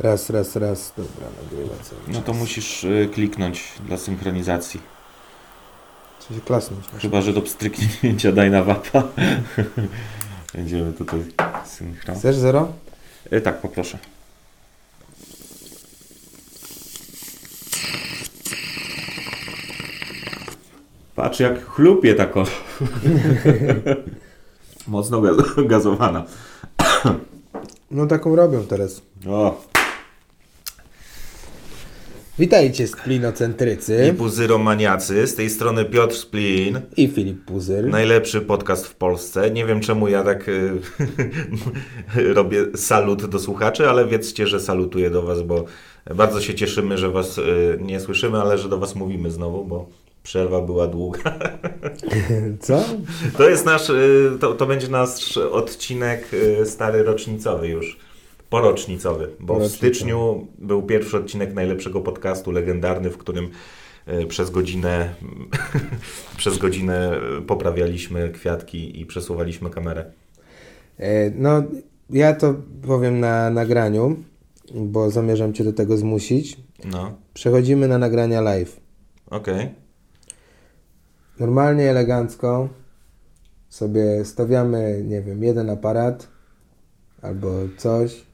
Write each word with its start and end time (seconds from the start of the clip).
Raz, 0.00 0.30
raz, 0.30 0.56
raz. 0.56 0.92
Dobra, 0.96 1.26
nagrywa 1.42 1.74
cały 1.84 2.00
No 2.08 2.14
czas. 2.14 2.24
to 2.24 2.32
musisz 2.32 2.84
y, 2.84 3.08
kliknąć 3.14 3.64
dla 3.86 3.96
synchronizacji. 3.96 4.80
Trzeba 6.20 6.34
się 6.40 6.46
klasnąć. 6.46 6.84
Chyba, 7.02 7.20
że 7.22 7.32
do 7.32 7.42
pstryknięcia 7.42 8.32
daj 8.32 8.50
na 8.50 8.62
wapa. 8.62 9.02
Będziemy 10.54 10.92
tutaj 10.92 11.20
synchro. 11.64 12.14
Chcesz 12.14 12.36
zero? 12.36 12.72
Y, 13.32 13.40
tak, 13.40 13.60
poproszę. 13.60 13.98
Patrz 21.16 21.40
jak 21.40 21.64
chlupie 21.66 22.14
tako. 22.14 22.44
Mocno 24.88 25.20
gaz- 25.20 25.66
gazowana. 25.66 26.24
No 27.90 28.06
taką 28.06 28.36
robią 28.36 28.64
teraz. 28.64 29.02
O, 29.28 29.60
Witajcie 32.40 32.86
splinocentrycy 32.86 34.08
i 34.14 34.16
puzyromaniacy. 34.16 35.26
Z 35.26 35.34
tej 35.34 35.50
strony 35.50 35.84
Piotr 35.84 36.16
Splin. 36.16 36.80
i 36.96 37.08
Filip 37.08 37.44
Puzyr. 37.44 37.88
Najlepszy 37.88 38.40
podcast 38.40 38.86
w 38.86 38.94
Polsce. 38.94 39.50
Nie 39.50 39.66
wiem 39.66 39.80
czemu 39.80 40.08
ja 40.08 40.22
tak 40.22 40.48
y, 40.48 40.80
robię 42.34 42.66
salut 42.74 43.26
do 43.26 43.38
słuchaczy, 43.38 43.88
ale 43.88 44.06
wiedzcie, 44.06 44.46
że 44.46 44.60
salutuję 44.60 45.10
do 45.10 45.22
Was, 45.22 45.42
bo 45.42 45.64
bardzo 46.14 46.40
się 46.40 46.54
cieszymy, 46.54 46.98
że 46.98 47.10
Was 47.10 47.38
y, 47.38 47.78
nie 47.80 48.00
słyszymy, 48.00 48.38
ale 48.40 48.58
że 48.58 48.68
do 48.68 48.78
Was 48.78 48.94
mówimy 48.94 49.30
znowu, 49.30 49.64
bo 49.64 49.88
przerwa 50.22 50.60
była 50.60 50.86
długa. 50.86 51.38
Co? 52.60 52.84
To 53.38 53.48
jest 53.48 53.64
nasz, 53.64 53.90
y, 53.90 54.30
to, 54.40 54.54
to 54.54 54.66
będzie 54.66 54.88
nasz 54.88 55.36
odcinek 55.36 56.28
stary 56.64 57.02
rocznicowy 57.02 57.68
już. 57.68 58.09
Porocznicowy, 58.50 59.30
bo 59.40 59.58
w 59.60 59.66
styczniu 59.68 60.46
był 60.58 60.82
pierwszy 60.82 61.16
odcinek 61.16 61.54
najlepszego 61.54 62.00
podcastu, 62.00 62.50
legendarny, 62.52 63.10
w 63.10 63.18
którym 63.18 63.50
y, 64.08 64.26
przez 64.26 64.50
godzinę 64.50 65.14
przez 66.36 66.58
godzinę 66.58 67.20
poprawialiśmy 67.46 68.30
kwiatki 68.30 69.00
i 69.00 69.06
przesuwaliśmy 69.06 69.70
kamerę. 69.70 70.12
E, 70.98 71.30
No, 71.30 71.62
ja 72.10 72.34
to 72.34 72.54
powiem 72.86 73.20
na 73.20 73.50
nagraniu, 73.50 74.16
bo 74.74 75.10
zamierzam 75.10 75.52
Cię 75.52 75.64
do 75.64 75.72
tego 75.72 75.96
zmusić. 75.96 76.56
No, 76.84 77.14
Przechodzimy 77.34 77.88
na 77.88 77.98
nagrania 77.98 78.40
live. 78.40 78.80
okej. 79.30 79.68
Normalnie, 81.40 81.90
elegancko 81.90 82.68
sobie 83.68 84.24
stawiamy, 84.24 85.02
nie 85.04 85.22
wiem, 85.22 85.42
jeden 85.44 85.70
aparat 85.70 86.28
albo 87.22 87.48
coś 87.76 88.29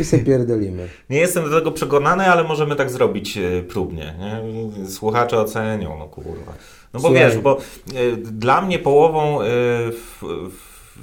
i 0.00 0.04
sobie 0.04 0.24
pierdolimy. 0.24 0.88
Nie 1.10 1.18
jestem 1.18 1.50
do 1.50 1.58
tego 1.58 1.72
przekonany, 1.72 2.24
ale 2.30 2.44
możemy 2.44 2.76
tak 2.76 2.90
zrobić 2.90 3.36
y, 3.36 3.64
próbnie. 3.68 4.14
Nie? 4.18 4.42
Słuchacze 4.88 5.38
ocenią, 5.40 5.98
no 5.98 6.08
kurwa. 6.08 6.52
No 6.94 7.00
bo 7.00 7.08
Słuchaj. 7.08 7.14
wiesz, 7.14 7.38
bo 7.38 7.58
y, 7.94 8.16
dla 8.16 8.62
mnie 8.62 8.78
połową, 8.78 9.42
y, 9.42 9.46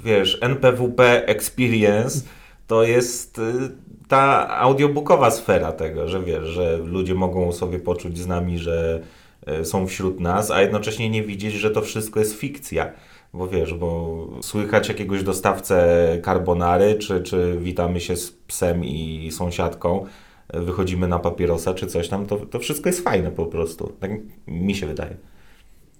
wiesz, 0.04 0.38
NPWP 0.40 1.26
Experience 1.26 2.20
to 2.66 2.82
jest 2.82 3.38
y, 3.38 3.42
ta 4.08 4.48
audiobookowa 4.58 5.30
sfera 5.30 5.72
tego, 5.72 6.08
że 6.08 6.22
wiesz, 6.22 6.44
że 6.44 6.76
ludzie 6.76 7.14
mogą 7.14 7.52
sobie 7.52 7.78
poczuć 7.78 8.18
z 8.18 8.26
nami, 8.26 8.58
że 8.58 9.02
są 9.62 9.86
wśród 9.86 10.20
nas, 10.20 10.50
a 10.50 10.62
jednocześnie 10.62 11.10
nie 11.10 11.22
widzieć, 11.22 11.54
że 11.54 11.70
to 11.70 11.82
wszystko 11.82 12.20
jest 12.20 12.34
fikcja. 12.38 12.92
Bo 13.34 13.48
wiesz, 13.48 13.74
bo 13.74 14.26
słychać 14.42 14.88
jakiegoś 14.88 15.22
dostawcę 15.22 16.06
carbonary, 16.24 16.94
czy, 16.94 17.22
czy 17.22 17.58
witamy 17.60 18.00
się 18.00 18.16
z 18.16 18.30
psem 18.30 18.84
i 18.84 19.30
sąsiadką, 19.32 20.06
wychodzimy 20.54 21.08
na 21.08 21.18
papierosa, 21.18 21.74
czy 21.74 21.86
coś 21.86 22.08
tam, 22.08 22.26
to, 22.26 22.36
to 22.36 22.58
wszystko 22.58 22.88
jest 22.88 23.04
fajne 23.04 23.30
po 23.30 23.46
prostu. 23.46 23.92
Tak 24.00 24.10
mi 24.46 24.74
się 24.74 24.86
wydaje. 24.86 25.16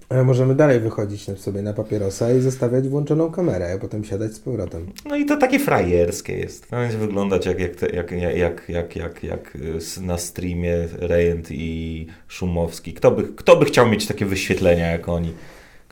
Ale 0.09 0.25
możemy 0.25 0.55
dalej 0.55 0.81
wychodzić 0.81 1.41
sobie 1.41 1.63
na 1.63 1.73
papierosa 1.73 2.33
i 2.33 2.41
zostawiać 2.41 2.89
włączoną 2.89 3.31
kamerę, 3.31 3.73
a 3.73 3.79
potem 3.79 4.05
siadać 4.05 4.33
z 4.33 4.41
powrotem. 4.41 4.87
No 5.05 5.17
i 5.17 5.25
to 5.25 5.37
takie 5.37 5.59
frajerskie 5.59 6.39
jest. 6.39 6.71
To 6.71 6.77
będzie 6.77 6.99
wyglądać 6.99 7.47
jak, 7.47 7.61
jak, 7.61 7.77
te, 7.77 7.87
jak, 7.87 8.13
jak, 8.13 8.69
jak, 8.69 8.97
jak, 8.97 9.23
jak, 9.25 9.57
y, 9.57 10.01
na 10.01 10.19
streamie 10.19 10.89
Rejent 10.99 11.49
i 11.51 12.07
Szumowski. 12.29 12.95
Kto 12.95 13.11
by, 13.11 13.23
kto 13.37 13.57
by 13.57 13.65
chciał 13.65 13.89
mieć 13.89 14.07
takie 14.07 14.27
wyświetlenia 14.27 14.91
jak 14.91 15.09
oni? 15.09 15.33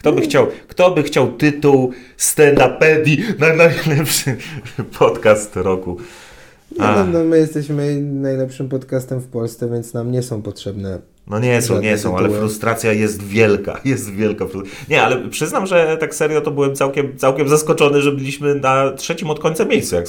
Kto 0.01 0.13
by 0.13 0.21
chciał, 0.21 0.47
kto 0.69 0.91
by 0.91 1.03
chciał 1.03 1.33
tytuł 1.33 1.93
stand-upedii 2.19 3.39
na 3.39 3.55
najlepszy 3.55 4.37
podcast 4.99 5.57
roku? 5.57 5.97
No, 6.79 6.95
no, 6.95 7.07
no, 7.07 7.25
my 7.25 7.39
jesteśmy 7.39 8.01
najlepszym 8.01 8.69
podcastem 8.69 9.21
w 9.21 9.27
Polsce, 9.27 9.69
więc 9.71 9.95
nam 9.95 10.13
nie 10.13 10.23
są 10.23 10.43
potrzebne. 10.43 10.99
No 11.27 11.39
nie 11.39 11.63
są, 11.63 11.81
nie 11.81 11.99
są, 11.99 12.17
ale 12.17 12.29
tytuły. 12.29 12.41
frustracja 12.41 12.93
jest 12.93 13.23
wielka, 13.23 13.81
jest 13.85 14.11
wielka. 14.11 14.47
Nie, 14.89 15.03
ale 15.03 15.29
przyznam, 15.29 15.67
że 15.67 15.97
tak 16.01 16.15
serio 16.15 16.41
to 16.41 16.51
byłem 16.51 16.75
całkiem, 16.75 17.17
całkiem 17.17 17.49
zaskoczony, 17.49 18.03
że 18.03 18.13
byliśmy 18.13 18.55
na 18.55 18.91
trzecim 18.91 19.31
od 19.31 19.41
końca 19.41 19.65
miejscu, 19.65 19.97
jak 19.97 20.09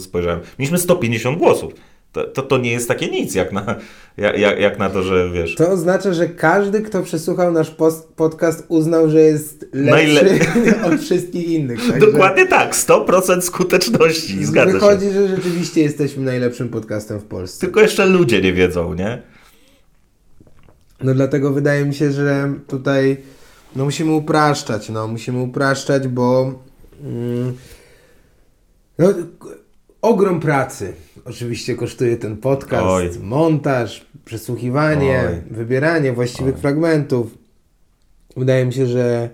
spojrzałem. 0.00 0.40
Mieliśmy 0.58 0.78
150 0.78 1.38
głosów. 1.38 1.72
To, 2.12 2.24
to, 2.24 2.42
to 2.42 2.58
nie 2.58 2.72
jest 2.72 2.88
takie 2.88 3.08
nic, 3.08 3.34
jak 3.34 3.52
na, 3.52 3.76
jak, 4.16 4.60
jak, 4.60 4.78
na 4.78 4.90
to, 4.90 5.02
że 5.02 5.30
wiesz... 5.30 5.54
To 5.54 5.70
oznacza, 5.70 6.12
że 6.12 6.28
każdy, 6.28 6.82
kto 6.82 7.02
przesłuchał 7.02 7.52
nasz 7.52 7.70
post- 7.70 8.08
podcast, 8.16 8.64
uznał, 8.68 9.10
że 9.10 9.20
jest 9.20 9.66
lepszy 9.72 10.40
od 10.86 11.00
wszystkich 11.00 11.48
innych. 11.48 11.98
Dokładnie 11.98 12.46
tak, 12.46 12.74
100% 12.74 13.40
skuteczności, 13.40 14.44
zgadza 14.44 14.72
się. 14.72 14.78
Wychodzi, 14.78 15.10
że 15.10 15.28
rzeczywiście 15.28 15.80
jesteśmy 15.80 16.24
najlepszym 16.24 16.68
podcastem 16.68 17.20
w 17.20 17.24
Polsce. 17.24 17.60
Tylko 17.60 17.80
jeszcze 17.80 18.06
ludzie 18.06 18.42
nie 18.42 18.52
wiedzą, 18.52 18.94
nie? 18.94 19.22
No 21.00 21.14
dlatego 21.14 21.52
wydaje 21.52 21.84
mi 21.84 21.94
się, 21.94 22.12
że 22.12 22.54
tutaj 22.66 23.16
no 23.76 23.84
musimy 23.84 24.12
upraszczać, 24.12 24.88
no 24.88 25.08
musimy 25.08 25.38
upraszczać, 25.38 26.08
bo 26.08 26.54
mm, 27.04 27.56
no, 28.98 29.08
ogrom 30.02 30.40
pracy 30.40 30.92
oczywiście 31.24 31.74
kosztuje 31.74 32.16
ten 32.16 32.36
podcast, 32.36 32.86
Oj. 32.86 33.10
montaż, 33.22 34.06
przesłuchiwanie, 34.24 35.22
Oj. 35.28 35.54
wybieranie 35.54 36.12
właściwych 36.12 36.54
Oj. 36.54 36.60
fragmentów. 36.60 37.38
Wydaje 38.36 38.66
mi 38.66 38.72
się, 38.72 38.86
że 38.86 39.30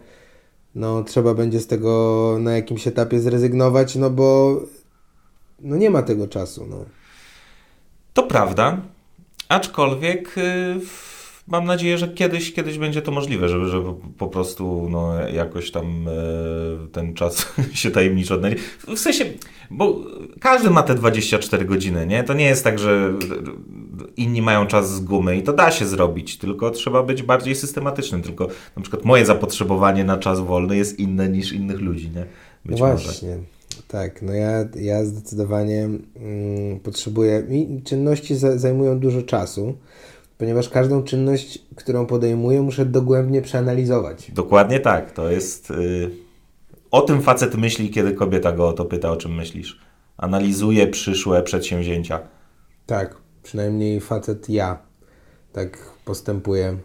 no 0.75 1.05
trzeba 1.05 1.35
będzie 1.35 1.61
z 1.61 1.67
tego 1.67 2.37
na 2.41 2.53
jakimś 2.57 2.87
etapie 2.87 3.21
zrezygnować, 3.21 3.97
no 3.97 4.11
bo 4.11 4.61
no 5.61 5.77
nie 5.77 5.91
ma 5.91 6.03
tego 6.03 6.29
czasu, 6.29 6.67
no. 6.71 6.85
To 8.15 8.23
prawda, 8.23 8.81
aczkolwiek 9.49 10.39
y, 10.39 10.81
w- 10.81 11.14
mam 11.47 11.65
nadzieję, 11.65 11.99
że 11.99 12.09
kiedyś, 12.09 12.53
kiedyś 12.53 12.79
będzie 12.79 13.03
to 13.03 13.13
możliwe, 13.13 13.49
żeby, 13.49 13.69
żeby 13.69 13.91
po 14.19 14.29
prostu 14.29 14.89
no, 14.91 15.29
jakoś 15.29 15.71
tam 15.71 16.09
y, 16.09 16.13
ten 16.93 17.15
czas 17.15 17.47
się 17.73 17.91
tajemniczo 17.91 18.35
odnajdzie. 18.35 18.59
W 18.89 18.99
sensie, 18.99 19.25
bo 19.71 20.01
każdy 20.41 20.71
ma 20.71 20.83
te 20.83 20.95
24 20.95 21.65
godziny, 21.65 22.07
nie? 22.07 22.25
To 22.25 22.35
nie 22.35 22.45
jest 22.45 22.65
tak, 22.65 22.79
że 22.79 23.13
inni 24.17 24.43
mają 24.43 24.67
czas 24.67 24.91
z 24.91 25.01
gumy 25.01 25.37
i 25.37 25.43
to 25.43 25.53
da 25.53 25.71
się 25.71 25.87
zrobić, 25.87 26.39
tylko 26.39 26.71
trzeba 26.71 27.03
być 27.03 27.23
bardziej 27.23 27.55
systematycznym. 27.55 28.23
Tylko 28.23 28.49
na 28.77 28.83
przykład 28.83 29.05
moje 29.05 29.27
zapotrzebowanie 29.27 30.05
na 30.05 30.17
czas 30.17 30.41
wolny 30.41 30.77
jest 30.77 30.99
inne 30.99 31.29
niż 31.29 31.53
innych 31.53 31.81
ludzi, 31.81 32.11
nie? 32.11 32.27
Być 32.65 32.81
no 32.81 32.87
może. 32.87 33.05
właśnie. 33.05 33.39
Tak, 33.89 34.23
no 34.23 34.33
ja, 34.33 34.69
ja 34.75 35.05
zdecydowanie 35.05 35.85
mm, 35.85 36.81
potrzebuję. 36.83 37.43
Mi 37.49 37.83
czynności 37.85 38.35
za, 38.35 38.59
zajmują 38.59 38.99
dużo 38.99 39.23
czasu, 39.23 39.75
ponieważ 40.39 40.69
każdą 40.69 41.03
czynność, 41.03 41.59
którą 41.77 42.07
podejmuję, 42.07 42.63
muszę 42.63 42.87
dogłębnie 42.87 43.43
przeanalizować. 43.43 44.31
Dokładnie 44.31 44.81
tak. 44.81 45.13
To 45.13 45.31
jest. 45.31 45.71
Y, 45.71 46.11
o 46.91 47.01
tym 47.01 47.23
facet 47.23 47.55
myśli, 47.55 47.91
kiedy 47.91 48.13
kobieta 48.13 48.53
go 48.53 48.69
o 48.69 48.73
to 48.73 48.85
pyta, 48.85 49.11
o 49.11 49.17
czym 49.17 49.35
myślisz. 49.35 49.81
Analizuje 50.17 50.87
przyszłe 50.87 51.43
przedsięwzięcia. 51.43 52.21
Tak, 52.87 53.17
przynajmniej 53.43 54.01
facet 54.01 54.49
ja 54.49 54.79
tak 55.53 55.79
postępuję, 56.05 56.77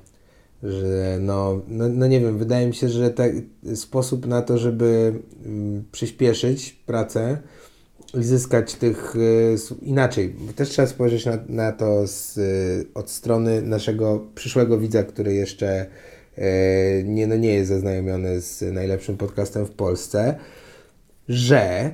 że 0.63 1.17
no, 1.19 1.61
no, 1.67 1.89
no 1.89 2.07
nie 2.07 2.19
wiem, 2.19 2.37
wydaje 2.37 2.67
mi 2.67 2.75
się, 2.75 2.89
że 2.89 3.09
tak, 3.09 3.31
sposób 3.75 4.27
na 4.27 4.41
to, 4.41 4.57
żeby 4.57 5.19
mm, 5.45 5.83
przyspieszyć 5.91 6.73
pracę 6.85 7.41
zyskać 8.13 8.75
tych 8.75 9.13
s- 9.53 9.73
inaczej. 9.81 10.35
Też 10.55 10.69
trzeba 10.69 10.87
spojrzeć 10.87 11.25
na, 11.25 11.37
na 11.49 11.71
to 11.71 12.07
z, 12.07 12.37
y, 12.37 12.85
od 12.93 13.09
strony 13.09 13.61
naszego 13.61 14.27
przyszłego 14.35 14.77
widza, 14.79 15.03
który 15.03 15.33
jeszcze 15.33 15.85
y, 16.37 16.41
nie, 17.05 17.27
no 17.27 17.35
nie 17.35 17.53
jest 17.53 17.69
zaznajomiony 17.69 18.41
z 18.41 18.73
najlepszym 18.73 19.17
podcastem 19.17 19.65
w 19.65 19.71
Polsce, 19.71 20.35
że 21.29 21.93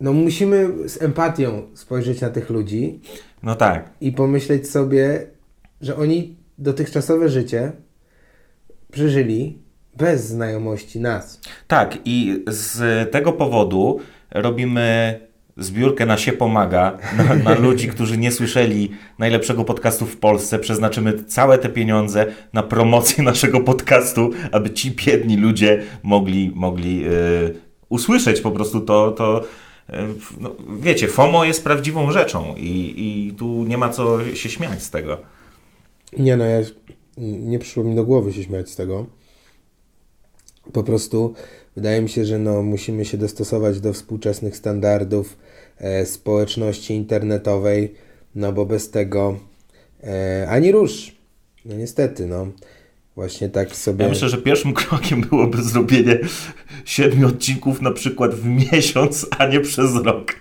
no 0.00 0.12
musimy 0.12 0.88
z 0.88 1.02
empatią 1.02 1.62
spojrzeć 1.74 2.20
na 2.20 2.30
tych 2.30 2.50
ludzi 2.50 3.00
No 3.42 3.54
tak. 3.54 3.90
i 4.00 4.12
pomyśleć 4.12 4.70
sobie, 4.70 5.26
że 5.80 5.96
oni 5.96 6.36
dotychczasowe 6.58 7.28
życie 7.28 7.72
przeżyli 8.92 9.58
bez 9.96 10.24
znajomości 10.24 11.00
nas. 11.00 11.40
Tak, 11.68 11.98
i 12.04 12.44
z 12.46 12.80
tego 13.12 13.32
powodu 13.32 14.00
robimy 14.30 15.20
zbiórkę 15.56 16.06
na 16.06 16.18
się 16.18 16.32
pomaga, 16.32 16.98
na, 17.16 17.34
na, 17.34 17.54
ludzi, 17.54 17.88
którzy 17.88 18.18
nie 18.18 18.32
słyszeli 18.32 18.90
najlepszego 19.18 19.64
podcastu 19.64 20.06
w 20.06 20.16
Polsce. 20.16 20.58
Przeznaczymy 20.58 21.24
całe 21.24 21.58
te 21.58 21.68
pieniądze 21.68 22.26
na 22.52 22.62
promocję 22.62 23.24
naszego 23.24 23.60
podcastu, 23.60 24.30
aby 24.52 24.70
ci 24.70 24.90
biedni 24.90 25.36
ludzie 25.36 25.82
mogli, 26.02 26.52
mogli 26.54 27.00
yy, 27.00 27.54
usłyszeć 27.88 28.40
po 28.40 28.50
prostu 28.50 28.80
to. 28.80 29.12
to 29.12 29.44
yy, 29.88 29.98
no, 30.40 30.56
wiecie, 30.80 31.08
FOMO 31.08 31.44
jest 31.44 31.64
prawdziwą 31.64 32.12
rzeczą 32.12 32.54
i, 32.56 32.94
i 32.96 33.34
tu 33.34 33.64
nie 33.64 33.78
ma 33.78 33.88
co 33.88 34.34
się 34.34 34.48
śmiać 34.48 34.82
z 34.82 34.90
tego. 34.90 35.18
Nie 36.18 36.36
no, 36.36 36.44
ja, 36.44 36.60
nie 37.18 37.58
przyszło 37.58 37.84
mi 37.84 37.94
do 37.94 38.04
głowy 38.04 38.32
się 38.32 38.42
śmiać 38.42 38.70
z 38.70 38.76
tego. 38.76 39.06
Po 40.72 40.82
prostu 40.82 41.34
wydaje 41.76 42.02
mi 42.02 42.08
się, 42.08 42.24
że 42.24 42.38
no, 42.38 42.62
musimy 42.62 43.04
się 43.04 43.18
dostosować 43.18 43.80
do 43.80 43.92
współczesnych 43.92 44.56
standardów 44.56 45.36
e, 45.78 46.06
społeczności 46.06 46.94
internetowej, 46.94 47.94
no 48.34 48.52
bo 48.52 48.66
bez 48.66 48.90
tego 48.90 49.38
e, 50.04 50.46
ani 50.48 50.72
rusz. 50.72 51.16
No 51.64 51.76
niestety, 51.76 52.26
no. 52.26 52.46
Właśnie 53.16 53.48
tak 53.48 53.76
sobie. 53.76 54.04
Ja 54.04 54.10
myślę, 54.10 54.28
że 54.28 54.36
pierwszym 54.38 54.72
krokiem 54.74 55.20
byłoby 55.20 55.62
zrobienie 55.62 56.18
siedmiu 56.84 57.28
odcinków 57.28 57.82
na 57.82 57.90
przykład 57.90 58.34
w 58.34 58.46
miesiąc, 58.46 59.26
a 59.38 59.46
nie 59.46 59.60
przez 59.60 59.94
rok. 59.94 60.34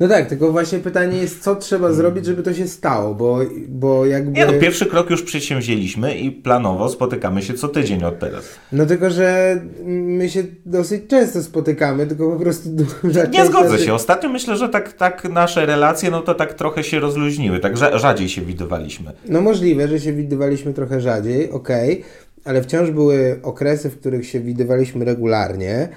No 0.00 0.08
tak, 0.08 0.28
tylko 0.28 0.52
właśnie 0.52 0.78
pytanie 0.78 1.18
jest, 1.18 1.42
co 1.42 1.56
trzeba 1.56 1.92
zrobić, 1.92 2.26
żeby 2.26 2.42
to 2.42 2.54
się 2.54 2.68
stało, 2.68 3.14
bo, 3.14 3.40
bo 3.68 4.06
jakby... 4.06 4.30
Nie 4.30 4.46
no, 4.46 4.52
pierwszy 4.60 4.86
krok 4.86 5.10
już 5.10 5.22
przedsięwzięliśmy 5.22 6.18
i 6.18 6.30
planowo 6.30 6.88
spotykamy 6.88 7.42
się 7.42 7.54
co 7.54 7.68
tydzień 7.68 8.04
od 8.04 8.18
teraz. 8.18 8.44
No 8.72 8.86
tylko, 8.86 9.10
że 9.10 9.60
my 9.86 10.28
się 10.28 10.44
dosyć 10.66 11.02
często 11.08 11.42
spotykamy, 11.42 12.06
tylko 12.06 12.30
po 12.30 12.40
prostu... 12.40 12.68
Nie 13.32 13.46
zgodzę 13.46 13.78
się. 13.78 13.94
Ostatnio 13.94 14.28
myślę, 14.28 14.56
że 14.56 14.68
tak, 14.68 14.92
tak 14.92 15.24
nasze 15.24 15.66
relacje, 15.66 16.10
no 16.10 16.22
to 16.22 16.34
tak 16.34 16.54
trochę 16.54 16.84
się 16.84 17.00
rozluźniły, 17.00 17.58
tak 17.58 17.76
rzadziej 17.76 18.28
się 18.28 18.42
widywaliśmy. 18.42 19.12
No 19.28 19.40
możliwe, 19.40 19.88
że 19.88 20.00
się 20.00 20.12
widywaliśmy 20.12 20.74
trochę 20.74 21.00
rzadziej, 21.00 21.50
okej. 21.50 21.52
Okay 21.52 21.83
ale 22.44 22.62
wciąż 22.62 22.90
były 22.90 23.40
okresy, 23.42 23.90
w 23.90 24.00
których 24.00 24.26
się 24.26 24.40
widywaliśmy 24.40 25.04
regularnie, 25.04 25.88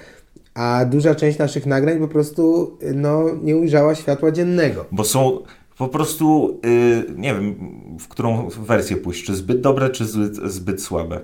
a 0.54 0.84
duża 0.84 1.14
część 1.14 1.38
naszych 1.38 1.66
nagrań 1.66 1.98
po 1.98 2.08
prostu 2.08 2.72
no, 2.94 3.24
nie 3.42 3.56
ujrzała 3.56 3.94
światła 3.94 4.30
dziennego. 4.30 4.84
Bo 4.92 5.04
są 5.04 5.42
po 5.78 5.88
prostu, 5.88 6.60
yy, 6.64 7.14
nie 7.16 7.34
wiem, 7.34 7.54
w 8.00 8.08
którą 8.08 8.48
wersję 8.48 8.96
pójść, 8.96 9.24
czy 9.24 9.36
zbyt 9.36 9.60
dobre, 9.60 9.90
czy 9.90 10.04
zbyt, 10.04 10.36
zbyt 10.36 10.82
słabe? 10.82 11.20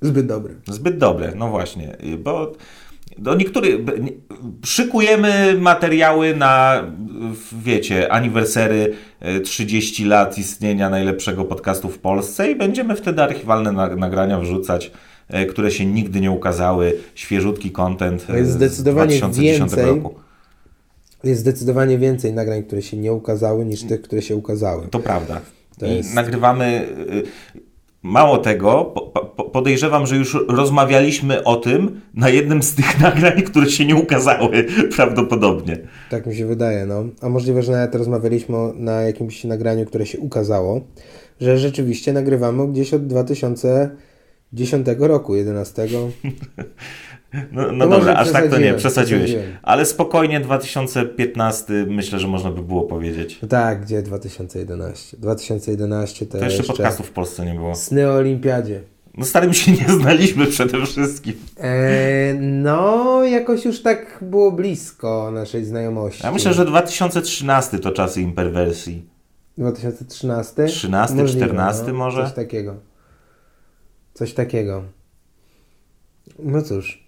Zbyt 0.00 0.26
dobre. 0.26 0.54
Zbyt 0.66 0.98
dobre, 0.98 1.32
no 1.36 1.48
właśnie, 1.48 1.96
bo 2.18 2.52
do 3.18 3.34
niektórych 3.34 3.80
szykujemy 4.64 5.56
materiały 5.60 6.36
na, 6.36 6.84
wiecie, 7.62 8.12
aniwersery 8.12 8.94
30 9.44 10.02
e, 10.02 10.06
lat 10.06 10.38
istnienia 10.38 10.90
najlepszego 10.90 11.44
podcastu 11.44 11.88
w 11.88 11.98
Polsce 11.98 12.50
i 12.50 12.56
będziemy 12.56 12.96
wtedy 12.96 13.22
archiwalne 13.22 13.72
nagrania 13.96 14.40
wrzucać, 14.40 14.92
e, 15.28 15.46
które 15.46 15.70
się 15.70 15.86
nigdy 15.86 16.20
nie 16.20 16.30
ukazały, 16.30 16.94
świeżutki 17.14 17.70
content 17.70 18.26
to 18.26 18.36
jest 18.36 18.50
zdecydowanie 18.50 19.16
z 19.16 19.18
2010 19.18 19.58
więcej, 19.58 19.86
roku. 19.86 20.14
Jest 21.24 21.40
zdecydowanie 21.40 21.98
więcej 21.98 22.32
nagrań, 22.32 22.62
które 22.62 22.82
się 22.82 22.96
nie 22.96 23.12
ukazały, 23.12 23.64
niż 23.64 23.82
tych, 23.82 24.02
które 24.02 24.22
się 24.22 24.36
ukazały. 24.36 24.88
To 24.90 24.98
prawda. 24.98 25.40
To 25.78 25.86
jest... 25.86 26.14
nagrywamy 26.14 26.88
Mało 28.02 28.38
tego, 28.38 28.94
podejrzewam, 29.52 30.06
że 30.06 30.16
już 30.16 30.36
rozmawialiśmy 30.48 31.44
o 31.44 31.56
tym 31.56 32.00
na 32.14 32.28
jednym 32.28 32.62
z 32.62 32.74
tych 32.74 33.00
nagrań, 33.00 33.42
które 33.42 33.70
się 33.70 33.84
nie 33.84 33.96
ukazały 33.96 34.66
prawdopodobnie. 34.96 35.78
Tak 36.10 36.26
mi 36.26 36.36
się 36.36 36.46
wydaje, 36.46 36.86
no. 36.86 37.04
A 37.22 37.28
możliwe, 37.28 37.62
że 37.62 37.72
nawet 37.72 37.94
rozmawialiśmy 37.94 38.56
na 38.74 39.02
jakimś 39.02 39.44
nagraniu, 39.44 39.86
które 39.86 40.06
się 40.06 40.18
ukazało, 40.18 40.80
że 41.40 41.58
rzeczywiście 41.58 42.12
nagrywamy 42.12 42.68
gdzieś 42.68 42.94
od 42.94 43.06
2010 43.06 44.86
roku, 44.98 45.36
11. 45.36 45.88
No, 47.52 47.72
no 47.72 47.88
dobra, 47.88 48.14
aż 48.14 48.32
tak 48.32 48.50
to 48.50 48.58
nie, 48.58 48.74
przesadziłeś. 48.74 49.36
Ale 49.62 49.84
spokojnie 49.84 50.40
2015 50.40 51.72
myślę, 51.88 52.18
że 52.18 52.28
można 52.28 52.50
by 52.50 52.62
było 52.62 52.82
powiedzieć. 52.82 53.38
No 53.42 53.48
tak, 53.48 53.82
gdzie 53.82 54.02
2011? 54.02 55.16
2011 55.16 56.26
to, 56.26 56.38
to 56.38 56.44
jeszcze, 56.44 56.56
jeszcze 56.56 56.72
podcastów 56.72 57.06
w 57.06 57.10
Polsce 57.10 57.46
nie 57.46 57.54
było. 57.54 57.74
Sny 57.74 58.10
o 58.10 58.14
Olimpiadzie. 58.14 58.80
No 59.16 59.24
starym 59.24 59.54
się 59.54 59.72
nie 59.72 59.88
znaliśmy 60.00 60.46
przede 60.46 60.86
wszystkim. 60.86 61.34
E, 61.56 62.34
no, 62.40 63.24
jakoś 63.24 63.64
już 63.64 63.82
tak 63.82 64.18
było 64.22 64.52
blisko 64.52 65.30
naszej 65.30 65.64
znajomości. 65.64 66.22
Ja 66.24 66.32
myślę, 66.32 66.54
że 66.54 66.64
2013 66.64 67.78
to 67.78 67.92
czasy 67.92 68.20
imperwersji. 68.22 69.08
2013? 69.58 70.66
13, 70.66 71.16
Możliwe, 71.16 71.46
14 71.46 71.84
no, 71.86 71.94
może? 71.94 72.24
Coś 72.24 72.32
takiego. 72.32 72.74
Coś 74.14 74.34
takiego. 74.34 74.82
No 76.38 76.62
cóż. 76.62 77.07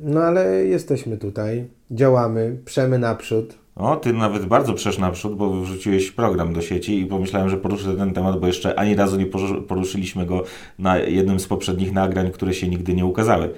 No 0.00 0.20
ale 0.20 0.64
jesteśmy 0.64 1.16
tutaj, 1.16 1.64
działamy, 1.90 2.56
przemy 2.64 2.98
naprzód. 2.98 3.54
O, 3.76 3.96
ty 3.96 4.12
nawet 4.12 4.46
bardzo 4.46 4.74
przesz 4.74 4.98
naprzód, 4.98 5.36
bo 5.36 5.60
wrzuciłeś 5.60 6.10
program 6.10 6.52
do 6.52 6.62
sieci 6.62 7.00
i 7.00 7.06
pomyślałem, 7.06 7.48
że 7.48 7.56
poruszę 7.56 7.96
ten 7.96 8.14
temat, 8.14 8.40
bo 8.40 8.46
jeszcze 8.46 8.78
ani 8.78 8.94
razu 8.94 9.16
nie 9.16 9.26
poruszyliśmy 9.68 10.26
go 10.26 10.44
na 10.78 10.98
jednym 10.98 11.40
z 11.40 11.46
poprzednich 11.46 11.92
nagrań, 11.92 12.30
które 12.30 12.54
się 12.54 12.68
nigdy 12.68 12.94
nie 12.94 13.06
ukazały. 13.06 13.50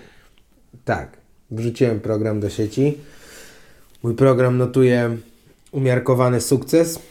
Tak, 0.85 1.17
wrzuciłem 1.51 2.01
program 2.01 2.41
do 2.41 2.51
sieci. 2.51 2.95
Mój 4.03 4.15
program 4.15 4.59
notuje 4.59 5.17
umiarkowany 5.73 6.41
sukces 6.41 7.03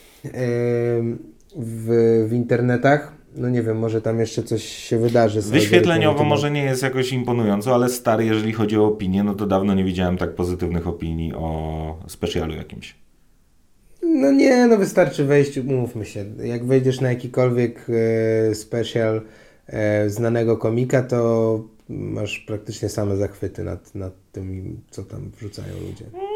w, 1.56 2.26
w 2.30 2.34
internetach 2.34 3.17
no 3.38 3.50
nie 3.50 3.64
wiem, 3.64 3.80
może 3.80 4.02
tam 4.02 4.20
jeszcze 4.20 4.44
coś 4.44 4.64
się 4.64 4.98
wydarzy. 4.98 5.42
Wyświetleniowo 5.42 6.24
może 6.24 6.52
nie 6.52 6.64
jest 6.64 6.84
jakoś 6.84 7.14
imponująco, 7.14 7.74
ale 7.76 7.90
stary, 7.90 8.26
jeżeli 8.26 8.54
chodzi 8.54 8.78
o 8.78 8.86
opinię, 8.86 9.24
no 9.24 9.34
to 9.34 9.48
dawno 9.48 9.76
nie 9.76 9.84
widziałem 9.84 10.18
tak 10.18 10.36
pozytywnych 10.36 10.88
opinii 10.88 11.34
o 11.34 12.00
specjalu 12.08 12.54
jakimś. 12.54 12.96
No 14.04 14.32
nie, 14.32 14.68
no 14.68 14.78
wystarczy 14.78 15.26
wejść, 15.26 15.58
umówmy 15.58 16.06
się. 16.06 16.26
Jak 16.44 16.66
wejdziesz 16.66 17.02
na 17.02 17.10
jakikolwiek 17.10 17.88
e, 17.90 18.56
special 18.56 19.22
e, 19.68 20.10
znanego 20.10 20.58
komika, 20.58 21.04
to 21.04 21.64
masz 21.90 22.40
praktycznie 22.40 22.90
same 22.90 23.18
zachwyty 23.18 23.64
nad, 23.64 23.96
nad 23.96 24.14
tym, 24.32 24.78
co 24.90 25.04
tam 25.04 25.32
wrzucają 25.38 25.74
ludzie. 25.88 26.06
Mm, 26.06 26.28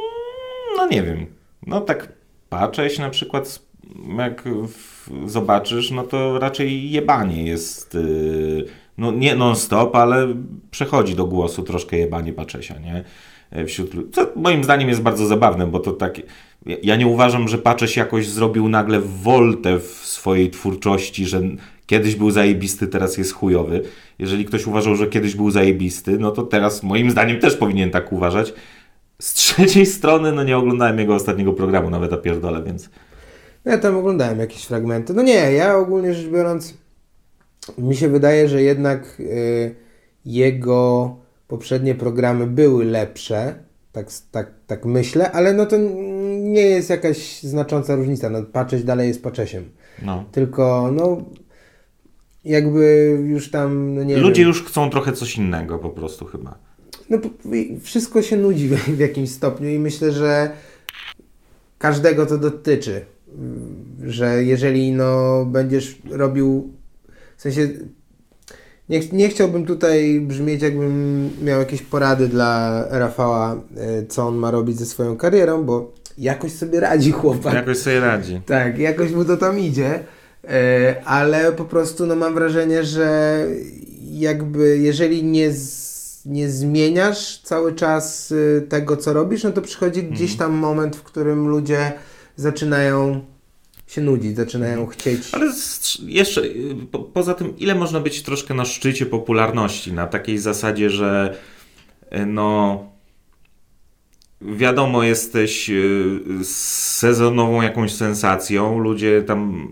no 0.77 0.87
nie 0.87 1.03
wiem. 1.03 1.25
No 1.67 1.81
tak 1.81 2.13
patrzę 2.49 2.89
się 2.89 3.01
na 3.01 3.09
przykład 3.09 3.59
jak 4.17 4.43
zobaczysz, 5.25 5.91
no 5.91 6.03
to 6.03 6.39
raczej 6.39 6.91
jebanie 6.91 7.43
jest. 7.43 7.93
Yy, 7.93 8.65
no 8.97 9.11
nie 9.11 9.35
non-stop, 9.35 9.95
ale 9.95 10.27
przechodzi 10.71 11.15
do 11.15 11.25
głosu 11.25 11.63
troszkę 11.63 11.97
jebanie 11.97 12.33
Paczesia, 12.33 12.79
nie? 12.79 13.03
E, 13.51 13.65
wśród, 13.65 13.91
co 14.11 14.27
moim 14.35 14.63
zdaniem 14.63 14.89
jest 14.89 15.01
bardzo 15.01 15.27
zabawne, 15.27 15.67
bo 15.67 15.79
to 15.79 15.91
tak. 15.91 16.21
Ja 16.83 16.95
nie 16.95 17.07
uważam, 17.07 17.47
że 17.47 17.57
Pacześ 17.57 17.97
jakoś 17.97 18.27
zrobił 18.27 18.69
nagle 18.69 18.99
woltę 18.99 19.79
w 19.79 19.85
swojej 19.85 20.49
twórczości, 20.49 21.25
że 21.25 21.41
kiedyś 21.85 22.15
był 22.15 22.31
zajebisty, 22.31 22.87
teraz 22.87 23.17
jest 23.17 23.33
chujowy. 23.33 23.81
Jeżeli 24.19 24.45
ktoś 24.45 24.67
uważał, 24.67 24.95
że 24.95 25.07
kiedyś 25.07 25.35
był 25.35 25.51
zajebisty, 25.51 26.17
no 26.19 26.31
to 26.31 26.43
teraz 26.43 26.83
moim 26.83 27.11
zdaniem 27.11 27.39
też 27.39 27.55
powinien 27.55 27.91
tak 27.91 28.11
uważać. 28.11 28.53
Z 29.21 29.33
trzeciej 29.33 29.85
strony, 29.85 30.31
no 30.31 30.43
nie 30.43 30.57
oglądałem 30.57 30.99
jego 30.99 31.15
ostatniego 31.15 31.53
programu, 31.53 31.89
nawet 31.89 32.13
a 32.13 32.17
pierdolę, 32.17 32.63
więc... 32.63 32.89
Ja 33.65 33.77
tam 33.77 33.97
oglądałem 33.97 34.39
jakieś 34.39 34.65
fragmenty. 34.65 35.13
No 35.13 35.21
nie, 35.21 35.33
ja 35.53 35.77
ogólnie 35.77 36.13
rzecz 36.13 36.31
biorąc, 36.31 36.73
mi 37.77 37.95
się 37.95 38.09
wydaje, 38.09 38.47
że 38.47 38.61
jednak 38.61 39.19
y, 39.19 39.75
jego 40.25 41.15
poprzednie 41.47 41.95
programy 41.95 42.47
były 42.47 42.85
lepsze, 42.85 43.55
tak, 43.91 44.07
tak, 44.31 44.51
tak 44.67 44.85
myślę, 44.85 45.31
ale 45.31 45.53
no 45.53 45.65
to 45.65 45.77
nie 46.39 46.61
jest 46.61 46.89
jakaś 46.89 47.41
znacząca 47.43 47.95
różnica. 47.95 48.29
No, 48.29 48.43
Patrzeć 48.43 48.83
dalej 48.83 49.07
jest 49.07 49.23
Paczesiem. 49.23 49.69
No. 50.01 50.23
Tylko 50.31 50.89
no 50.93 51.17
jakby 52.45 53.17
już 53.27 53.51
tam, 53.51 53.95
no 53.95 54.03
nie 54.03 54.17
Ludzie 54.17 54.41
wiem. 54.41 54.47
już 54.47 54.63
chcą 54.63 54.89
trochę 54.89 55.13
coś 55.13 55.37
innego 55.37 55.79
po 55.79 55.89
prostu 55.89 56.25
chyba. 56.25 56.57
No 57.09 57.17
wszystko 57.81 58.21
się 58.21 58.37
nudzi 58.37 58.69
w 58.69 58.99
jakimś 58.99 59.31
stopniu 59.31 59.69
i 59.69 59.79
myślę, 59.79 60.11
że 60.11 60.51
każdego 61.77 62.25
to 62.25 62.37
dotyczy 62.37 63.05
że 64.03 64.43
jeżeli 64.43 64.91
no, 64.91 65.45
będziesz 65.45 66.01
robił, 66.09 66.73
w 67.37 67.41
sensie 67.41 67.69
nie, 68.89 68.99
nie 69.11 69.29
chciałbym 69.29 69.65
tutaj 69.65 70.21
brzmieć 70.21 70.61
jakbym 70.61 71.29
miał 71.43 71.59
jakieś 71.59 71.81
porady 71.81 72.27
dla 72.27 72.83
Rafała, 72.89 73.61
e, 73.77 74.05
co 74.05 74.27
on 74.27 74.35
ma 74.35 74.51
robić 74.51 74.79
ze 74.79 74.85
swoją 74.85 75.17
karierą, 75.17 75.63
bo 75.63 75.93
jakoś 76.17 76.51
sobie 76.51 76.79
radzi 76.79 77.11
chłopak. 77.11 77.53
Jakoś 77.53 77.77
sobie 77.77 77.99
radzi. 77.99 78.41
Tak, 78.45 78.77
jakoś 78.77 79.11
mu 79.11 79.25
to 79.25 79.37
tam 79.37 79.59
idzie, 79.59 79.99
e, 80.43 80.95
ale 81.05 81.51
po 81.51 81.65
prostu 81.65 82.05
no, 82.05 82.15
mam 82.15 82.33
wrażenie, 82.33 82.83
że 82.83 83.45
jakby 84.11 84.77
jeżeli 84.77 85.23
nie 85.23 85.51
z 85.51 85.91
nie 86.25 86.49
zmieniasz 86.49 87.41
cały 87.43 87.75
czas 87.75 88.31
y, 88.31 88.65
tego, 88.69 88.97
co 88.97 89.13
robisz, 89.13 89.43
no 89.43 89.51
to 89.51 89.61
przychodzi 89.61 90.03
gdzieś 90.03 90.37
tam 90.37 90.51
moment, 90.51 90.95
w 90.95 91.03
którym 91.03 91.47
ludzie 91.47 91.91
zaczynają 92.41 93.21
się 93.87 94.01
nudzić, 94.01 94.35
zaczynają 94.35 94.87
chcieć. 94.87 95.19
Ale 95.31 95.51
jeszcze, 96.05 96.41
y, 96.41 96.75
po, 96.91 96.99
poza 96.99 97.33
tym, 97.33 97.57
ile 97.57 97.75
można 97.75 97.99
być 97.99 98.21
troszkę 98.21 98.53
na 98.53 98.65
szczycie 98.65 99.05
popularności? 99.05 99.93
Na 99.93 100.07
takiej 100.07 100.37
zasadzie, 100.37 100.89
że 100.89 101.35
y, 102.13 102.25
no. 102.25 102.91
Wiadomo, 104.41 105.03
jesteś 105.03 105.69
y, 105.69 106.19
sezonową 106.43 107.61
jakąś 107.61 107.93
sensacją, 107.93 108.79
ludzie 108.79 109.23
tam 109.23 109.71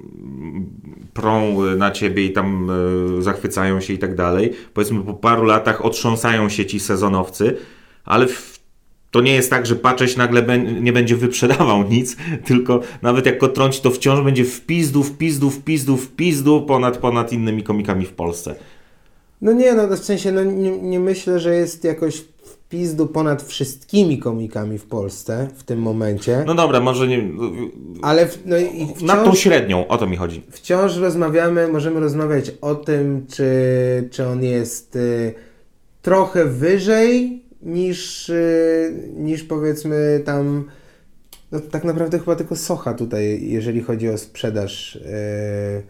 prą 1.14 1.62
na 1.76 1.92
ciebie 1.92 2.26
i 2.26 2.34
tam 2.34 2.72
zachwycają 3.20 3.82
się 3.82 3.94
i 3.94 3.98
tak 3.98 4.16
dalej. 4.16 4.54
Powiedzmy, 4.74 5.04
po 5.04 5.14
paru 5.14 5.44
latach 5.44 5.86
otrząsają 5.86 6.50
się 6.50 6.66
ci 6.66 6.80
sezonowcy, 6.80 7.58
ale 8.06 8.28
w 8.28 8.59
to 9.12 9.22
nie 9.22 9.34
jest 9.34 9.50
tak, 9.50 9.66
że 9.66 9.76
Paczeć 9.76 10.18
nagle 10.18 10.60
nie 10.82 10.94
będzie 10.94 11.16
wyprzedawał 11.16 11.84
nic, 11.90 12.16
tylko 12.46 12.82
nawet 13.02 13.26
jak 13.26 13.38
go 13.40 13.48
trąci, 13.48 13.82
to 13.82 13.92
wciąż 13.92 14.22
będzie 14.22 14.44
w 14.46 14.62
pizdu, 14.66 15.04
w 15.04 15.18
pizdu, 15.18 15.50
w 15.50 15.64
pizdu, 15.64 15.98
w 15.98 16.12
pizdu 16.12 16.62
ponad, 16.62 16.98
ponad 16.98 17.34
innymi 17.34 17.64
komikami 17.64 18.06
w 18.06 18.12
Polsce. 18.12 18.56
No 19.42 19.52
nie, 19.52 19.74
no 19.74 19.88
w 19.88 20.00
sensie, 20.00 20.32
no 20.32 20.44
nie, 20.44 20.72
nie 20.72 21.00
myślę, 21.00 21.40
że 21.40 21.56
jest 21.56 21.84
jakoś 21.84 22.18
w 22.20 22.58
pizdu 22.70 23.08
ponad 23.08 23.44
wszystkimi 23.44 24.18
komikami 24.20 24.78
w 24.78 24.86
Polsce 24.86 25.48
w 25.58 25.64
tym 25.64 25.80
momencie, 25.82 26.44
No 26.48 26.56
dobra, 26.56 26.80
może 26.80 27.08
nie... 27.08 27.24
ale 28.02 28.28
w, 28.28 28.40
no 28.46 28.58
i 28.58 28.88
Nad 29.02 29.18
tą 29.18 29.24
wciąż, 29.32 29.40
średnią, 29.40 29.88
o 29.88 29.98
to 29.98 30.08
mi 30.08 30.18
chodzi. 30.18 30.42
wciąż 30.52 30.98
rozmawiamy, 30.98 31.68
możemy 31.68 32.00
rozmawiać 32.00 32.52
o 32.62 32.76
tym, 32.76 33.26
czy, 33.34 33.50
czy 34.12 34.28
on 34.28 34.44
jest 34.44 34.96
y, 34.96 35.34
trochę 36.02 36.46
wyżej 36.46 37.44
niż, 37.62 38.30
y, 38.30 39.10
niż 39.16 39.44
powiedzmy 39.44 40.22
tam, 40.26 40.66
no 41.52 41.60
tak 41.60 41.84
naprawdę 41.84 42.20
chyba 42.20 42.36
tylko 42.36 42.56
Socha 42.56 42.94
tutaj, 42.94 43.48
jeżeli 43.50 43.82
chodzi 43.82 44.10
o 44.10 44.18
sprzedaż, 44.18 44.96
y, 44.96 45.84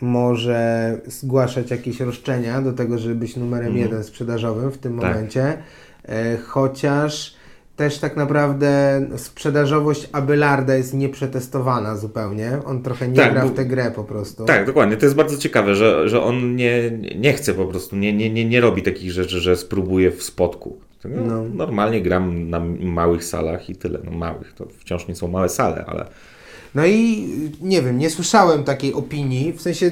może 0.00 0.98
zgłaszać 1.06 1.70
jakieś 1.70 2.00
roszczenia 2.00 2.62
do 2.62 2.72
tego, 2.72 2.98
żeby 2.98 3.14
być 3.14 3.36
numerem 3.36 3.66
Mhm. 3.66 3.84
jeden 3.84 4.04
sprzedażowym 4.04 4.70
w 4.70 4.78
tym 4.78 4.98
Tak. 5.00 5.10
momencie, 5.14 5.58
e, 6.04 6.36
chociaż 6.36 7.37
też 7.78 7.98
tak 7.98 8.16
naprawdę 8.16 9.00
sprzedażowość 9.16 10.08
Abelarda 10.12 10.74
jest 10.74 10.94
nieprzetestowana 10.94 11.96
zupełnie. 11.96 12.58
On 12.64 12.82
trochę 12.82 13.08
nie 13.08 13.16
Tak, 13.16 13.32
gra 13.32 13.46
w 13.46 13.54
tę 13.54 13.64
grę 13.64 13.90
po 13.90 14.04
prostu. 14.04 14.44
Tak, 14.44 14.66
dokładnie. 14.66 14.96
To 14.96 15.06
jest 15.06 15.16
bardzo 15.16 15.38
ciekawe, 15.38 15.74
że, 15.74 16.08
że 16.08 16.22
on 16.22 16.56
nie, 16.56 16.90
nie 17.16 17.32
chce 17.32 17.54
po 17.54 17.66
prostu, 17.66 17.96
nie, 17.96 18.12
nie, 18.12 18.30
nie, 18.30 18.44
nie 18.44 18.60
robi 18.60 18.82
takich 18.82 19.12
rzeczy, 19.12 19.40
że 19.40 19.56
spróbuje 19.56 20.10
w 20.10 20.22
spotku. 20.22 20.78
Tylko 21.02 21.20
No. 21.20 21.44
Normalnie 21.54 22.02
gram 22.02 22.50
na 22.50 22.60
małych 22.80 23.24
salach 23.24 23.70
i 23.70 23.76
tyle. 23.76 23.98
No 24.04 24.10
małych, 24.10 24.52
to 24.52 24.66
wciąż 24.78 25.08
nie 25.08 25.14
są 25.14 25.28
małe 25.28 25.48
sale, 25.48 25.84
ale... 25.86 26.06
No 26.74 26.86
i 26.86 27.28
nie 27.62 27.82
wiem, 27.82 27.98
nie 27.98 28.10
słyszałem 28.10 28.64
takiej 28.64 28.94
opinii, 28.94 29.52
w 29.52 29.60
sensie, 29.60 29.90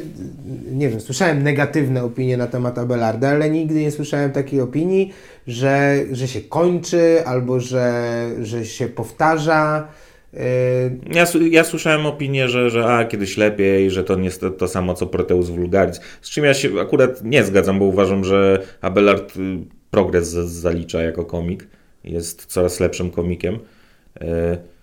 nie 0.72 0.88
wiem, 0.88 1.00
słyszałem 1.00 1.42
negatywne 1.42 2.04
opinie 2.04 2.36
na 2.36 2.46
temat 2.46 2.78
Abelarda, 2.78 3.28
ale 3.28 3.50
nigdy 3.50 3.74
nie 3.74 3.90
słyszałem 3.90 4.32
takiej 4.32 4.60
opinii, 4.60 5.12
że, 5.46 6.04
że 6.12 6.28
się 6.28 6.40
kończy 6.40 7.26
albo 7.26 7.60
że, 7.60 8.12
że 8.42 8.64
się 8.64 8.88
powtarza. 8.88 9.88
Yy, 10.32 10.40
Ja, 11.12 11.26
ja 11.50 11.64
słyszałem 11.64 12.06
opinię, 12.06 12.48
że, 12.48 12.70
że 12.70 12.84
a, 12.86 13.04
kiedyś 13.04 13.36
lepiej, 13.36 13.90
że 13.90 14.04
to 14.04 14.16
nie 14.16 14.24
jest 14.24 14.40
to, 14.40 14.50
to 14.50 14.68
samo 14.68 14.94
co 14.94 15.06
Proteus 15.06 15.50
Vulgaris, 15.50 16.00
z 16.22 16.30
czym 16.30 16.44
ja 16.44 16.54
się 16.54 16.80
akurat 16.80 17.24
nie 17.24 17.44
zgadzam, 17.44 17.78
bo 17.78 17.84
uważam, 17.84 18.24
że 18.24 18.62
Abelard 18.80 19.36
y, 19.36 19.40
progres 19.90 20.28
zalicza 20.28 21.02
jako 21.02 21.24
komik, 21.24 21.66
jest 22.04 22.46
coraz 22.46 22.80
lepszym 22.80 23.10
komikiem. 23.10 23.54
Y, 24.22 24.75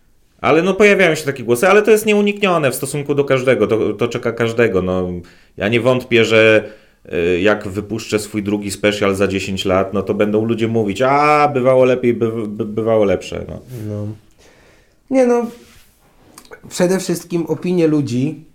Ale 0.43 0.61
no 0.61 0.73
pojawiają 0.73 1.15
się 1.15 1.25
takie 1.25 1.43
głosy, 1.43 1.67
ale 1.67 1.81
to 1.81 1.91
jest 1.91 2.05
nieuniknione 2.05 2.71
w 2.71 2.75
stosunku 2.75 3.15
do 3.15 3.23
każdego, 3.23 3.67
to, 3.67 3.93
to 3.93 4.07
czeka 4.07 4.31
każdego. 4.31 4.81
No, 4.81 5.09
ja 5.57 5.67
nie 5.67 5.81
wątpię, 5.81 6.25
że 6.25 6.69
y, 7.13 7.39
jak 7.39 7.67
wypuszczę 7.67 8.19
swój 8.19 8.43
drugi 8.43 8.71
special 8.71 9.15
za 9.15 9.27
10 9.27 9.65
lat, 9.65 9.93
no 9.93 10.01
to 10.01 10.13
będą 10.13 10.45
ludzie 10.45 10.67
mówić, 10.67 11.01
a 11.01 11.47
bywało 11.47 11.85
lepiej, 11.85 12.13
by, 12.13 12.47
by, 12.47 12.65
bywało 12.65 13.05
lepsze. 13.05 13.45
No. 13.47 13.59
No. 13.87 14.07
Nie 15.09 15.25
no, 15.27 15.45
przede 16.69 16.99
wszystkim 16.99 17.45
opinie 17.45 17.87
ludzi. 17.87 18.45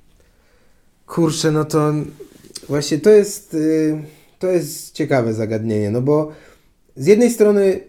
Kurczę, 1.07 1.51
no 1.51 1.65
to 1.65 1.93
właśnie 2.69 2.99
to 2.99 3.11
jest, 3.11 3.55
y, 3.55 4.03
to 4.39 4.47
jest 4.47 4.95
ciekawe 4.95 5.35
zagadnienie, 5.35 5.91
no 5.91 6.03
bo 6.03 6.33
z 6.97 7.07
jednej 7.07 7.31
strony 7.31 7.81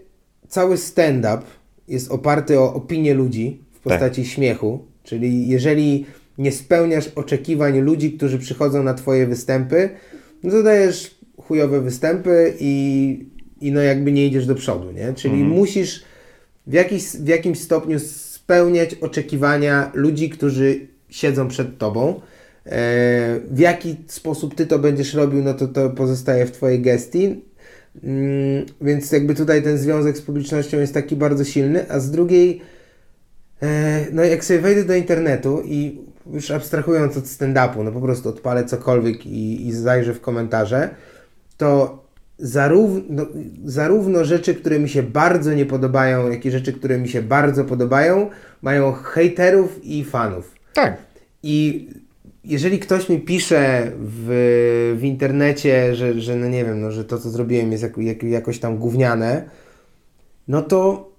cały 0.47 0.77
stand-up 0.77 1.41
jest 1.87 2.11
oparty 2.11 2.59
o 2.59 2.73
opinię 2.73 3.13
ludzi 3.13 3.68
w 3.79 3.83
postaci 3.83 4.25
śmiechu, 4.25 4.85
czyli 5.03 5.47
jeżeli 5.47 6.05
nie 6.37 6.51
spełniasz 6.51 7.07
oczekiwań 7.15 7.79
ludzi, 7.79 8.11
którzy 8.11 8.39
przychodzą 8.39 8.83
na 8.83 8.93
twoje 8.93 9.27
występy, 9.27 9.89
no 10.43 10.51
to 10.51 10.63
dajesz 10.63 11.19
chujowe 11.41 11.81
występy 11.81 12.53
i, 12.59 13.25
i 13.61 13.71
no 13.71 13.81
jakby 13.81 14.11
nie 14.11 14.27
idziesz 14.27 14.45
do 14.45 14.55
przodu, 14.55 14.91
nie? 14.91 15.13
Czyli 15.13 15.43
musisz 15.43 16.03
w, 16.67 16.73
jakiś, 16.73 17.03
w 17.03 17.27
jakimś 17.27 17.59
stopniu 17.59 17.99
spełniać 17.99 18.95
oczekiwania 18.95 19.91
ludzi, 19.93 20.29
którzy 20.29 20.87
siedzą 21.09 21.47
przed 21.47 21.77
tobą. 21.77 22.21
E, 22.65 23.39
w 23.51 23.59
jaki 23.59 23.95
sposób 24.07 24.55
ty 24.55 24.65
to 24.65 24.79
będziesz 24.79 25.13
robił, 25.13 25.43
no 25.43 25.53
to 25.53 25.67
to 25.67 25.89
pozostaje 25.89 26.45
w 26.45 26.51
twojej 26.51 26.81
gestii. 26.81 27.41
Mm, 28.03 28.65
więc 28.81 29.11
jakby 29.11 29.35
tutaj 29.35 29.63
ten 29.63 29.77
związek 29.77 30.17
z 30.17 30.21
publicznością 30.21 30.79
jest 30.79 30.93
taki 30.93 31.15
bardzo 31.15 31.43
silny, 31.43 31.91
a 31.91 31.99
z 31.99 32.11
drugiej, 32.11 32.61
e, 33.61 34.05
no 34.11 34.23
jak 34.23 34.45
sobie 34.45 34.59
wejdę 34.59 34.83
do 34.83 34.95
internetu 34.95 35.61
i 35.65 36.01
już 36.33 36.51
abstrahując 36.51 37.17
od 37.17 37.23
stand-upu, 37.23 37.83
no 37.83 37.91
po 37.91 38.01
prostu 38.01 38.29
odpalę 38.29 38.65
cokolwiek 38.65 39.25
i, 39.25 39.67
i 39.67 39.71
zajrzę 39.71 40.13
w 40.13 40.21
komentarze, 40.21 40.89
to 41.57 41.99
zarówno, 42.39 43.25
zarówno 43.65 44.25
rzeczy, 44.25 44.55
które 44.55 44.79
mi 44.79 44.89
się 44.89 45.03
bardzo 45.03 45.53
nie 45.53 45.65
podobają, 45.65 46.31
jak 46.31 46.45
i 46.45 46.51
rzeczy, 46.51 46.73
które 46.73 46.97
mi 46.97 47.09
się 47.09 47.21
bardzo 47.21 47.65
podobają, 47.65 48.29
mają 48.61 48.91
hejterów 48.91 49.85
i 49.85 50.03
fanów. 50.03 50.55
Tak. 50.73 50.97
I 51.43 51.89
jeżeli 52.43 52.79
ktoś 52.79 53.09
mi 53.09 53.19
pisze 53.19 53.91
w, 53.99 54.95
w 54.99 55.03
internecie, 55.03 55.95
że, 55.95 56.21
że 56.21 56.35
no 56.35 56.47
nie 56.47 56.65
wiem, 56.65 56.81
no, 56.81 56.91
że 56.91 57.05
to 57.05 57.17
co 57.17 57.29
zrobiłem 57.29 57.71
jest 57.71 57.83
jak, 57.83 57.97
jak, 57.97 58.23
jakoś 58.23 58.59
tam 58.59 58.77
gówniane, 58.77 59.49
no 60.47 60.61
to 60.61 61.09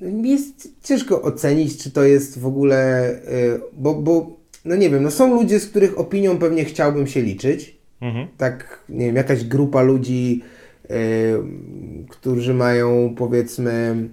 jest 0.00 0.68
ciężko 0.82 1.22
ocenić, 1.22 1.82
czy 1.82 1.90
to 1.90 2.02
jest 2.04 2.38
w 2.38 2.46
ogóle, 2.46 3.10
y, 3.14 3.60
bo, 3.72 3.94
bo 3.94 4.36
no 4.64 4.76
nie 4.76 4.90
wiem, 4.90 5.02
no 5.02 5.10
są 5.10 5.34
ludzie, 5.34 5.60
z 5.60 5.66
których 5.66 5.98
opinią 5.98 6.38
pewnie 6.38 6.64
chciałbym 6.64 7.06
się 7.06 7.22
liczyć, 7.22 7.78
Mhm. 8.00 8.28
tak, 8.36 8.80
nie 8.88 9.06
wiem, 9.06 9.16
jakaś 9.16 9.44
grupa 9.44 9.82
ludzi, 9.82 10.42
y, 10.84 10.88
którzy 12.08 12.54
mają 12.54 13.14
powiedzmy 13.16 14.08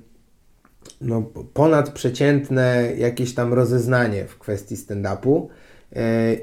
no, 1.02 1.22
ponadprzeciętne 1.54 2.94
jakieś 2.98 3.34
tam 3.34 3.54
rozeznanie 3.54 4.26
w 4.26 4.38
kwestii 4.38 4.76
stand-upu 4.76 5.48
y, 5.48 5.98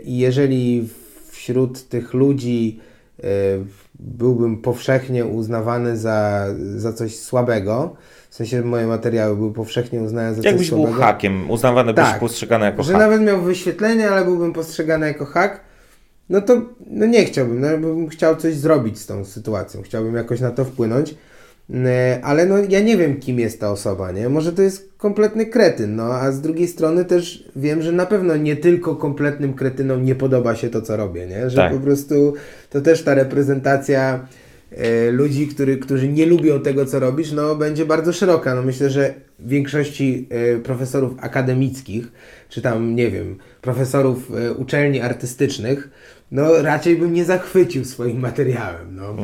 i 0.04 0.18
jeżeli 0.18 0.88
wśród 1.30 1.88
tych 1.88 2.14
ludzi 2.14 2.80
byłbym 3.98 4.62
powszechnie 4.62 5.26
uznawany 5.26 5.96
za, 5.96 6.46
za 6.76 6.92
coś 6.92 7.16
słabego, 7.18 7.96
w 8.32 8.34
sensie 8.34 8.62
moje 8.62 8.86
materiały 8.86 9.36
były 9.36 9.52
powszechnie 9.52 10.00
uznane 10.02 10.34
za 10.34 10.42
Jakbyś 10.44 10.68
coś 10.68 10.70
był 10.70 10.78
słabego. 10.86 11.02
hakiem, 11.04 11.50
uznawany 11.50 11.94
byś 11.94 12.04
Tak. 12.04 12.20
postrzegany 12.20 12.64
jako 12.64 12.82
Że 12.82 12.92
hak. 12.92 13.00
nawet 13.02 13.22
miał 13.22 13.40
wyświetlenie, 13.42 14.10
ale 14.10 14.24
byłbym 14.24 14.52
postrzegany 14.52 15.06
jako 15.06 15.24
hak, 15.24 15.60
no 16.28 16.40
to 16.40 16.62
no 16.86 17.06
nie 17.06 17.24
chciałbym, 17.24 17.60
no 17.60 17.68
bym 17.78 18.08
chciał 18.08 18.36
coś 18.36 18.54
zrobić 18.54 18.98
z 18.98 19.06
tą 19.06 19.24
sytuacją, 19.24 19.82
chciałbym 19.82 20.14
jakoś 20.14 20.40
na 20.40 20.50
to 20.50 20.64
wpłynąć, 20.64 21.14
E, 21.86 22.20
ale 22.22 22.46
no 22.46 22.54
ja 22.68 22.80
nie 22.80 22.96
wiem 22.96 23.20
kim 23.20 23.38
jest 23.38 23.60
ta 23.60 23.70
osoba, 23.70 24.12
nie? 24.12 24.28
Może 24.28 24.52
to 24.52 24.62
jest 24.62 24.92
kompletny 24.98 25.46
kretyn, 25.46 25.96
no 25.96 26.04
a 26.04 26.32
z 26.32 26.40
drugiej 26.40 26.68
strony 26.68 27.04
też 27.04 27.48
wiem, 27.56 27.82
że 27.82 27.92
na 27.92 28.06
pewno 28.06 28.36
nie 28.36 28.56
tylko 28.56 28.96
kompletnym 28.96 29.54
kretynom 29.54 30.04
nie 30.04 30.14
podoba 30.14 30.56
się 30.56 30.70
to, 30.70 30.82
co 30.82 30.96
robię, 30.96 31.26
nie? 31.26 31.50
Że 31.50 31.56
Tak. 31.56 31.72
po 31.72 31.78
prostu 31.80 32.34
to 32.70 32.80
też 32.80 33.04
ta 33.04 33.14
reprezentacja 33.14 34.26
ludzi, 35.10 35.46
który, 35.46 35.76
którzy 35.76 36.08
nie 36.08 36.26
lubią 36.26 36.60
tego, 36.60 36.86
co 36.86 37.00
robisz, 37.00 37.32
no 37.32 37.56
będzie 37.56 37.86
bardzo 37.86 38.12
szeroka. 38.12 38.54
No 38.54 38.62
myślę, 38.62 38.90
że 38.90 39.14
większości 39.38 40.28
e, 40.30 40.58
profesorów 40.58 41.14
akademickich, 41.20 42.12
czy 42.48 42.62
tam, 42.62 42.96
nie 42.96 43.10
wiem, 43.10 43.38
profesorów 43.60 44.30
e, 44.34 44.52
uczelni 44.54 45.00
artystycznych, 45.00 45.90
no 46.30 46.62
raczej 46.62 46.96
bym 46.96 47.12
nie 47.12 47.24
zachwycił 47.24 47.84
swoim 47.84 48.20
materiałem, 48.20 48.96
no. 48.96 49.16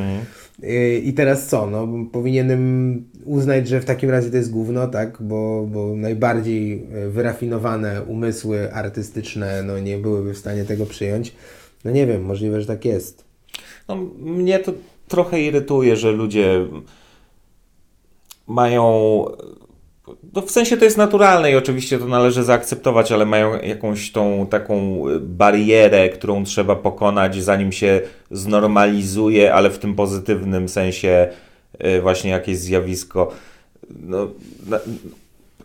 E, 0.62 0.98
I 0.98 1.12
teraz 1.12 1.46
co, 1.46 1.66
no 1.66 1.88
powinienem 2.12 3.04
uznać, 3.24 3.68
że 3.68 3.80
w 3.80 3.84
takim 3.84 4.10
razie 4.10 4.30
to 4.30 4.36
jest 4.36 4.50
gówno, 4.50 4.88
tak, 4.88 5.18
bo, 5.20 5.68
bo 5.72 5.96
najbardziej 5.96 6.86
e, 6.92 7.08
wyrafinowane 7.08 8.02
umysły 8.02 8.72
artystyczne, 8.72 9.62
no 9.62 9.78
nie 9.78 9.98
byłyby 9.98 10.34
w 10.34 10.38
stanie 10.38 10.64
tego 10.64 10.86
przyjąć. 10.86 11.34
No 11.84 11.90
nie 11.90 12.06
wiem, 12.06 12.22
możliwe, 12.22 12.60
że 12.60 12.66
tak 12.66 12.84
jest. 12.84 13.24
No, 13.88 13.96
mnie 14.18 14.58
to 14.58 14.72
trochę 15.08 15.40
irytuje, 15.40 15.96
że 15.96 16.12
ludzie 16.12 16.66
mają. 18.46 19.24
No 20.34 20.42
w 20.42 20.50
sensie 20.50 20.76
to 20.76 20.84
jest 20.84 20.96
naturalne 20.96 21.52
i 21.52 21.56
oczywiście 21.56 21.98
to 21.98 22.06
należy 22.06 22.44
zaakceptować, 22.44 23.12
ale 23.12 23.26
mają 23.26 23.60
jakąś 23.60 24.12
tą 24.12 24.46
taką 24.50 25.04
barierę, 25.20 26.08
którą 26.08 26.44
trzeba 26.44 26.76
pokonać, 26.76 27.42
zanim 27.42 27.72
się 27.72 28.00
znormalizuje, 28.30 29.54
ale 29.54 29.70
w 29.70 29.78
tym 29.78 29.94
pozytywnym 29.94 30.68
sensie 30.68 31.28
y, 31.84 32.00
właśnie 32.00 32.30
jakieś 32.30 32.58
zjawisko. 32.58 33.32
No, 34.00 34.28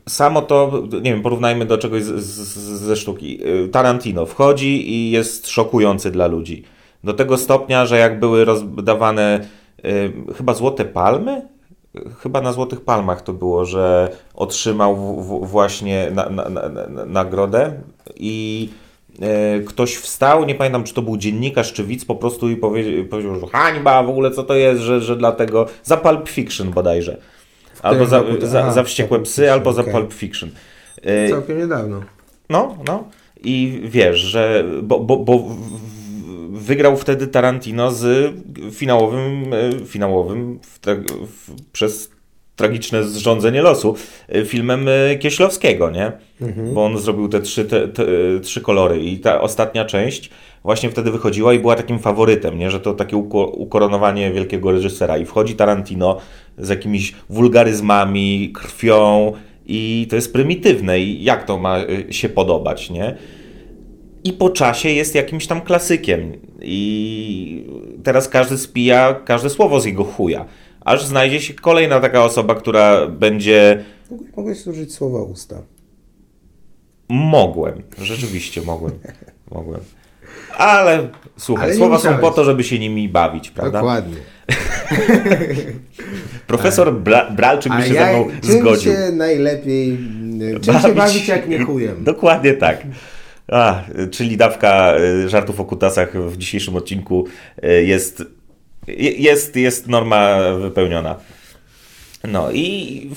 samo 0.10 0.42
to, 0.42 0.84
nie 0.92 1.14
wiem, 1.14 1.22
porównajmy 1.22 1.66
do 1.66 1.78
czegoś 1.78 2.04
z, 2.04 2.24
z, 2.24 2.58
ze 2.82 2.96
sztuki. 2.96 3.48
Y, 3.48 3.70
Tarantino 3.70 4.26
wchodzi 4.26 4.92
i 4.92 5.12
jest 5.12 5.48
szokujący 5.48 6.12
dla 6.12 6.28
ludzi. 6.28 6.64
Do 7.04 7.14
tego 7.14 7.38
stopnia, 7.38 7.86
że 7.86 7.98
jak 7.98 8.20
były 8.20 8.46
rozdawane 8.46 9.40
y, 9.86 10.14
chyba 10.38 10.54
złote 10.54 10.86
palmy, 10.86 11.42
chyba 12.20 12.42
na 12.42 12.54
Złotych 12.54 12.82
Palmach 12.82 13.22
to 13.22 13.34
było, 13.34 13.66
że 13.66 14.10
otrzymał 14.34 14.96
w, 14.96 15.28
w, 15.28 15.48
właśnie 15.48 16.08
na, 16.12 16.30
na, 16.30 16.50
na, 16.50 17.06
nagrodę 17.06 17.74
i 18.16 18.70
e, 19.22 19.60
ktoś 19.60 19.96
wstał, 19.96 20.46
nie 20.46 20.56
pamiętam 20.56 20.84
czy 20.84 20.94
to 20.94 21.02
był 21.02 21.18
dziennikarz 21.18 21.74
czy 21.74 21.84
widz 21.84 22.06
po 22.06 22.16
prostu 22.16 22.50
i 22.50 22.56
powiedział, 22.56 23.06
powiedział 23.06 23.40
że 23.40 23.48
hańba 23.48 24.04
w 24.04 24.10
ogóle 24.10 24.32
co 24.32 24.44
to 24.44 24.56
jest, 24.56 24.82
że, 24.82 25.02
że 25.02 25.16
dlatego 25.16 25.66
za 25.84 25.98
Pulp 25.98 26.30
Fiction 26.30 26.72
bodajże. 26.72 27.18
Albo 27.82 28.06
za, 28.06 28.24
za, 28.42 28.72
za 28.72 28.84
Wściekłe 28.84 29.20
Psy, 29.20 29.52
albo 29.52 29.70
okay. 29.70 29.84
za 29.84 29.92
Pulp 29.92 30.14
Fiction. 30.14 30.50
Całkiem 31.30 31.58
niedawno. 31.58 32.02
No, 32.50 32.78
no. 32.88 33.04
I 33.44 33.82
wiesz, 33.86 34.18
że 34.18 34.64
bo, 34.84 35.00
bo, 35.00 35.18
bo 35.18 35.44
wygrał 36.54 36.98
wtedy 36.98 37.28
Tarantino 37.28 37.92
z 37.92 38.34
finałowym, 38.72 39.54
e, 39.54 39.86
finałowym 39.86 40.60
w, 40.64 40.80
w, 41.28 41.72
przez 41.72 42.12
tragiczne 42.56 43.04
zrządzenie 43.04 43.62
losu 43.62 43.96
e, 44.30 44.46
filmem 44.46 44.88
e, 44.88 45.16
Kieślowskiego, 45.16 45.92
nie? 45.92 46.12
Mhm. 46.42 46.74
Bo 46.74 46.86
on 46.86 46.98
zrobił 46.98 47.30
te 47.30 47.42
trzy, 47.42 47.66
te, 47.66 47.88
te, 47.88 48.06
trzy 48.42 48.62
kolory 48.62 49.04
i 49.04 49.20
ta 49.20 49.42
ostatnia 49.42 49.86
część 49.86 50.30
właśnie 50.64 50.90
wtedy 50.90 51.12
wychodziła 51.12 51.54
i 51.54 51.60
była 51.60 51.76
takim 51.76 52.00
faworytem, 52.00 52.60
nie? 52.60 52.72
Że 52.72 52.80
to 52.80 52.94
takie 52.94 53.18
ukoronowanie 53.18 54.32
wielkiego 54.32 54.72
reżysera 54.72 55.18
i 55.18 55.26
wchodzi 55.26 55.56
Tarantino 55.56 56.18
z 56.58 56.70
jakimiś 56.70 57.14
wulgaryzmami, 57.30 58.52
krwią 58.54 59.34
i 59.66 60.08
to 60.10 60.16
jest 60.16 60.34
prymitywne 60.34 61.00
i 61.00 61.24
jak 61.24 61.46
to 61.46 61.58
ma 61.58 61.78
się 62.10 62.30
podobać, 62.30 62.90
nie? 62.90 63.18
I 64.24 64.34
po 64.34 64.50
czasie 64.50 64.90
jest 64.90 65.16
jakimś 65.16 65.48
tam 65.48 65.62
klasykiem. 65.62 66.32
I 66.62 67.68
teraz 68.04 68.30
każdy 68.30 68.58
spija 68.58 69.14
każde 69.14 69.50
słowo 69.50 69.82
z 69.82 69.86
jego 69.86 70.04
chuja. 70.04 70.46
Aż 70.86 71.06
znajdzie 71.06 71.42
się 71.42 71.54
kolejna 71.54 72.00
taka 72.00 72.24
osoba, 72.24 72.56
która 72.56 73.08
będzie. 73.08 73.84
Mogłeś 74.38 74.68
użyć 74.68 74.94
słowa 74.94 75.24
usta. 75.24 75.62
Mogłem, 77.10 77.82
rzeczywiście 78.02 78.62
mogłem. 78.62 78.92
mogłem. 79.52 79.82
Ale 80.58 81.08
słuchaj, 81.38 81.66
Ale 81.66 81.76
słowa 81.76 82.00
są 82.00 82.18
po 82.18 82.32
to, 82.32 82.44
żeby 82.44 82.64
się 82.64 82.80
nimi 82.80 83.10
bawić, 83.10 83.50
prawda? 83.50 83.80
Dokładnie. 83.80 84.18
Profesor 86.48 86.94
Bra 86.94 87.32
Bralczyk 87.32 87.76
by 87.76 87.84
się 87.84 87.94
ja, 87.94 88.06
ze 88.06 88.14
mną 88.14 88.28
czym 88.42 88.60
zgodził. 88.60 88.94
się 88.94 89.12
najlepiej, 89.12 89.98
czym 90.62 90.74
bawić, 90.74 90.88
się 90.88 90.94
bawić 90.94 91.28
jak 91.28 91.50
nie 91.50 91.64
chujem? 91.64 92.04
Dokładnie 92.14 92.54
tak. 92.54 92.82
A, 93.52 93.82
czyli 94.12 94.38
dawka 94.38 94.98
y, 94.98 95.30
żartów 95.30 95.60
o 95.60 95.66
kutasach 95.66 96.18
w 96.28 96.38
dzisiejszym 96.38 96.76
odcinku 96.76 97.28
y, 97.64 97.86
jest, 97.86 98.24
jest, 99.18 99.56
jest 99.56 99.88
norma 99.88 100.38
wypełniona. 100.60 101.16
No 102.28 102.52
i 102.52 103.10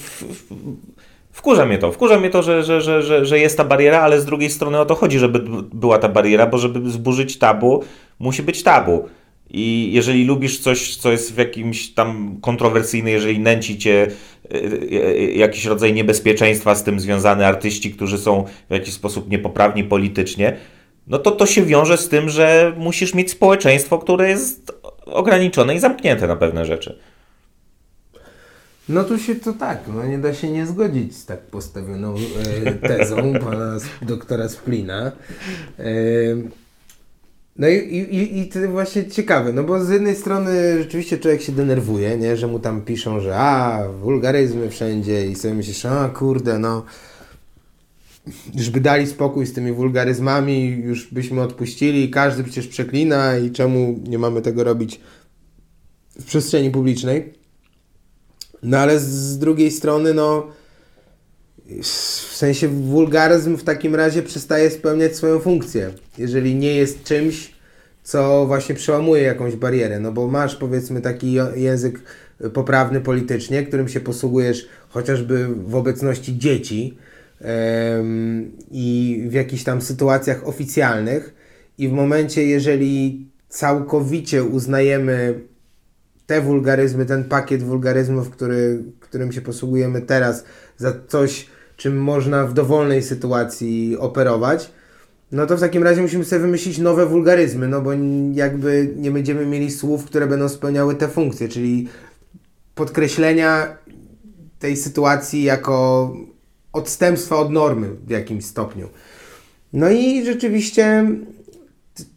wkurza 1.32 1.66
mnie 1.66 1.78
to. 1.78 1.92
Wkurza 1.92 2.18
mnie 2.18 2.30
to, 2.30 2.42
że, 2.42 2.64
że, 2.64 2.80
że, 2.80 3.02
że, 3.02 3.26
że 3.26 3.38
jest 3.38 3.56
ta 3.56 3.64
bariera, 3.64 4.00
ale 4.00 4.20
z 4.20 4.24
drugiej 4.24 4.50
strony 4.50 4.78
o 4.78 4.86
to 4.86 4.94
chodzi, 4.94 5.18
żeby 5.18 5.40
była 5.74 5.98
ta 5.98 6.08
bariera, 6.08 6.46
bo 6.46 6.58
żeby 6.58 6.90
zburzyć 6.90 7.38
tabu, 7.38 7.84
musi 8.18 8.42
być 8.42 8.62
tabu. 8.62 9.08
I 9.50 9.90
jeżeli 9.92 10.24
lubisz 10.24 10.58
coś, 10.58 10.96
co 10.96 11.12
jest 11.12 11.34
w 11.34 11.38
jakimś 11.38 11.94
tam 11.94 12.38
kontrowersyjne, 12.40 13.10
jeżeli 13.10 13.38
nęci 13.38 13.78
cię 13.78 14.06
e, 14.44 14.54
e, 14.54 15.16
jakiś 15.32 15.64
rodzaj 15.64 15.94
niebezpieczeństwa 15.94 16.74
z 16.74 16.84
tym 16.84 17.00
związane, 17.00 17.46
artyści, 17.46 17.90
którzy 17.90 18.18
są 18.18 18.44
w 18.70 18.72
jakiś 18.72 18.94
sposób 18.94 19.30
niepoprawni 19.30 19.84
politycznie, 19.84 20.56
no 21.06 21.18
to 21.18 21.30
to 21.30 21.46
się 21.46 21.64
wiąże 21.64 21.96
z 21.96 22.08
tym, 22.08 22.28
że 22.28 22.72
musisz 22.76 23.14
mieć 23.14 23.30
społeczeństwo, 23.30 23.98
które 23.98 24.28
jest 24.28 24.72
ograniczone 25.06 25.74
i 25.74 25.78
zamknięte 25.78 26.26
na 26.26 26.36
pewne 26.36 26.64
rzeczy. 26.64 26.98
No 28.88 29.04
tu 29.04 29.18
się 29.18 29.34
to 29.34 29.52
tak, 29.52 29.78
no 29.94 30.06
nie 30.06 30.18
da 30.18 30.34
się 30.34 30.50
nie 30.50 30.66
zgodzić 30.66 31.16
z 31.16 31.26
tak 31.26 31.40
postawioną 31.40 32.14
e, 32.66 32.72
tezą 32.72 33.32
pana 33.32 33.76
doktora 34.02 34.48
Splina. 34.48 35.12
E, 35.78 35.92
no 37.58 37.68
i, 37.68 37.74
i, 37.74 38.38
i 38.38 38.48
to 38.48 38.58
właśnie 38.70 39.06
ciekawe, 39.06 39.52
no 39.52 39.64
bo 39.64 39.84
z 39.84 39.88
jednej 39.88 40.16
strony 40.16 40.78
rzeczywiście 40.78 41.18
człowiek 41.18 41.42
się 41.42 41.52
denerwuje, 41.52 42.16
nie, 42.16 42.36
że 42.36 42.46
mu 42.46 42.58
tam 42.58 42.82
piszą, 42.82 43.20
że 43.20 43.36
a, 43.36 43.82
wulgaryzmy 44.00 44.70
wszędzie 44.70 45.26
i 45.26 45.34
sobie 45.34 45.54
myślisz, 45.54 45.86
a 45.86 46.08
kurde, 46.08 46.58
no 46.58 46.84
już 48.54 48.70
by 48.70 48.80
dali 48.80 49.06
spokój 49.06 49.46
z 49.46 49.52
tymi 49.52 49.72
wulgaryzmami, 49.72 50.68
już 50.68 51.12
byśmy 51.12 51.42
odpuścili, 51.42 52.10
każdy 52.10 52.44
przecież 52.44 52.66
przeklina 52.66 53.38
i 53.38 53.50
czemu 53.50 54.00
nie 54.08 54.18
mamy 54.18 54.42
tego 54.42 54.64
robić 54.64 55.00
w 56.20 56.24
przestrzeni 56.24 56.70
publicznej. 56.70 57.32
No 58.62 58.78
ale 58.78 59.00
z 59.00 59.38
drugiej 59.38 59.70
strony, 59.70 60.14
no 60.14 60.46
w 61.82 62.36
sensie 62.36 62.68
wulgaryzm 62.68 63.56
w 63.56 63.64
takim 63.64 63.94
razie 63.94 64.22
przestaje 64.22 64.70
spełniać 64.70 65.16
swoją 65.16 65.38
funkcję, 65.38 65.90
jeżeli 66.18 66.54
nie 66.54 66.74
jest 66.74 67.04
czymś, 67.04 67.52
co 68.02 68.46
właśnie 68.46 68.74
przełamuje 68.74 69.22
jakąś 69.22 69.56
barierę, 69.56 70.00
no 70.00 70.12
bo 70.12 70.28
masz 70.28 70.56
powiedzmy 70.56 71.00
taki 71.00 71.36
język 71.54 72.02
poprawny 72.52 73.00
politycznie, 73.00 73.62
którym 73.62 73.88
się 73.88 74.00
posługujesz 74.00 74.68
chociażby 74.88 75.48
w 75.48 75.74
obecności 75.74 76.38
dzieci 76.38 76.98
i 78.70 79.24
w 79.28 79.32
jakichś 79.32 79.64
tam 79.64 79.82
sytuacjach 79.82 80.48
oficjalnych. 80.48 81.34
I 81.78 81.88
w 81.88 81.92
momencie, 81.92 82.46
jeżeli 82.46 83.26
całkowicie 83.48 84.44
uznajemy 84.44 85.40
te 86.26 86.40
wulgaryzmy, 86.40 87.06
ten 87.06 87.24
pakiet 87.24 87.62
wulgaryzmów, 87.62 88.30
który, 88.30 88.84
którym 89.00 89.32
się 89.32 89.40
posługujemy 89.40 90.02
teraz 90.02 90.44
za 90.76 90.92
coś, 91.08 91.46
czym 91.76 91.98
można 91.98 92.46
w 92.46 92.52
dowolnej 92.52 93.02
sytuacji 93.02 93.96
operować, 93.98 94.70
no 95.32 95.46
to 95.46 95.56
w 95.56 95.60
takim 95.60 95.82
razie 95.82 96.02
musimy 96.02 96.24
sobie 96.24 96.40
wymyślić 96.40 96.78
nowe 96.78 97.06
wulgaryzmy, 97.06 97.68
no 97.68 97.80
bo 97.82 97.90
jakby 98.32 98.94
nie 98.96 99.10
będziemy 99.10 99.46
mieli 99.46 99.70
słów, 99.70 100.04
które 100.04 100.26
będą 100.26 100.48
spełniały 100.48 100.94
te 100.94 101.08
funkcje, 101.08 101.48
czyli 101.48 101.88
podkreślenia 102.74 103.76
tej 104.58 104.76
sytuacji 104.76 105.42
jako 105.42 106.12
odstępstwa 106.72 107.36
od 107.36 107.52
normy 107.52 107.88
w 108.06 108.10
jakimś 108.10 108.44
stopniu. 108.44 108.88
No 109.72 109.90
i 109.90 110.24
rzeczywiście 110.24 111.06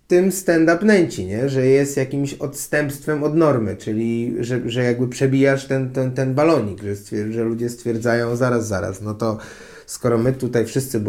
tym 0.09 0.31
stand-up 0.31 0.85
nęci, 0.85 1.25
nie? 1.25 1.49
że 1.49 1.65
jest 1.65 1.97
jakimś 1.97 2.33
odstępstwem 2.33 3.23
od 3.23 3.35
normy, 3.35 3.75
czyli 3.75 4.35
że, 4.39 4.61
że 4.65 4.83
jakby 4.83 5.07
przebijasz 5.07 5.67
ten, 5.67 5.89
ten, 5.89 6.11
ten 6.11 6.33
balonik, 6.33 6.81
że, 6.83 6.95
że 7.31 7.43
ludzie 7.43 7.69
stwierdzają 7.69 8.35
zaraz, 8.35 8.67
zaraz, 8.67 9.01
no 9.01 9.13
to 9.13 9.37
skoro 9.85 10.17
my 10.17 10.33
tutaj 10.33 10.65
wszyscy 10.65 10.99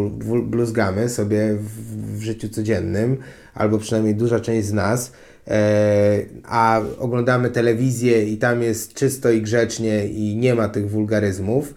bluzgamy 0.43 1.09
sobie 1.09 1.55
w, 1.55 2.17
w 2.17 2.21
życiu 2.21 2.49
codziennym, 2.49 3.17
albo 3.53 3.77
przynajmniej 3.77 4.15
duża 4.15 4.39
część 4.39 4.67
z 4.67 4.73
nas, 4.73 5.11
e, 5.47 6.19
a 6.43 6.81
oglądamy 6.99 7.49
telewizję 7.49 8.25
i 8.25 8.37
tam 8.37 8.61
jest 8.61 8.93
czysto 8.93 9.31
i 9.31 9.41
grzecznie 9.41 10.07
i 10.07 10.35
nie 10.35 10.55
ma 10.55 10.69
tych 10.69 10.89
wulgaryzmów, 10.89 11.73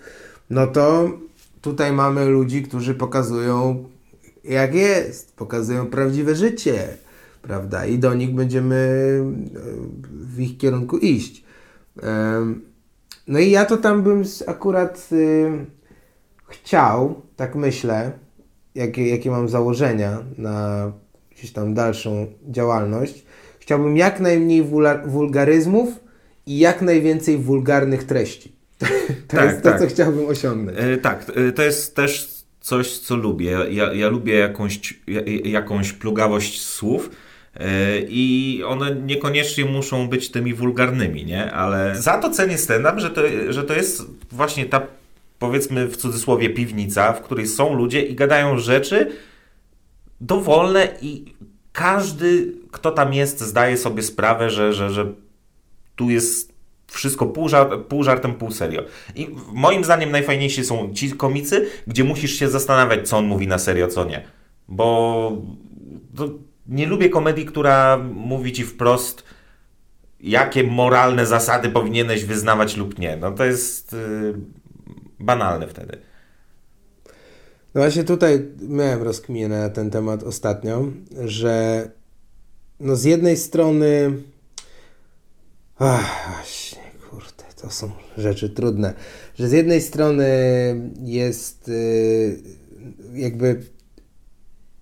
no 0.51 0.67
to 0.67 1.11
tutaj 1.61 1.93
mamy 1.93 2.25
ludzi, 2.25 2.63
którzy 2.63 2.95
pokazują 2.95 3.85
jak 4.45 4.75
jest, 4.75 5.37
pokazują 5.37 5.87
prawdziwe 5.87 6.35
życie, 6.35 7.04
prawda? 7.47 7.87
I 7.87 7.99
do 7.99 8.15
nich 8.15 8.35
będziemy 8.35 8.75
e, 8.75 9.61
w 10.11 10.41
ich 10.41 10.59
kierunku 10.59 10.99
iść. 10.99 11.45
No 13.27 13.39
i 13.39 13.51
ja 13.51 13.65
to 13.65 13.77
tam 13.77 14.03
bym 14.03 14.23
akurat 14.47 15.09
y, 15.13 15.51
chciał, 16.49 17.23
tak 17.37 17.55
myślę, 17.55 18.13
jakie, 18.75 19.09
jakie 19.09 19.31
mam 19.31 19.49
założenia 19.49 20.25
na 20.39 20.93
gdzieś 21.31 21.53
tam 21.53 21.75
dalszą 21.75 22.27
działalność, 22.49 23.25
chciałbym 23.59 23.97
jak 23.97 24.21
najmniej 24.21 24.65
wulgaryzmów 25.07 25.89
i 26.47 26.59
jak 26.59 26.83
najwięcej 26.83 27.39
wulgarnych 27.39 28.05
treści. 28.05 28.53
To 29.29 29.37
tak, 29.37 29.51
jest 29.51 29.63
to, 29.63 29.71
tak. 29.71 29.81
co 29.81 29.87
chciałbym 29.87 30.27
osiągnąć. 30.27 30.79
E, 30.81 30.97
tak, 30.97 31.33
e, 31.35 31.53
to 31.53 31.63
jest 31.63 31.97
też 31.97 32.45
coś, 32.61 32.99
co 32.99 33.17
lubię. 33.17 33.51
Ja, 33.71 33.93
ja 33.93 34.09
lubię 34.09 34.35
jakąś, 34.35 35.01
jakąś 35.45 35.93
plugawość 35.93 36.65
słów, 36.65 37.11
I 38.09 38.63
one 38.67 38.95
niekoniecznie 38.95 39.65
muszą 39.65 40.09
być 40.09 40.31
tymi 40.31 40.55
wulgarnymi, 40.55 41.25
nie? 41.25 41.53
Ale 41.53 41.97
za 41.97 42.19
to 42.19 42.31
cenię 42.31 42.59
stand-up, 42.59 43.01
że 43.01 43.11
to, 43.11 43.21
że 43.49 43.65
to 43.65 43.75
jest 43.75 44.03
właśnie 44.33 44.67
ta, 44.67 44.87
powiedzmy 45.39 45.87
w 45.89 45.97
cudzysłowie, 45.97 46.51
piwnica, 46.51 47.13
w 47.13 47.23
której 47.23 47.47
są 47.47 47.75
ludzie 47.75 48.03
i 48.03 48.15
gadają 48.15 48.59
rzeczy 48.59 49.13
dowolne 50.21 50.89
i 51.03 51.25
każdy, 51.73 52.53
kto 52.71 52.91
tam 52.91 53.15
jest, 53.15 53.41
zdaje 53.41 53.77
sobie 53.77 54.03
sprawę, 54.03 54.51
że, 54.51 54.73
że, 54.73 54.91
że 54.91 55.13
tu 55.97 56.11
jest 56.11 56.55
wszystko 56.87 57.27
pół, 57.27 57.49
żart, 57.49 57.75
pół 57.89 58.03
żartem, 58.03 58.35
pół 58.35 58.51
serio. 58.51 58.83
I 59.15 59.29
moim 59.53 59.85
zdaniem 59.85 60.11
najfajniejsi 60.11 60.65
są 60.65 60.95
ci 60.95 61.11
komicy, 61.11 61.67
gdzie 61.87 62.05
musisz 62.05 62.39
się 62.39 62.49
zastanawiać, 62.49 63.09
co 63.09 63.19
on 63.19 63.27
mówi 63.27 63.49
na 63.49 63.59
serio, 63.59 63.89
co 63.89 64.05
nie. 64.05 64.25
Bo 64.69 65.33
nie 66.67 66.87
lubię 66.87 67.09
komedii, 67.09 67.47
która 67.47 67.99
mówi 68.15 68.53
ci 68.53 68.65
wprost, 68.65 69.25
jakie 70.21 70.65
moralne 70.65 71.27
zasady 71.27 71.69
powinieneś 71.71 72.25
wyznawać 72.25 72.77
lub 72.77 72.99
nie. 72.99 73.17
No 73.17 73.33
to 73.33 73.45
jest 73.45 73.93
yy, 73.93 74.35
banalne 75.21 75.69
wtedy. 75.69 75.99
No 77.75 77.81
właśnie 77.81 78.05
tutaj 78.05 78.49
miałem 78.69 79.03
rozkminę 79.03 79.61
na 79.61 79.71
ten 79.71 79.91
temat 79.91 80.23
ostatnio, 80.23 80.85
że 81.25 81.89
no 82.81 82.97
z 82.97 83.05
jednej 83.05 83.37
strony 83.37 84.13
ach, 85.79 86.35
właśnie, 86.35 86.83
kurde, 87.11 87.45
to 87.63 87.71
są 87.71 87.91
rzeczy 88.19 88.51
trudne, 88.51 88.95
że 89.39 89.49
z 89.49 89.53
jednej 89.53 89.81
strony 89.81 90.27
jest 91.03 91.69
yy, 91.69 92.43
jakby 93.15 93.74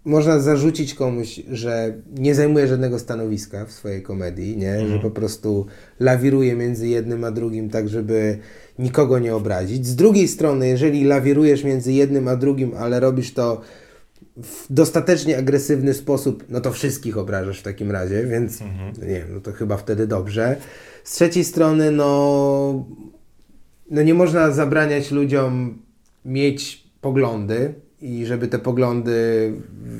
można 0.04 0.40
zarzucić 0.40 0.94
komuś, 0.94 1.40
że 1.50 1.94
nie 2.18 2.34
zajmuje 2.34 2.68
żadnego 2.68 2.98
stanowiska 2.98 3.66
w 3.66 3.72
swojej 3.72 4.02
komedii, 4.02 4.56
nie? 4.56 4.72
Mhm. 4.72 4.90
że 4.90 4.98
po 4.98 5.10
prostu 5.10 5.66
lawiruje 6.00 6.54
między 6.54 6.88
jednym 6.88 7.24
a 7.24 7.30
drugim, 7.30 7.70
tak 7.70 7.88
żeby 7.88 8.38
nikogo 8.78 9.18
nie 9.18 9.34
obrazić. 9.34 9.86
Z 9.86 9.96
drugiej 9.96 10.28
strony, 10.28 10.68
jeżeli 10.68 11.04
lawirujesz 11.04 11.64
między 11.64 11.92
jednym 11.92 12.28
a 12.28 12.36
drugim, 12.36 12.72
ale 12.78 13.00
robisz 13.00 13.32
to 13.34 13.60
w 14.36 14.66
dostatecznie 14.70 15.38
agresywny 15.38 15.94
sposób, 15.94 16.44
no 16.48 16.60
to 16.60 16.72
wszystkich 16.72 17.18
obrażasz 17.18 17.60
w 17.60 17.62
takim 17.62 17.90
razie, 17.90 18.26
więc 18.26 18.62
mhm. 18.62 18.92
nie 19.08 19.14
wiem, 19.14 19.34
no 19.34 19.40
to 19.40 19.52
chyba 19.52 19.76
wtedy 19.76 20.06
dobrze. 20.06 20.56
Z 21.04 21.14
trzeciej 21.14 21.44
strony, 21.44 21.90
no, 21.90 22.86
no 23.90 24.02
nie 24.02 24.14
można 24.14 24.50
zabraniać 24.50 25.10
ludziom 25.10 25.78
mieć 26.24 26.84
poglądy, 27.00 27.74
i 28.02 28.26
żeby 28.26 28.48
te 28.48 28.58
poglądy 28.58 29.52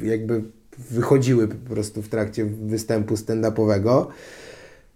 jakby 0.03 0.43
wychodziły 0.91 1.49
po 1.49 1.75
prostu 1.75 2.03
w 2.03 2.09
trakcie 2.09 2.45
występu 2.45 3.15
stand-upowego. 3.15 4.07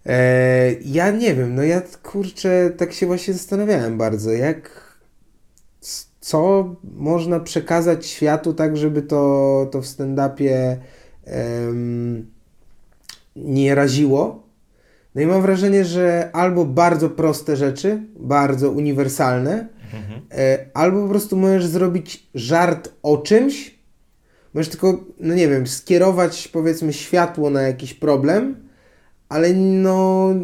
E, 0.06 0.72
ja 0.72 1.10
nie 1.10 1.34
wiem, 1.34 1.54
no 1.54 1.62
ja 1.62 1.82
kurczę, 2.02 2.70
tak 2.76 2.92
się 2.92 3.06
właśnie 3.06 3.34
zastanawiałem 3.34 3.98
bardzo, 3.98 4.32
jak 4.32 4.86
co 6.20 6.74
można 6.96 7.40
przekazać 7.40 8.06
światu 8.06 8.54
tak, 8.54 8.76
żeby 8.76 9.02
to, 9.02 9.68
to 9.72 9.82
w 9.82 9.86
stand-upie 9.86 10.76
nie 13.36 13.74
raziło. 13.74 14.42
No 15.14 15.22
i 15.22 15.26
mam 15.26 15.42
wrażenie, 15.42 15.84
że 15.84 16.30
albo 16.32 16.64
bardzo 16.64 17.10
proste 17.10 17.56
rzeczy, 17.56 18.02
bardzo 18.18 18.70
uniwersalne, 18.70 19.68
Mhm. 19.94 20.20
Albo 20.74 21.02
po 21.02 21.08
prostu 21.08 21.36
możesz 21.36 21.66
zrobić 21.66 22.26
żart 22.34 22.92
o 23.02 23.18
czymś, 23.18 23.74
możesz 24.54 24.68
tylko, 24.68 25.04
no 25.20 25.34
nie 25.34 25.48
wiem, 25.48 25.66
skierować 25.66 26.48
powiedzmy 26.48 26.92
światło 26.92 27.50
na 27.50 27.62
jakiś 27.62 27.94
problem, 27.94 28.68
ale 29.28 29.52
no 29.54 30.34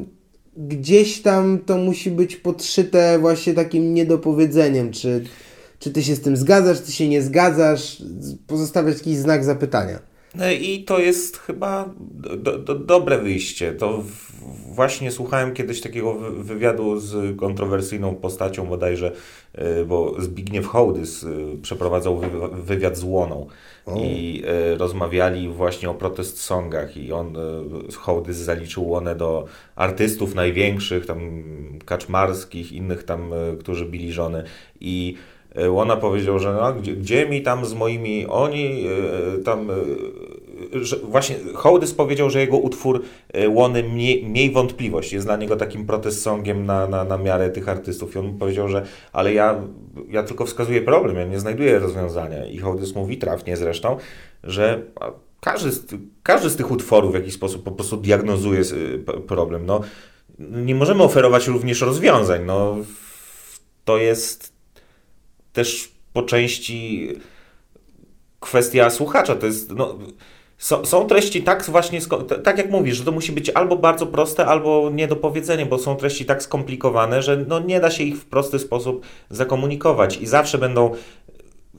gdzieś 0.57 1.23
tam 1.23 1.59
to 1.59 1.77
musi 1.77 2.11
być 2.11 2.37
podszyte 2.37 3.19
właśnie 3.19 3.55
takim 3.55 3.95
niedopowiedzeniem, 3.95 4.93
czy, 4.93 5.25
czy 5.79 5.91
ty 5.91 6.03
się 6.03 6.17
z 6.17 6.21
tym 6.21 6.37
zgadzasz, 6.37 6.83
czy 6.83 6.93
się 6.93 7.09
nie 7.09 7.23
zgadzasz, 7.23 8.03
pozostawiać 8.47 8.99
jakiś 8.99 9.17
znak 9.17 9.45
zapytania. 9.45 10.12
No 10.35 10.51
i 10.51 10.85
to 10.85 10.99
jest 10.99 11.39
chyba 11.39 11.89
do, 12.37 12.59
do, 12.59 12.75
dobre 12.75 13.19
wyjście. 13.19 13.73
To 13.73 14.03
właśnie 14.75 15.11
słuchałem 15.11 15.55
kiedyś 15.55 15.81
takiego 15.81 16.15
wywiadu 16.15 17.01
z 17.01 17.37
kontrowersyjną 17.37 18.15
postacią 18.15 18.67
bodajże, 18.67 19.13
e, 19.55 19.85
bo 19.85 20.21
Zbigniew 20.21 20.67
Hołdys 20.67 21.25
e, 21.25 21.29
przeprowadzał 21.63 22.21
wywiad 22.53 22.97
z 22.97 23.03
Łoną 23.05 23.47
o. 23.87 23.97
i 23.97 24.43
e, 24.47 24.75
rozmawiali 24.75 25.49
właśnie 25.49 25.91
o 25.91 25.95
protest 25.95 26.41
songach 26.41 26.97
i 26.97 27.13
on, 27.13 27.37
Hołdys 27.97 28.37
zaliczył 28.37 28.89
Łonę 28.89 29.15
do 29.15 29.45
artystów 29.77 30.35
największych, 30.35 31.07
tam 31.07 31.43
kaczmarskich, 31.85 32.73
innych 32.73 33.05
tam, 33.05 33.31
którzy 33.61 33.87
bili 33.87 34.13
żony 34.13 34.45
i 34.81 35.17
Łona 35.69 35.97
powiedział, 35.97 36.39
że 36.39 36.53
no, 36.53 36.73
gdzie, 36.73 36.93
gdzie, 36.93 37.29
mi 37.29 37.43
tam 37.43 37.67
z 37.67 37.75
moimi, 37.75 38.27
oni 38.27 38.87
tam 39.45 39.69
że 40.73 40.97
właśnie 40.97 41.37
Hołdys 41.55 41.95
powiedział, 41.95 42.31
że 42.31 42.41
jego 42.41 42.59
utwór 42.59 43.03
Łony 43.49 43.83
mniej, 43.83 44.25
mniej 44.25 44.51
wątpliwość, 44.51 45.13
jest 45.13 45.27
dla 45.27 45.37
niego 45.37 45.57
takim 45.57 45.87
protest 45.87 46.23
songiem 46.23 46.67
na, 46.67 46.87
na, 46.87 47.05
na 47.05 47.19
miarę 47.19 47.51
tych 47.51 47.69
artystów. 47.69 48.15
I 48.15 48.19
on 48.19 48.39
powiedział, 48.39 48.69
że 48.69 48.87
ale 49.13 49.35
ja, 49.35 49.63
ja 50.09 50.23
tylko 50.23 50.47
wskazuję 50.47 50.83
problem, 50.83 51.17
ja 51.17 51.25
nie 51.25 51.41
znajduję 51.41 51.79
rozwiązania. 51.79 52.47
I 52.47 52.59
Hołdys 52.59 52.95
mówi 52.95 53.19
trafnie 53.19 53.57
zresztą, 53.57 53.97
że 54.45 54.83
każdy 55.41 55.73
z, 55.73 55.87
każdy 56.23 56.51
z 56.51 56.57
tych 56.57 56.71
utworów 56.71 57.13
w 57.13 57.15
jakiś 57.15 57.35
sposób 57.35 57.63
po 57.63 57.73
prostu 57.73 57.97
diagnozuje 57.97 58.63
problem. 59.27 59.67
No, 59.67 59.81
nie 60.39 60.75
możemy 60.75 61.03
oferować 61.03 61.47
również 61.47 61.81
rozwiązań. 61.81 62.45
No, 62.45 62.77
to 63.85 63.99
jest 63.99 64.52
też 65.53 65.93
po 66.13 66.23
części 66.23 67.09
kwestia 68.41 68.91
słuchacza. 68.91 69.37
To 69.37 69.47
jest, 69.47 69.71
no, 69.71 69.99
są, 70.59 70.85
są 70.85 71.07
treści 71.07 71.43
tak 71.43 71.65
właśnie, 71.65 72.01
tak 72.45 72.59
jak 72.59 72.71
mówisz, 72.71 72.97
że 72.97 73.05
to 73.05 73.13
musi 73.13 73.33
być 73.33 73.51
albo 73.51 73.77
bardzo 73.77 74.07
proste, 74.07 74.47
albo 74.47 74.91
nie 74.95 75.09
do 75.09 75.17
powiedzenia, 75.17 75.67
bo 75.67 75.79
są 75.79 75.97
treści 75.97 76.25
tak 76.25 76.43
skomplikowane, 76.43 77.23
że 77.23 77.45
no 77.49 77.61
nie 77.61 77.81
da 77.81 77.91
się 77.91 78.05
ich 78.05 78.17
w 78.17 78.25
prosty 78.25 78.59
sposób 78.59 79.05
zakomunikować 79.31 80.17
i 80.17 80.27
zawsze 80.27 80.59
będą 80.59 80.91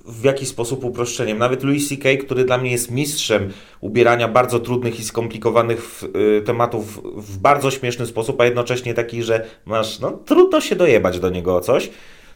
w 0.06 0.24
jakiś 0.24 0.48
sposób 0.48 0.84
uproszczeniem. 0.84 1.38
Nawet 1.38 1.64
Louis 1.64 1.90
C.K., 1.90 2.10
który 2.26 2.46
dla 2.46 2.58
mnie 2.58 2.72
jest 2.72 2.92
mistrzem 2.92 3.52
ubierania 3.82 4.28
bardzo 4.28 4.60
trudnych 4.60 5.00
i 5.00 5.04
skomplikowanych 5.04 6.04
y, 6.38 6.42
tematów 6.42 7.02
w 7.16 7.38
bardzo 7.38 7.72
śmieszny 7.72 8.06
sposób, 8.06 8.42
a 8.42 8.46
jednocześnie 8.46 8.94
taki, 8.94 9.24
że 9.24 9.46
masz, 9.66 10.00
no 10.00 10.12
trudno 10.12 10.62
się 10.62 10.76
dojebać 10.76 11.20
do 11.20 11.30
niego 11.30 11.56
o 11.56 11.62
coś 11.62 11.90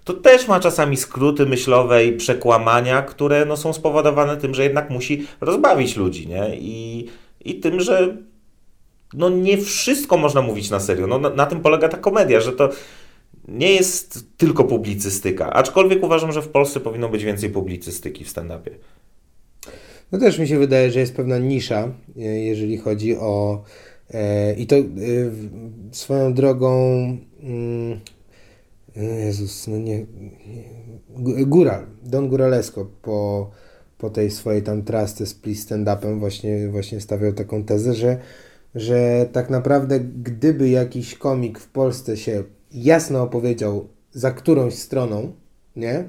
to 0.07 0.13
też 0.13 0.47
ma 0.47 0.59
czasami 0.59 0.97
skróty 0.97 1.45
myślowe 1.45 2.05
i 2.05 2.11
przekłamania, 2.11 3.01
które 3.01 3.45
no, 3.45 3.57
są 3.57 3.73
spowodowane 3.73 4.37
tym, 4.37 4.53
że 4.53 4.63
jednak 4.63 4.89
musi 4.89 5.27
rozbawić 5.41 5.95
ludzi, 5.95 6.27
nie? 6.27 6.55
I, 6.55 7.07
i 7.45 7.59
tym, 7.59 7.79
że 7.79 8.17
no, 9.13 9.29
nie 9.29 9.57
wszystko 9.57 10.17
można 10.17 10.41
mówić 10.41 10.69
na 10.69 10.79
serio. 10.79 11.07
No, 11.07 11.19
na, 11.19 11.29
na 11.29 11.45
tym 11.45 11.59
polega 11.59 11.89
ta 11.89 11.97
komedia, 11.97 12.39
że 12.41 12.51
to 12.51 12.69
nie 13.47 13.71
jest 13.71 14.25
tylko 14.37 14.63
publicystyka. 14.63 15.53
Aczkolwiek 15.53 16.03
uważam, 16.03 16.31
że 16.31 16.41
w 16.41 16.49
Polsce 16.49 16.79
powinno 16.79 17.09
być 17.09 17.23
więcej 17.23 17.49
publicystyki 17.49 18.23
w 18.23 18.29
stand-upie. 18.29 18.71
No 20.11 20.19
też 20.19 20.39
mi 20.39 20.47
się 20.47 20.59
wydaje, 20.59 20.91
że 20.91 20.99
jest 20.99 21.15
pewna 21.15 21.37
nisza, 21.37 21.91
e, 22.17 22.21
jeżeli 22.21 22.77
chodzi 22.77 23.17
o. 23.17 23.63
E, 24.13 24.53
I 24.53 24.67
to 24.67 24.75
e, 24.75 24.83
swoją 25.91 26.33
drogą. 26.33 26.71
Mm, 27.43 27.99
Jezus, 28.97 29.67
no 29.67 29.77
nie. 29.77 30.05
Góral, 31.45 31.85
Don 32.03 32.29
Góralesco 32.29 32.85
po, 33.01 33.51
po 33.97 34.09
tej 34.09 34.31
swojej 34.31 34.63
tam 34.63 34.83
trasce 34.83 35.25
z 35.25 35.33
Please 35.33 35.61
Stand-Upem 35.61 36.19
właśnie, 36.19 36.67
właśnie 36.67 37.01
stawiał 37.01 37.33
taką 37.33 37.63
tezę, 37.63 37.93
że, 37.93 38.17
że 38.75 39.25
tak 39.31 39.49
naprawdę 39.49 39.99
gdyby 39.99 40.69
jakiś 40.69 41.15
komik 41.15 41.59
w 41.59 41.67
Polsce 41.67 42.17
się 42.17 42.43
jasno 42.71 43.23
opowiedział 43.23 43.87
za 44.11 44.31
którąś 44.31 44.75
stroną, 44.75 45.33
nie? 45.75 46.03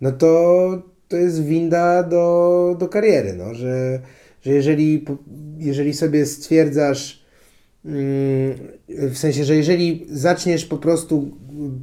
No 0.00 0.12
to 0.12 0.82
to 1.10 1.16
jest 1.16 1.44
winda 1.44 2.02
do, 2.02 2.76
do 2.78 2.88
kariery, 2.88 3.32
no, 3.32 3.54
że, 3.54 4.00
że 4.42 4.52
jeżeli, 4.52 5.04
jeżeli 5.58 5.94
sobie 5.94 6.26
stwierdzasz, 6.26 7.19
w 7.84 9.12
sensie, 9.14 9.44
że 9.44 9.56
jeżeli 9.56 10.06
zaczniesz 10.10 10.64
po 10.64 10.76
prostu 10.76 11.30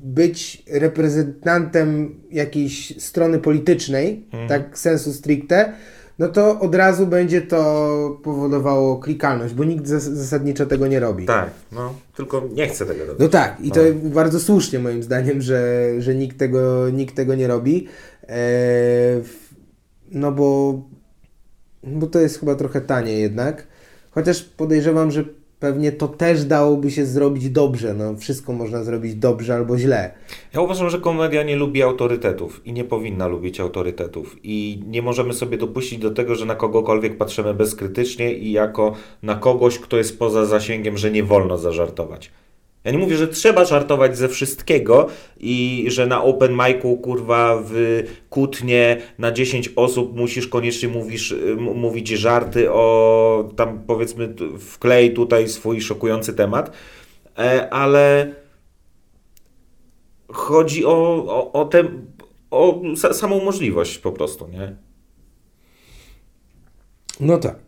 być 0.04 0.64
reprezentantem 0.68 2.16
jakiejś 2.32 3.02
strony 3.02 3.40
politycznej, 3.40 4.26
mhm. 4.32 4.50
tak 4.50 4.80
sensu 4.80 5.14
stricte, 5.14 5.74
no 6.20 6.28
to 6.28 6.60
od 6.60 6.76
razu 6.76 7.08
będzie 7.08 7.42
to 7.42 8.20
powodowało 8.24 8.98
klikalność, 8.98 9.54
bo 9.54 9.64
nikt 9.64 9.88
zasadniczo 9.88 10.66
tego 10.66 10.88
nie 10.88 11.00
robi. 11.00 11.26
Tak, 11.26 11.50
no, 11.72 11.94
tylko 12.16 12.50
nie 12.54 12.68
chce 12.68 12.86
tego 12.86 13.06
robić. 13.06 13.20
No 13.20 13.28
tak, 13.28 13.58
i 13.62 13.72
to 13.72 13.80
no. 14.04 14.10
bardzo 14.10 14.40
słusznie 14.40 14.80
moim 14.80 15.04
zdaniem, 15.04 15.42
że, 15.42 15.92
że 16.00 16.16
nikt, 16.16 16.38
tego, 16.38 16.90
nikt 16.90 17.16
tego 17.16 17.36
nie 17.36 17.48
robi. 17.48 17.88
E, 18.30 18.38
no 20.12 20.32
bo, 20.32 20.82
bo 21.84 22.08
to 22.08 22.20
jest 22.20 22.40
chyba 22.40 22.56
trochę 22.56 22.82
tanie 22.82 23.20
jednak. 23.20 23.68
Chociaż 24.12 24.44
podejrzewam, 24.44 25.12
że 25.12 25.26
pewnie 25.60 25.92
to 25.92 26.08
też 26.08 26.46
dałoby 26.46 26.92
się 26.92 27.06
zrobić 27.06 27.50
dobrze. 27.50 27.94
No, 27.94 28.16
wszystko 28.16 28.54
można 28.54 28.84
zrobić 28.84 29.16
dobrze 29.16 29.56
albo 29.56 29.78
źle. 29.78 30.12
Ja 30.54 30.62
uważam, 30.62 30.90
że 30.90 31.00
komedia 31.00 31.44
nie 31.44 31.56
lubi 31.56 31.84
autorytetów 31.84 32.62
i 32.66 32.74
nie 32.74 32.84
powinna 32.84 33.28
lubić 33.28 33.60
autorytetów. 33.60 34.36
I 34.44 34.84
nie 34.88 35.02
możemy 35.02 35.34
sobie 35.34 35.58
dopuścić 35.58 36.00
do 36.00 36.12
tego, 36.12 36.36
że 36.36 36.46
na 36.46 36.56
kogokolwiek 36.56 37.18
patrzymy 37.18 37.54
bezkrytycznie 37.54 38.34
i 38.34 38.52
jako 38.52 38.94
na 39.24 39.36
kogoś, 39.36 39.80
kto 39.80 39.98
jest 39.98 40.20
poza 40.20 40.46
zasięgiem, 40.46 40.98
że 40.98 41.12
nie 41.12 41.24
wolno 41.24 41.58
zażartować. 41.58 42.32
Ja 42.88 42.94
nie 42.94 43.00
mówię, 43.00 43.18
że 43.18 43.28
trzeba 43.28 43.66
żartować 43.66 44.18
ze 44.18 44.30
wszystkiego 44.30 45.08
i 45.40 45.86
że 45.88 46.08
na 46.08 46.24
open 46.24 46.52
micu, 46.54 46.98
kurwa, 46.98 47.64
w 47.66 48.04
kutnie 48.30 48.98
na 49.18 49.32
10 49.32 49.70
osób 49.76 50.16
musisz 50.16 50.48
koniecznie 50.48 50.90
mówisz, 50.90 51.36
mówić 51.58 52.08
żarty 52.08 52.72
o 52.72 53.50
tam 53.56 53.84
powiedzmy 53.88 54.36
wklej 54.60 55.14
tutaj 55.14 55.50
swój 55.50 55.82
szokujący 55.82 56.34
temat, 56.34 56.72
e, 57.38 57.70
ale 57.70 58.34
chodzi 60.28 60.86
o, 60.86 60.92
o, 61.28 61.54
o, 61.54 61.70
o 62.52 62.96
samą 63.14 63.44
możliwość 63.44 63.98
po 63.98 64.12
prostu, 64.12 64.48
nie? 64.48 64.76
No 67.20 67.38
tak. 67.38 67.60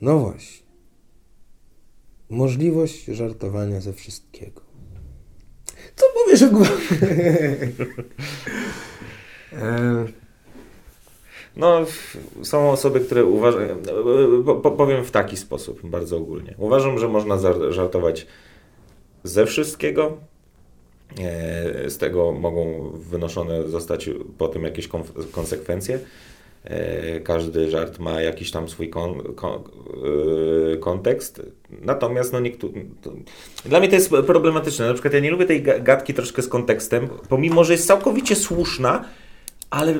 No 0.00 0.18
właśnie 0.18 0.65
możliwość 2.30 3.04
żartowania 3.04 3.80
ze 3.80 3.92
wszystkiego. 3.92 4.60
Co 5.96 6.06
powiesz 6.14 6.42
o 6.42 6.46
No, 11.56 11.84
są 12.42 12.70
osoby, 12.70 13.00
które 13.00 13.24
uważają. 13.24 13.76
Powiem 14.76 15.04
w 15.04 15.10
taki 15.10 15.36
sposób, 15.36 15.86
bardzo 15.86 16.16
ogólnie. 16.16 16.54
Uważam, 16.58 16.98
że 16.98 17.08
można 17.08 17.38
żartować 17.70 18.26
ze 19.24 19.46
wszystkiego. 19.46 20.16
E, 21.18 21.90
z 21.90 21.98
tego 21.98 22.32
mogą 22.32 22.90
wynoszone 22.94 23.68
zostać 23.68 24.10
po 24.38 24.48
tym 24.48 24.64
jakieś 24.64 24.88
konsekwencje. 25.32 25.98
E, 26.70 27.20
każdy 27.20 27.70
żart 27.70 27.98
ma 27.98 28.20
jakiś 28.20 28.50
tam 28.50 28.68
swój 28.68 28.90
kon, 28.90 29.22
kon, 29.34 29.62
yy, 30.04 30.78
kontekst. 30.80 31.42
Natomiast 31.82 32.32
no 32.32 32.40
niektóry, 32.40 32.86
dla 33.64 33.80
mnie 33.80 33.88
to 33.88 33.94
jest 33.94 34.10
problematyczne. 34.26 34.86
Na 34.86 34.92
przykład 34.92 35.14
ja 35.14 35.20
nie 35.20 35.30
lubię 35.30 35.46
tej 35.46 35.62
gadki 35.62 36.14
troszkę 36.14 36.42
z 36.42 36.48
kontekstem, 36.48 37.08
pomimo, 37.28 37.64
że 37.64 37.72
jest 37.72 37.86
całkowicie 37.86 38.36
słuszna, 38.36 39.04
ale 39.70 39.92
e, 39.92 39.96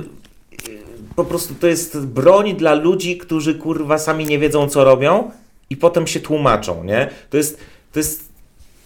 po 1.16 1.24
prostu 1.24 1.54
to 1.54 1.66
jest 1.66 2.06
broń 2.06 2.54
dla 2.56 2.74
ludzi, 2.74 3.18
którzy 3.18 3.54
kurwa 3.54 3.98
sami 3.98 4.26
nie 4.26 4.38
wiedzą 4.38 4.68
co 4.68 4.84
robią 4.84 5.30
i 5.70 5.76
potem 5.76 6.06
się 6.06 6.20
tłumaczą, 6.20 6.84
nie? 6.84 7.10
To 7.30 7.36
jest, 7.36 7.58
to 7.92 7.98
jest 7.98 8.28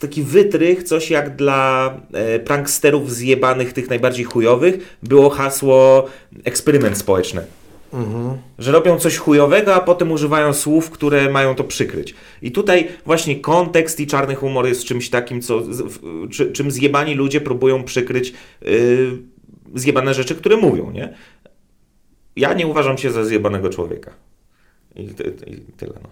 taki 0.01 0.23
wytrych, 0.23 0.83
coś 0.83 1.11
jak 1.11 1.37
dla 1.37 1.95
e, 2.13 2.39
pranksterów 2.39 3.13
zjebanych, 3.13 3.73
tych 3.73 3.91
najbardziej 3.91 4.25
chujowych, 4.25 4.99
było 5.03 5.31
hasło 5.31 6.09
eksperyment 6.45 6.99
społeczny. 6.99 7.60
Mhm. 7.93 8.39
Że 8.59 8.73
robią 8.73 8.99
coś 8.99 9.17
chujowego, 9.17 9.75
a 9.75 9.81
potem 9.81 10.13
używają 10.13 10.53
słów, 10.53 10.91
które 10.91 11.31
mają 11.31 11.55
to 11.55 11.65
przykryć. 11.65 12.15
I 12.43 12.53
tutaj 12.53 12.89
właśnie 13.07 13.41
kontekst 13.41 14.01
i 14.01 14.07
czarny 14.07 14.35
humor 14.35 14.67
jest 14.67 14.85
czymś 14.85 15.11
takim, 15.11 15.43
co, 15.43 15.63
czy, 16.31 16.53
czym 16.53 16.71
zjebani 16.71 17.15
ludzie 17.15 17.41
próbują 17.41 17.85
przykryć 17.85 18.35
yy, 18.63 19.19
zjebane 19.75 20.15
rzeczy, 20.15 20.35
które 20.35 20.57
mówią, 20.57 20.91
nie? 20.91 21.15
Ja 22.37 22.55
nie 22.55 22.67
uważam 22.67 22.99
się 22.99 23.11
za 23.11 23.25
zjebanego 23.25 23.71
człowieka. 23.71 24.11
I, 24.97 25.03
i, 25.03 25.53
i 25.53 25.73
tyle, 25.77 25.95
no. 26.03 26.09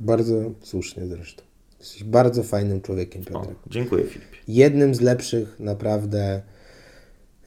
Bardzo 0.00 0.34
słusznie 0.62 1.06
zresztą. 1.06 1.42
Jesteś 1.80 2.04
bardzo 2.04 2.42
fajnym 2.42 2.80
człowiekiem, 2.80 3.24
Piotrek. 3.24 3.56
O, 3.66 3.70
dziękuję, 3.70 4.04
Filipie. 4.04 4.38
Jednym 4.48 4.94
z 4.94 5.00
lepszych, 5.00 5.60
naprawdę, 5.60 6.42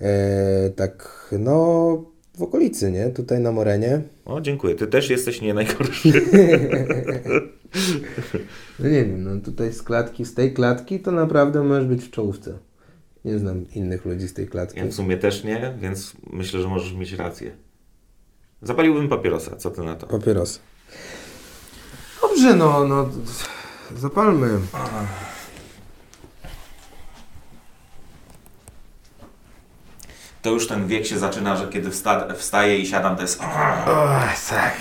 e, 0.01 0.69
tak, 0.69 1.29
no 1.39 2.14
w 2.37 2.41
okolicy, 2.41 2.91
nie? 2.91 3.09
Tutaj 3.09 3.39
na 3.39 3.51
Morenie. 3.51 4.01
O, 4.25 4.41
dziękuję. 4.41 4.75
Ty 4.75 4.87
też 4.87 5.09
jesteś 5.09 5.41
nie 5.41 5.53
najgorszy. 5.53 6.09
no 8.79 8.89
nie 8.89 9.05
wiem, 9.05 9.23
no 9.23 9.41
tutaj 9.41 9.73
z 9.73 9.83
klatki, 9.83 10.25
z 10.25 10.33
tej 10.33 10.53
klatki 10.53 10.99
to 10.99 11.11
naprawdę 11.11 11.63
możesz 11.63 11.85
być 11.85 12.03
w 12.03 12.11
czołówce. 12.11 12.57
Nie 13.25 13.39
znam 13.39 13.65
innych 13.75 14.05
ludzi 14.05 14.27
z 14.27 14.33
tej 14.33 14.47
klatki. 14.47 14.79
Ja 14.79 14.85
w 14.85 14.93
sumie 14.93 15.17
też 15.17 15.43
nie, 15.43 15.73
więc 15.81 16.13
myślę, 16.33 16.61
że 16.61 16.67
możesz 16.67 16.93
mieć 16.93 17.13
rację. 17.13 17.51
Zapaliłbym 18.61 19.09
papierosa, 19.09 19.55
co 19.55 19.71
ty 19.71 19.83
na 19.83 19.95
to? 19.95 20.07
Papieros. 20.07 20.59
Dobrze, 22.21 22.55
no, 22.55 22.87
no 22.87 23.09
zapalmy. 23.97 24.59
To 30.45 30.51
już 30.51 30.67
ten 30.67 30.87
wiek 30.87 31.05
się 31.05 31.19
zaczyna, 31.19 31.57
że 31.57 31.67
kiedy 31.67 31.91
wsta 31.91 32.33
wstaję 32.35 32.79
i 32.79 32.87
siadam, 32.87 33.15
to 33.15 33.21
jest... 33.21 33.41
O, 33.41 33.43
tak. 34.49 34.73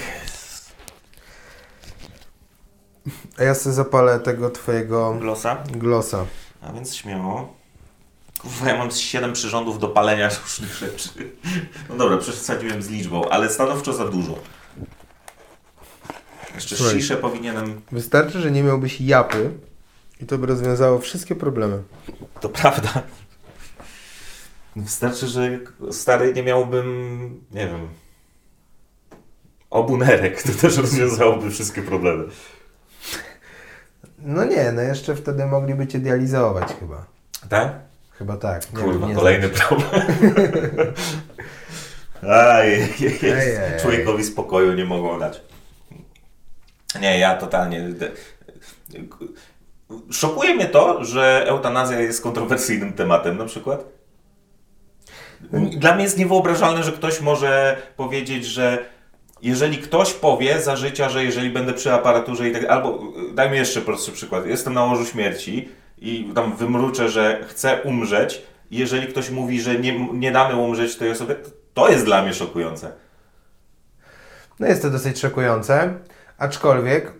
A 3.38 3.42
ja 3.42 3.54
sobie 3.54 3.74
zapalę 3.74 4.20
tego 4.20 4.50
twojego... 4.50 5.14
Glosa? 5.20 5.56
Glosa. 5.70 6.24
A 6.62 6.72
więc 6.72 6.94
śmiało. 6.94 7.54
Kurwa, 8.40 8.68
ja 8.68 8.78
mam 8.78 8.90
7 8.90 9.32
przyrządów 9.32 9.78
do 9.78 9.88
palenia 9.88 10.28
różnych 10.42 10.74
rzeczy. 10.74 11.08
No 11.88 11.96
dobra, 11.96 12.16
przesadziłem 12.16 12.82
z 12.82 12.88
liczbą, 12.88 13.28
ale 13.28 13.50
stanowczo 13.50 13.92
za 13.92 14.08
dużo. 14.08 14.38
Jeszcze 16.54 16.76
Słuchaj, 16.76 16.94
sziszę 16.94 17.16
powinienem... 17.16 17.80
Wystarczy, 17.92 18.40
że 18.40 18.50
nie 18.50 18.62
miałbyś 18.62 19.00
japy 19.00 19.50
i 20.20 20.26
to 20.26 20.38
by 20.38 20.46
rozwiązało 20.46 20.98
wszystkie 20.98 21.34
problemy. 21.34 21.82
To 22.40 22.48
prawda. 22.48 23.02
Wystarczy, 24.76 25.26
że 25.26 25.58
stary 25.90 26.32
nie 26.32 26.42
miałbym, 26.42 27.40
nie 27.50 27.66
wiem, 27.66 27.88
obunerek. 29.70 30.42
To 30.42 30.52
też 30.52 30.76
rozwiązałoby 30.76 31.50
wszystkie 31.50 31.82
problemy. 31.82 32.24
No 34.18 34.44
nie, 34.44 34.72
no 34.72 34.82
jeszcze 34.82 35.14
wtedy 35.16 35.46
mogliby 35.46 35.86
cię 35.86 35.98
dializować 35.98 36.68
chyba. 36.80 37.06
Tak? 37.48 37.72
Chyba 38.10 38.36
tak. 38.36 38.72
Nie, 38.72 38.82
Kurwa, 38.82 39.14
kolejny 39.14 39.48
problem. 39.48 39.90
Aj, 42.28 42.88
człowiekowi 43.80 44.24
spokoju 44.24 44.72
nie 44.72 44.84
mogą 44.84 45.18
dać. 45.18 45.42
Nie, 47.00 47.18
ja 47.18 47.36
totalnie... 47.36 47.88
Szokuje 50.10 50.54
mnie 50.54 50.66
to, 50.66 51.04
że 51.04 51.44
eutanazja 51.48 52.00
jest 52.00 52.22
kontrowersyjnym 52.22 52.92
tematem 52.92 53.38
na 53.38 53.44
przykład. 53.44 53.84
Dla 55.52 55.94
mnie 55.94 56.04
jest 56.04 56.18
niewyobrażalne, 56.18 56.82
że 56.82 56.92
ktoś 56.92 57.20
może 57.20 57.76
powiedzieć, 57.96 58.46
że 58.46 58.84
jeżeli 59.42 59.78
ktoś 59.78 60.12
powie 60.12 60.60
za 60.60 60.76
życia, 60.76 61.08
że 61.08 61.24
jeżeli 61.24 61.50
będę 61.50 61.72
przy 61.72 61.92
aparaturze 61.92 62.48
i 62.48 62.52
tak 62.52 62.64
albo 62.64 63.02
dajmy 63.34 63.56
jeszcze 63.56 63.80
prostszy 63.80 64.12
przykład, 64.12 64.46
jestem 64.46 64.74
na 64.74 64.84
łożu 64.84 65.04
śmierci 65.04 65.68
i 65.98 66.32
tam 66.34 66.56
wymruczę, 66.56 67.08
że 67.08 67.44
chcę 67.48 67.82
umrzeć 67.82 68.42
jeżeli 68.70 69.06
ktoś 69.06 69.30
mówi, 69.30 69.60
że 69.60 69.78
nie, 69.78 70.08
nie 70.08 70.32
damy 70.32 70.56
umrzeć 70.56 70.96
tej 70.96 71.10
osobie, 71.10 71.36
to 71.74 71.88
jest 71.88 72.04
dla 72.04 72.22
mnie 72.22 72.34
szokujące. 72.34 72.92
No 74.60 74.66
jest 74.66 74.82
to 74.82 74.90
dosyć 74.90 75.20
szokujące, 75.20 75.94
aczkolwiek 76.38 77.12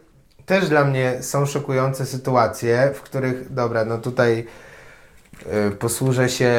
też 0.47 0.69
dla 0.69 0.85
mnie 0.85 1.23
są 1.23 1.47
szokujące 1.47 2.07
sytuacje, 2.07 2.93
w 2.95 3.01
których, 3.03 3.53
dobra, 3.53 3.85
no 3.85 3.99
tutaj 3.99 4.47
yy, 5.47 5.71
posłużę 5.71 6.29
się 6.29 6.51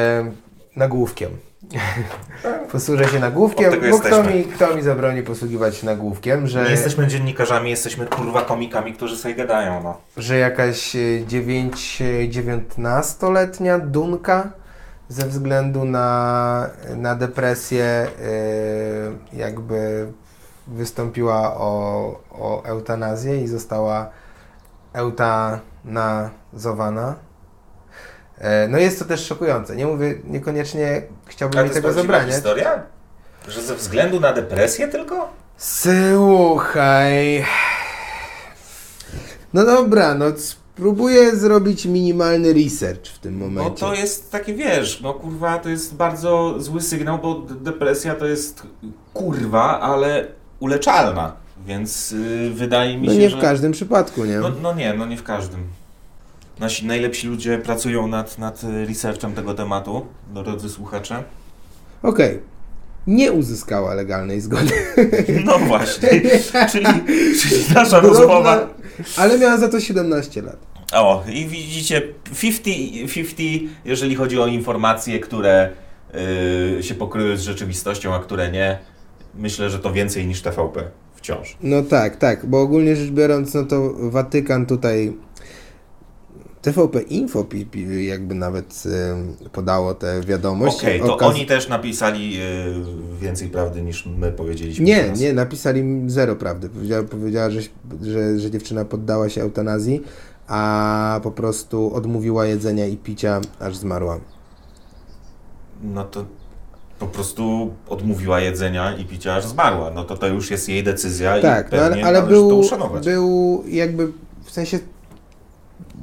nagłówkiem. 0.76 1.30
Posłużę 2.72 3.08
się 3.08 3.18
nagłówkiem, 3.18 3.72
bo 3.90 3.98
kto 3.98 4.22
mi, 4.22 4.44
kto 4.44 4.76
mi 4.76 4.82
zabroni 4.82 5.22
posługiwać 5.22 5.76
się 5.76 5.86
nagłówkiem, 5.86 6.46
że... 6.46 6.64
Nie 6.64 6.70
jesteśmy 6.70 7.06
dziennikarzami, 7.06 7.70
jesteśmy 7.70 8.06
kurwa 8.06 8.42
komikami, 8.42 8.92
którzy 8.92 9.16
sobie 9.16 9.34
gadają, 9.34 9.82
no. 9.82 10.00
Że 10.16 10.38
jakaś 10.38 10.96
9, 11.26 12.02
e, 12.02 12.28
19-letnia 12.28 13.74
e, 13.74 13.80
Dunka 13.80 14.50
ze 15.08 15.26
względu 15.26 15.84
na, 15.84 16.70
na 16.96 17.14
depresję 17.14 18.06
yy, 19.32 19.38
jakby 19.38 20.06
wystąpiła 20.66 21.56
o, 21.56 22.20
o 22.30 22.64
eutanazję 22.64 23.42
i 23.42 23.48
została 23.48 24.10
eutanazowana 24.92 27.14
no 28.68 28.78
jest 28.78 28.98
to 28.98 29.04
też 29.04 29.26
szokujące. 29.26 29.76
Nie 29.76 29.86
mówię, 29.86 30.14
niekoniecznie 30.24 31.02
chciałbym 31.26 31.64
mi 31.64 31.70
tego 31.70 31.92
zabraniać. 31.92 32.34
historia? 32.34 32.82
Że 33.48 33.62
ze 33.62 33.74
względu 33.74 34.20
na 34.20 34.32
depresję 34.32 34.88
tylko? 34.88 35.28
Słuchaj. 35.56 37.44
No 39.54 39.64
dobra, 39.64 40.14
no 40.14 40.26
spróbuję 40.36 41.36
zrobić 41.36 41.86
minimalny 41.86 42.52
research 42.52 43.06
w 43.06 43.18
tym 43.18 43.36
momencie. 43.36 43.70
No 43.84 43.88
to 43.90 43.94
jest 43.94 44.32
taki, 44.32 44.54
wiesz, 44.54 45.00
no 45.00 45.14
kurwa, 45.14 45.58
to 45.58 45.68
jest 45.68 45.94
bardzo 45.94 46.54
zły 46.60 46.80
sygnał, 46.80 47.18
bo 47.18 47.34
depresja 47.40 48.14
to 48.14 48.26
jest 48.26 48.62
kurwa, 49.14 49.80
ale 49.80 50.26
uleczalna. 50.60 51.32
Więc 51.66 52.12
y, 52.12 52.50
wydaje 52.54 52.98
mi 52.98 53.06
No 53.08 53.12
się, 53.14 53.18
nie 53.18 53.30
że... 53.30 53.36
w 53.36 53.40
każdym 53.40 53.72
przypadku, 53.72 54.24
nie? 54.24 54.38
No, 54.38 54.50
no 54.62 54.74
nie, 54.74 54.94
no 54.94 55.06
nie 55.06 55.16
w 55.16 55.22
każdym. 55.22 55.60
Nasi 56.58 56.86
najlepsi 56.86 57.26
ludzie 57.28 57.58
pracują 57.58 58.06
nad, 58.06 58.38
nad 58.38 58.64
y, 58.64 58.86
researchem 58.86 59.32
tego 59.32 59.54
tematu, 59.54 60.06
drodzy 60.34 60.68
słuchacze. 60.70 61.24
Okej. 62.02 62.40
Nie 63.06 63.32
uzyskała 63.32 63.94
legalnej 63.94 64.40
zgody. 64.40 64.72
No 65.44 65.58
właśnie, 65.58 66.08
czyli, 66.72 66.86
czyli 67.40 67.64
nasza 67.74 68.00
Podobna- 68.00 68.08
rozmowa... 68.08 68.68
Ale 69.16 69.38
miała 69.38 69.58
za 69.58 69.68
to 69.68 69.80
17 69.80 70.42
lat. 70.42 70.56
O, 70.92 71.24
i 71.32 71.46
widzicie, 71.46 72.02
50-50, 72.34 73.68
jeżeli 73.84 74.14
chodzi 74.14 74.40
o 74.40 74.46
informacje, 74.46 75.20
które 75.20 75.70
y, 76.78 76.82
się 76.82 76.94
pokryły 76.94 77.36
z 77.36 77.40
rzeczywistością, 77.42 78.14
a 78.14 78.18
które 78.18 78.50
nie. 78.50 78.78
Myślę, 79.34 79.70
że 79.70 79.78
to 79.78 79.92
więcej 79.92 80.26
niż 80.26 80.42
TVP 80.42 80.84
wciąż. 81.14 81.56
No 81.60 81.82
tak, 81.82 82.16
tak, 82.16 82.46
bo 82.46 82.60
ogólnie 82.60 82.96
rzecz 82.96 83.10
biorąc, 83.10 83.54
no 83.54 83.64
to 83.64 83.92
Watykan 83.96 84.66
tutaj 84.66 85.12
TVP 86.66 87.00
Info 87.02 87.46
jakby 88.00 88.34
nawet 88.34 88.82
y, 89.46 89.48
podało 89.48 89.94
tę 89.94 90.20
wiadomość. 90.20 90.76
Okej, 90.78 91.00
to 91.00 91.16
Okaz- 91.16 91.24
oni 91.26 91.46
też 91.46 91.68
napisali 91.68 92.40
y, 92.40 93.20
więcej 93.20 93.48
prawdy 93.48 93.82
niż 93.82 94.06
my 94.06 94.32
powiedzieliśmy 94.32 94.84
Nie, 94.86 95.00
teraz. 95.02 95.20
nie, 95.20 95.32
napisali 95.32 95.84
zero 96.06 96.36
prawdy. 96.36 96.68
Powiedziała, 96.68 97.02
powiedziała 97.02 97.50
że, 97.50 97.60
że, 98.02 98.38
że 98.38 98.50
dziewczyna 98.50 98.84
poddała 98.84 99.28
się 99.28 99.42
eutanazji, 99.42 100.02
a 100.48 101.20
po 101.22 101.30
prostu 101.30 101.94
odmówiła 101.94 102.46
jedzenia 102.46 102.86
i 102.86 102.96
picia, 102.96 103.40
aż 103.60 103.76
zmarła. 103.76 104.20
No 105.82 106.04
to 106.04 106.24
po 106.98 107.06
prostu 107.06 107.74
odmówiła 107.88 108.40
jedzenia 108.40 108.96
i 108.96 109.04
picia, 109.04 109.34
aż 109.34 109.46
zmarła. 109.46 109.90
No 109.90 110.04
to 110.04 110.16
to 110.16 110.26
już 110.28 110.50
jest 110.50 110.68
jej 110.68 110.84
decyzja 110.84 111.40
Tak, 111.40 111.68
i 111.72 111.76
no, 111.76 111.82
ale, 111.82 111.88
pewnie 111.88 112.06
ale 112.06 112.18
należy 112.22 112.40
to 112.42 112.48
był, 112.48 112.58
uszanować. 112.58 113.04
był 113.04 113.62
jakby 113.68 114.12
w 114.44 114.50
sensie 114.50 114.78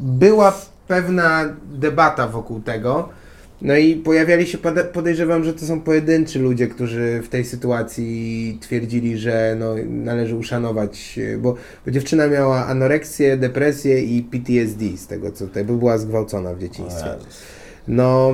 była 0.02 0.54
pewna 0.88 1.56
debata 1.74 2.28
wokół 2.28 2.62
tego. 2.62 3.10
No 3.62 3.76
i 3.76 3.96
pojawiali 3.96 4.48
się, 4.48 4.58
pode- 4.58 4.84
podejrzewam, 4.84 5.44
że 5.44 5.54
to 5.54 5.66
są 5.66 5.82
pojedynczy 5.82 6.40
ludzie, 6.40 6.68
którzy 6.68 7.22
w 7.24 7.30
tej 7.30 7.46
sytuacji 7.46 8.58
twierdzili, 8.62 9.18
że 9.18 9.56
no, 9.60 9.76
należy 9.88 10.36
uszanować, 10.36 11.20
e, 11.34 11.38
bo, 11.38 11.56
bo 11.86 11.92
dziewczyna 11.92 12.28
miała 12.28 12.66
anoreksję, 12.66 13.38
depresję 13.38 14.02
i 14.02 14.24
PTSD 14.24 14.98
z 14.98 15.08
tego 15.08 15.32
co 15.32 15.48
tutaj, 15.48 15.66
bo 15.66 15.74
była 15.74 15.98
zgwałcona 15.98 16.54
w 16.54 16.60
dzieciństwie. 16.60 17.06
No, 17.88 18.34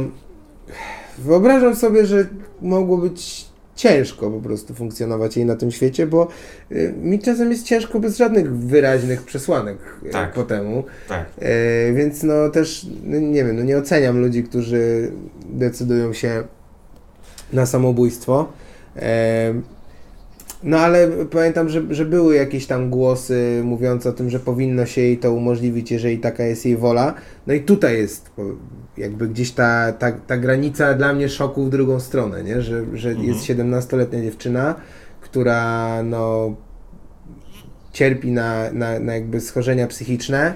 wyobrażam 1.18 1.76
sobie, 1.76 2.06
że 2.06 2.28
mogło 2.62 2.98
być 2.98 3.49
ciężko 3.80 4.32
po 4.32 4.40
prostu 4.40 4.74
funkcjonować 4.74 5.38
jej 5.38 5.46
na 5.46 5.56
tym 5.56 5.72
świecie, 5.72 6.08
bo 6.08 6.28
y, 6.72 6.94
mi 7.02 7.20
czasem 7.20 7.52
jest 7.52 7.66
ciężko 7.66 8.00
bez 8.00 8.18
żadnych 8.18 8.58
wyraźnych 8.58 9.24
przesłanek 9.24 9.78
y, 10.06 10.10
Tak. 10.10 10.34
po 10.34 10.44
temu. 10.44 10.84
Tak. 11.08 11.26
E, 11.40 11.94
więc 11.94 12.24
no 12.24 12.50
też, 12.50 12.88
no, 13.04 13.20
nie 13.20 13.44
wiem, 13.44 13.56
no 13.56 13.64
nie 13.64 13.78
oceniam 13.78 14.22
ludzi, 14.22 14.44
którzy 14.44 15.12
decydują 15.50 16.14
się 16.14 16.44
na 17.54 17.66
samobójstwo. 17.66 18.52
No 20.64 20.80
ale 20.80 21.08
pamiętam, 21.32 21.70
że, 21.70 21.82
że 21.90 22.06
były 22.06 22.36
jakieś 22.36 22.66
tam 22.66 22.90
głosy 22.90 23.62
mówiące 23.64 24.10
o 24.10 24.14
tym, 24.14 24.30
że 24.30 24.40
powinno 24.40 24.86
się 24.86 25.02
jej 25.02 25.18
to 25.18 25.34
umożliwić, 25.34 25.92
jeżeli 25.92 26.18
taka 26.18 26.44
jest 26.44 26.66
jej 26.66 26.78
wola. 26.78 27.14
No 27.48 27.54
i 27.54 27.62
tutaj 27.62 27.98
jest 27.98 28.30
jakby 29.00 29.28
gdzieś 29.28 29.52
ta, 29.52 29.94
ta, 29.94 30.12
ta 30.12 30.38
granica 30.38 30.94
dla 30.94 31.14
mnie 31.14 31.30
szoku 31.30 31.66
w 31.66 31.70
drugą 31.70 32.00
stronę, 32.00 32.44
nie? 32.44 32.62
że, 32.62 32.84
że 32.94 33.10
Mhm. 33.10 33.28
jest 33.28 33.40
17-letnia 33.46 34.22
dziewczyna, 34.22 34.76
która 35.22 36.04
no 36.04 36.56
cierpi 37.94 38.32
na, 38.32 38.72
na, 38.72 39.00
na 39.00 39.14
jakby 39.14 39.42
schorzenia 39.42 39.88
psychiczne. 39.88 40.54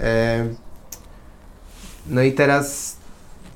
E, 0.00 0.46
no 2.06 2.22
i 2.22 2.32
teraz, 2.32 2.96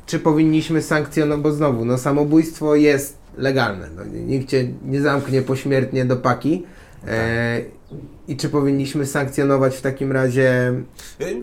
czy 0.07 0.19
powinniśmy 0.19 0.83
sankcjonować, 0.83 1.43
bo 1.43 1.53
znowu, 1.53 1.85
no 1.85 1.99
samobójstwo 1.99 2.75
jest 2.75 3.17
legalne. 3.37 3.89
No, 3.97 4.05
nikt 4.05 4.49
cię 4.49 4.69
nie 4.85 5.01
zamknie 5.01 5.43
pośmiertnie 5.43 6.05
do 6.05 6.17
paki. 6.17 6.67
E, 7.07 7.61
I 8.29 8.37
czy 8.37 8.49
powinniśmy 8.49 9.07
sankcjonować 9.07 9.77
w 9.77 9.81
takim 9.83 10.13
razie. 10.13 10.73
Y, 11.21 11.37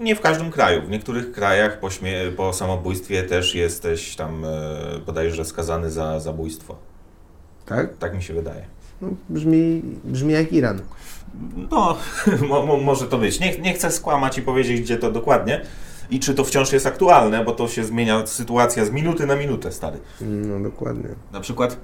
Nie 0.00 0.16
w 0.16 0.20
każdym 0.20 0.50
kraju. 0.50 0.82
W 0.82 0.90
niektórych 0.90 1.32
krajach 1.32 1.80
po, 1.80 1.90
śmie- 1.90 2.32
po 2.36 2.52
samobójstwie 2.52 3.22
też 3.22 3.54
jesteś 3.54 4.16
tam 4.16 4.44
e, 4.44 4.48
bodajże 5.06 5.44
skazany 5.44 5.90
za 5.90 6.20
zabójstwo. 6.20 6.76
Tak? 7.66 7.96
Tak 7.98 8.14
mi 8.14 8.22
się 8.22 8.34
wydaje. 8.34 8.62
No, 9.00 9.08
brzmi, 9.28 9.82
brzmi 10.04 10.32
jak 10.32 10.52
Iran. 10.52 10.80
No, 11.70 11.96
mo, 12.48 12.66
mo, 12.66 12.76
może 12.76 13.06
to 13.06 13.18
być. 13.18 13.40
Nie, 13.40 13.58
nie 13.58 13.74
chcę 13.74 13.90
skłamać 13.90 14.38
i 14.38 14.42
powiedzieć, 14.42 14.80
gdzie 14.80 14.96
to 14.98 15.12
dokładnie 15.12 15.60
i 16.10 16.20
czy 16.20 16.34
to 16.34 16.44
wciąż 16.44 16.72
jest 16.72 16.86
aktualne, 16.86 17.44
bo 17.44 17.52
to 17.52 17.68
się 17.68 17.84
zmienia 17.84 18.26
sytuacja 18.26 18.84
z 18.84 18.90
minuty 18.90 19.26
na 19.26 19.36
minutę, 19.36 19.72
stary. 19.72 19.98
No 20.20 20.60
dokładnie. 20.60 21.08
Na 21.32 21.40
przykład 21.40 21.76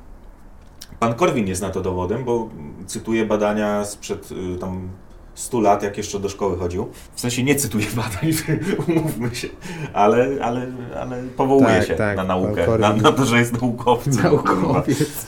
pan 0.98 1.14
Korwin 1.14 1.46
jest 1.46 1.62
na 1.62 1.70
to 1.70 1.80
dowodem, 1.80 2.24
bo 2.24 2.48
cytuje 2.86 3.26
badania 3.26 3.84
sprzed 3.84 4.32
y, 4.32 4.58
tam 4.58 4.88
100 5.34 5.60
lat, 5.60 5.82
jak 5.82 5.96
jeszcze 5.96 6.20
do 6.20 6.28
szkoły 6.28 6.58
chodził. 6.58 6.88
W 7.14 7.20
sensie 7.20 7.44
nie 7.44 7.54
cytuję 7.54 7.86
badań, 7.96 8.32
umówmy 8.88 9.34
się, 9.34 9.48
ale, 9.92 10.28
ale, 10.42 10.66
ale 11.00 11.22
powołuje 11.36 11.66
Tak, 11.66 11.86
się 11.86 11.94
tak, 11.94 12.16
na 12.16 12.24
naukę, 12.24 12.78
na, 12.78 12.92
na 12.92 13.12
to, 13.12 13.24
że 13.24 13.38
jest 13.38 13.52
naukowcem. 13.60 14.22
Naukowiec. 14.22 15.26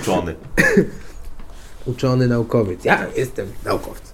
Uczony. 0.00 0.34
Uczony 1.86 2.28
naukowiec. 2.28 2.84
Ja 2.84 3.06
jestem 3.16 3.46
naukowcem. 3.64 4.12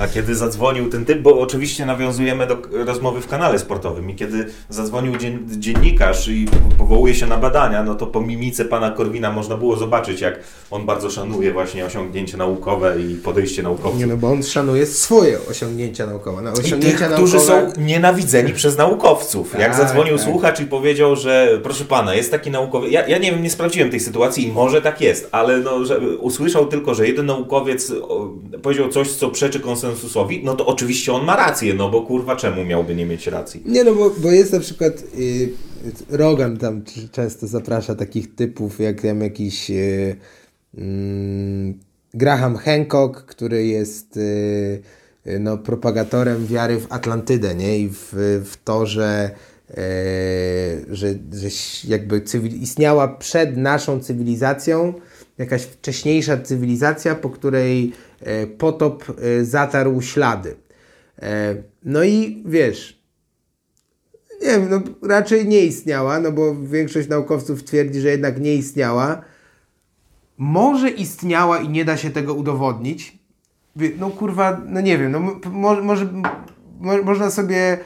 A 0.00 0.08
kiedy 0.08 0.34
zadzwonił 0.34 0.90
ten 0.90 1.04
typ, 1.04 1.18
bo 1.22 1.40
oczywiście 1.40 1.86
nawiązujemy 1.86 2.46
do 2.46 2.56
rozmowy 2.72 3.20
w 3.20 3.26
kanale 3.28 3.58
sportowym 3.58 4.10
i 4.10 4.14
kiedy 4.14 4.46
zadzwonił 4.68 5.16
dzien, 5.16 5.46
dziennikarz 5.58 6.28
i 6.28 6.46
powołuje 6.78 7.14
się 7.14 7.26
na 7.26 7.36
badania, 7.36 7.82
no 7.82 7.94
to 7.94 8.06
po 8.06 8.20
mimice 8.20 8.64
pana 8.64 8.90
Korwina 8.90 9.32
można 9.32 9.56
było 9.56 9.76
zobaczyć, 9.76 10.20
jak 10.20 10.40
on 10.70 10.86
bardzo 10.86 11.10
szanuje 11.10 11.52
właśnie 11.52 11.86
osiągnięcia 11.86 12.36
naukowe 12.36 13.00
i 13.00 13.14
podejście 13.14 13.62
naukowców. 13.62 14.00
Nie 14.00 14.06
no, 14.06 14.16
bo 14.16 14.28
on 14.28 14.42
szanuje 14.42 14.86
swoje 14.86 15.38
osiągnięcia 15.50 16.06
naukowe. 16.06 16.42
No, 16.42 16.50
I 16.50 16.54
tych, 16.54 16.64
osiągnięcia 16.64 17.08
którzy 17.08 17.36
naukowe... 17.36 17.72
są 17.72 17.80
nienawidzeni 17.80 18.52
przez 18.52 18.76
naukowców. 18.78 19.52
Jak 19.58 19.76
Tak, 19.76 19.86
zadzwonił 19.86 20.16
tak. 20.16 20.24
słuchacz 20.24 20.60
i 20.60 20.66
powiedział, 20.66 21.16
że 21.16 21.60
proszę 21.62 21.84
pana, 21.84 22.14
jest 22.14 22.30
taki 22.30 22.50
naukowiec. 22.50 22.92
Ja, 22.92 23.08
ja 23.08 23.18
nie 23.18 23.32
wiem, 23.32 23.42
nie 23.42 23.50
sprawdziłem 23.50 23.90
tej 23.90 24.00
sytuacji 24.00 24.46
i 24.48 24.52
może 24.52 24.82
tak 24.82 25.00
jest, 25.00 25.28
ale 25.32 25.58
no, 25.58 25.84
że 25.84 26.00
usłyszał 26.00 26.66
tylko, 26.66 26.94
że 26.94 27.06
jeden 27.06 27.26
naukowiec 27.26 27.92
powiedział 28.62 28.88
coś, 28.88 29.10
co 29.10 29.30
przeczy 29.30 29.60
konsensusowi, 29.60 29.89
no 30.42 30.54
to 30.54 30.66
oczywiście 30.66 31.12
on 31.12 31.24
ma 31.24 31.36
rację, 31.36 31.74
no 31.74 31.90
bo 31.90 32.02
kurwa, 32.02 32.36
czemu 32.36 32.64
miałby 32.64 32.94
nie 32.94 33.06
mieć 33.06 33.26
racji? 33.26 33.62
Nie 33.64 33.84
no, 33.84 33.94
bo, 33.94 34.10
bo 34.10 34.30
jest 34.30 34.52
na 34.52 34.60
przykład 34.60 34.92
y, 35.18 35.52
Rogan 36.08 36.56
tam 36.56 36.82
często 37.12 37.46
zaprasza 37.46 37.94
takich 37.94 38.34
typów, 38.34 38.80
jak 38.80 39.02
tam 39.02 39.20
jakiś 39.20 39.70
y, 39.70 40.16
mm, 40.78 41.78
Graham 42.14 42.56
Hancock, 42.56 43.24
który 43.24 43.66
jest 43.66 44.16
y, 44.16 44.82
y, 45.26 45.38
no, 45.40 45.58
propagatorem 45.58 46.46
wiary 46.46 46.80
w 46.80 46.92
Atlantydę, 46.92 47.54
nie? 47.54 47.78
I 47.78 47.88
w, 47.88 48.12
w 48.44 48.56
to, 48.64 48.86
że, 48.86 49.30
że, 50.90 51.14
że 51.32 51.48
jakby 51.88 52.20
cywil, 52.20 52.60
istniała 52.60 53.08
przed 53.08 53.56
naszą 53.56 54.00
cywilizacją 54.00 54.94
jakaś 55.38 55.62
wcześniejsza 55.62 56.36
cywilizacja, 56.36 57.14
po 57.14 57.30
której 57.30 57.92
potop 58.58 59.04
e, 59.40 59.44
zatarł 59.44 60.02
ślady. 60.02 60.56
E, 61.22 61.54
No 61.84 62.04
i 62.04 62.42
wiesz, 62.46 63.00
nie 64.42 64.48
wiem, 64.48 64.68
no 64.70 65.08
raczej 65.08 65.48
nie 65.48 65.60
istniała, 65.66 66.20
no 66.20 66.32
bo 66.32 66.54
większość 66.56 67.08
naukowców 67.08 67.64
twierdzi, 67.64 68.00
że 68.00 68.08
jednak 68.08 68.40
nie 68.40 68.54
istniała. 68.54 69.22
Może 70.38 70.90
istniała 70.90 71.58
i 71.58 71.68
nie 71.68 71.84
da 71.84 71.96
się 71.96 72.10
tego 72.10 72.34
udowodnić. 72.34 73.18
No 73.98 74.10
kurwa, 74.10 74.60
no 74.66 74.80
nie 74.80 74.98
wiem, 74.98 75.12
no 75.12 75.20
może, 75.50 75.82
może 75.82 76.08
mo, 76.80 77.02
można 77.02 77.30
sobie 77.30 77.78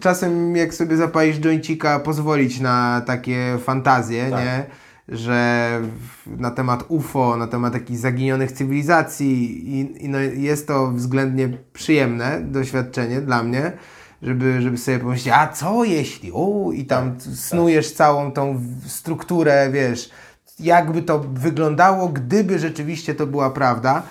czasem 0.00 0.56
jak 0.56 0.74
sobie 0.74 0.96
zapalisz 0.96 1.38
joincika 1.38 1.98
pozwolić 2.00 2.60
na 2.60 3.02
takie 3.06 3.58
fantazje, 3.64 4.30
Tak. 4.30 4.44
nie? 4.44 4.64
Że 5.10 5.80
na 6.26 6.50
temat 6.50 6.84
UFO, 6.88 7.36
na 7.36 7.46
temat 7.46 7.74
jakichś 7.74 8.00
zaginionych 8.00 8.52
cywilizacji 8.52 9.68
i, 9.68 10.04
i 10.04 10.08
no 10.08 10.18
jest 10.18 10.66
to 10.66 10.90
względnie 10.90 11.58
przyjemne 11.72 12.40
doświadczenie 12.40 13.20
dla 13.20 13.42
mnie, 13.42 13.72
żeby, 14.22 14.62
żeby 14.62 14.78
sobie 14.78 14.98
pomyśleć, 14.98 15.34
a 15.36 15.48
co 15.48 15.84
jeśli, 15.84 16.32
o, 16.34 16.72
i 16.72 16.84
tam 16.84 17.20
snujesz 17.34 17.92
całą 17.92 18.32
tą 18.32 18.60
strukturę, 18.86 19.70
wiesz, 19.72 20.10
jakby 20.60 21.02
to 21.02 21.18
wyglądało, 21.18 22.08
gdyby 22.08 22.58
rzeczywiście 22.58 23.14
to 23.14 23.26
była 23.26 23.50
prawda. 23.50 24.02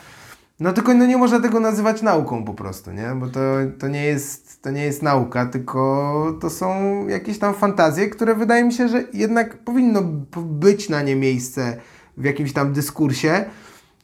No 0.59 0.73
tylko 0.73 0.93
no 0.93 1.05
nie 1.05 1.17
można 1.17 1.39
tego 1.39 1.59
nazywać 1.59 2.01
nauką 2.01 2.43
po 2.43 2.53
prostu, 2.53 2.91
nie? 2.91 3.15
Bo 3.15 3.27
to, 3.27 3.39
to, 3.79 3.87
nie 3.87 4.03
jest, 4.03 4.61
to 4.61 4.71
nie 4.71 4.83
jest 4.83 5.03
nauka, 5.03 5.45
tylko 5.45 6.37
to 6.41 6.49
są 6.49 7.07
jakieś 7.07 7.39
tam 7.39 7.53
fantazje, 7.53 8.09
które 8.09 8.35
wydaje 8.35 8.63
mi 8.63 8.73
się, 8.73 8.87
że 8.87 9.03
jednak 9.13 9.57
powinno 9.57 10.01
być 10.35 10.89
na 10.89 11.01
nie 11.01 11.15
miejsce 11.15 11.77
w 12.17 12.23
jakimś 12.23 12.53
tam 12.53 12.73
dyskursie. 12.73 13.45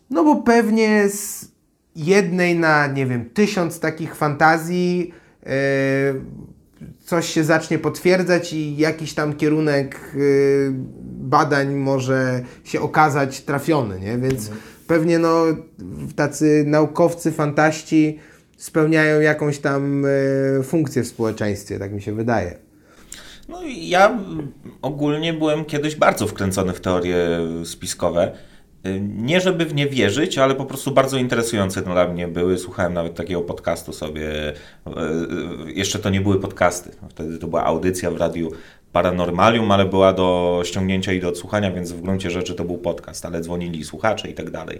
No 0.09 0.23
bo 0.23 0.35
pewnie 0.35 1.09
z 1.09 1.51
jednej 1.95 2.59
na, 2.59 2.87
nie 2.87 3.05
wiem, 3.05 3.29
tysiąc 3.29 3.79
takich 3.79 4.15
fantazji 4.15 5.13
yy, 5.45 5.51
coś 7.05 7.29
się 7.29 7.43
zacznie 7.43 7.79
potwierdzać 7.79 8.53
i 8.53 8.77
jakiś 8.77 9.13
tam 9.13 9.33
kierunek 9.33 10.11
yy, 10.15 10.73
badań 11.03 11.75
może 11.75 12.43
się 12.63 12.81
okazać 12.81 13.41
trafiony, 13.41 13.99
nie? 13.99 14.17
Więc 14.17 14.47
mhm. 14.47 14.74
Pewnie 14.87 15.19
no 15.19 15.45
tacy 16.15 16.63
naukowcy, 16.67 17.31
fantaści 17.31 18.19
spełniają 18.57 19.21
jakąś 19.21 19.59
tam 19.59 20.03
yy, 20.57 20.63
funkcję 20.63 21.03
w 21.03 21.07
społeczeństwie, 21.07 21.79
tak 21.79 21.93
mi 21.93 22.01
się 22.01 22.13
wydaje. 22.13 22.57
No 23.49 23.61
ja 23.65 24.19
ogólnie 24.81 25.33
byłem 25.33 25.65
kiedyś 25.65 25.95
bardzo 25.95 26.27
wkręcony 26.27 26.73
w 26.73 26.81
teorie 26.81 27.17
spiskowe. 27.65 28.31
Nie 29.01 29.41
żeby 29.41 29.65
w 29.65 29.73
nie 29.73 29.87
wierzyć, 29.87 30.37
ale 30.37 30.55
po 30.55 30.65
prostu 30.65 30.91
bardzo 30.91 31.17
interesujące 31.17 31.81
dla 31.81 32.07
mnie 32.07 32.27
były. 32.27 32.57
Słuchałem 32.57 32.93
nawet 32.93 33.15
takiego 33.15 33.41
podcastu 33.41 33.93
sobie. 33.93 34.53
Jeszcze 35.67 35.99
to 35.99 36.09
nie 36.09 36.21
były 36.21 36.39
podcasty. 36.39 36.91
Wtedy 37.09 37.37
to 37.37 37.47
była 37.47 37.63
audycja 37.63 38.11
w 38.11 38.17
radiu 38.17 38.51
Paranormalium, 38.95 39.71
ale 39.71 39.85
była 39.85 40.13
do 40.13 40.61
ściągnięcia 40.65 41.13
i 41.13 41.19
do 41.19 41.29
odsłuchania, 41.29 41.71
więc 41.71 41.91
w 41.91 42.01
gruncie 42.01 42.31
rzeczy 42.31 42.55
to 42.55 42.63
był 42.63 42.77
podcast, 42.77 43.25
ale 43.25 43.41
dzwonili 43.41 43.83
słuchacze 43.83 44.29
i 44.29 44.33
tak 44.33 44.49
dalej. 44.49 44.79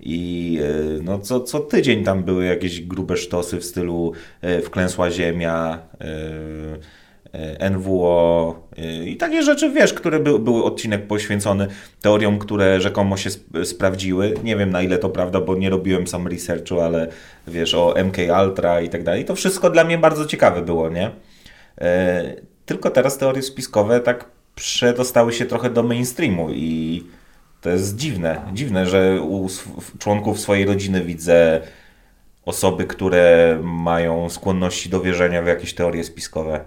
I 0.00 0.58
no, 1.02 1.18
co, 1.18 1.40
co 1.40 1.60
tydzień 1.60 2.04
tam 2.04 2.24
były 2.24 2.44
jakieś 2.44 2.80
grube 2.80 3.16
sztosy 3.16 3.60
w 3.60 3.64
stylu 3.64 4.12
wklęsła 4.62 5.10
ziemia, 5.10 5.78
E, 7.32 7.70
NWO 7.70 8.68
e, 8.78 9.04
i 9.04 9.16
takie 9.16 9.42
rzeczy, 9.42 9.70
wiesz, 9.70 9.94
które 9.94 10.20
by, 10.20 10.38
były 10.38 10.64
odcinek 10.64 11.06
poświęcony 11.06 11.66
teoriom, 12.02 12.38
które 12.38 12.80
rzekomo 12.80 13.16
się 13.16 13.28
sp 13.36 13.64
sprawdziły. 13.64 14.34
Nie 14.44 14.56
wiem 14.56 14.70
na 14.70 14.82
ile 14.82 14.98
to 14.98 15.08
prawda, 15.08 15.40
bo 15.40 15.54
nie 15.54 15.70
robiłem 15.70 16.06
sam 16.06 16.26
researchu, 16.28 16.80
ale 16.80 17.08
wiesz, 17.46 17.74
o 17.74 17.94
MK 18.04 18.16
Ultra 18.44 18.80
i 18.80 18.88
tak 18.88 19.02
dalej. 19.02 19.24
To 19.24 19.34
wszystko 19.34 19.70
dla 19.70 19.84
mnie 19.84 19.98
bardzo 19.98 20.26
ciekawe 20.26 20.62
było, 20.62 20.88
nie? 20.88 21.10
Tylko 22.66 22.90
teraz 22.90 23.18
teorie 23.18 23.42
spiskowe 23.42 24.00
tak 24.00 24.24
przedostały 24.54 25.32
się 25.32 25.46
trochę 25.46 25.70
do 25.70 25.82
mainstreamu 25.82 26.50
i 26.50 27.04
to 27.60 27.70
jest 27.70 27.96
dziwne. 27.96 28.42
Dziwne, 28.52 28.86
że 28.86 29.20
u 29.22 29.48
członków 29.98 30.40
swojej 30.40 30.66
rodziny 30.66 31.04
widzę 31.04 31.60
osoby, 32.44 32.84
które 32.84 33.58
mają 33.62 34.30
skłonności 34.30 34.88
do 34.88 35.00
wierzenia 35.00 35.42
w 35.42 35.46
jakieś 35.46 35.74
teorie 35.74 36.04
spiskowe. 36.04 36.60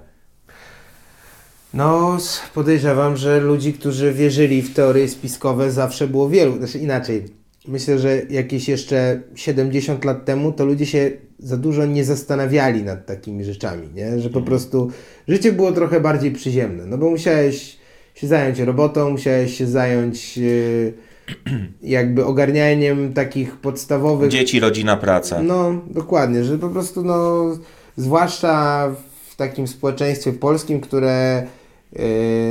No, 1.74 2.18
podejrzewam, 2.54 3.18
że 3.18 3.40
ludzi, 3.40 3.74
którzy 3.74 4.14
wierzyli 4.14 4.62
w 4.62 4.74
teorie 4.74 5.08
spiskowe 5.08 5.72
zawsze 5.72 6.08
było 6.08 6.30
wielu. 6.30 6.58
Znaczy 6.58 6.80
inaczej, 6.80 7.26
myślę, 7.70 8.00
że 8.00 8.22
jakieś 8.30 8.68
jeszcze 8.68 9.22
70 9.36 10.06
lat 10.06 10.26
temu 10.26 10.52
to 10.52 10.66
ludzie 10.66 10.86
się 10.86 11.12
za 11.40 11.58
dużo 11.58 11.86
nie 11.86 12.04
zastanawiali 12.04 12.84
nad 12.84 13.06
takimi 13.06 13.44
rzeczami, 13.44 13.88
nie? 13.96 14.20
Że 14.20 14.30
po 14.30 14.40
mhm. 14.40 14.46
prostu 14.46 14.92
życie 15.28 15.52
było 15.52 15.72
trochę 15.72 16.00
bardziej 16.00 16.32
przyziemne, 16.32 16.86
no 16.86 16.98
bo 16.98 17.10
musiałeś 17.10 17.78
się 18.16 18.28
zająć 18.28 18.60
robotą, 18.60 19.10
musiałeś 19.10 19.58
się 19.58 19.68
zająć 19.68 20.38
yy, 20.38 20.94
jakby 21.82 22.26
ogarnianiem 22.26 23.14
takich 23.14 23.58
podstawowych... 23.58 24.32
Dzieci, 24.32 24.60
rodzina, 24.60 24.98
praca. 24.98 25.42
No, 25.42 25.82
dokładnie, 25.88 26.44
że 26.44 26.58
po 26.58 26.70
prostu 26.70 27.04
no, 27.04 27.46
zwłaszcza 27.98 28.88
w 29.30 29.36
takim 29.36 29.68
społeczeństwie 29.68 30.34
polskim, 30.34 30.82
które 30.82 31.48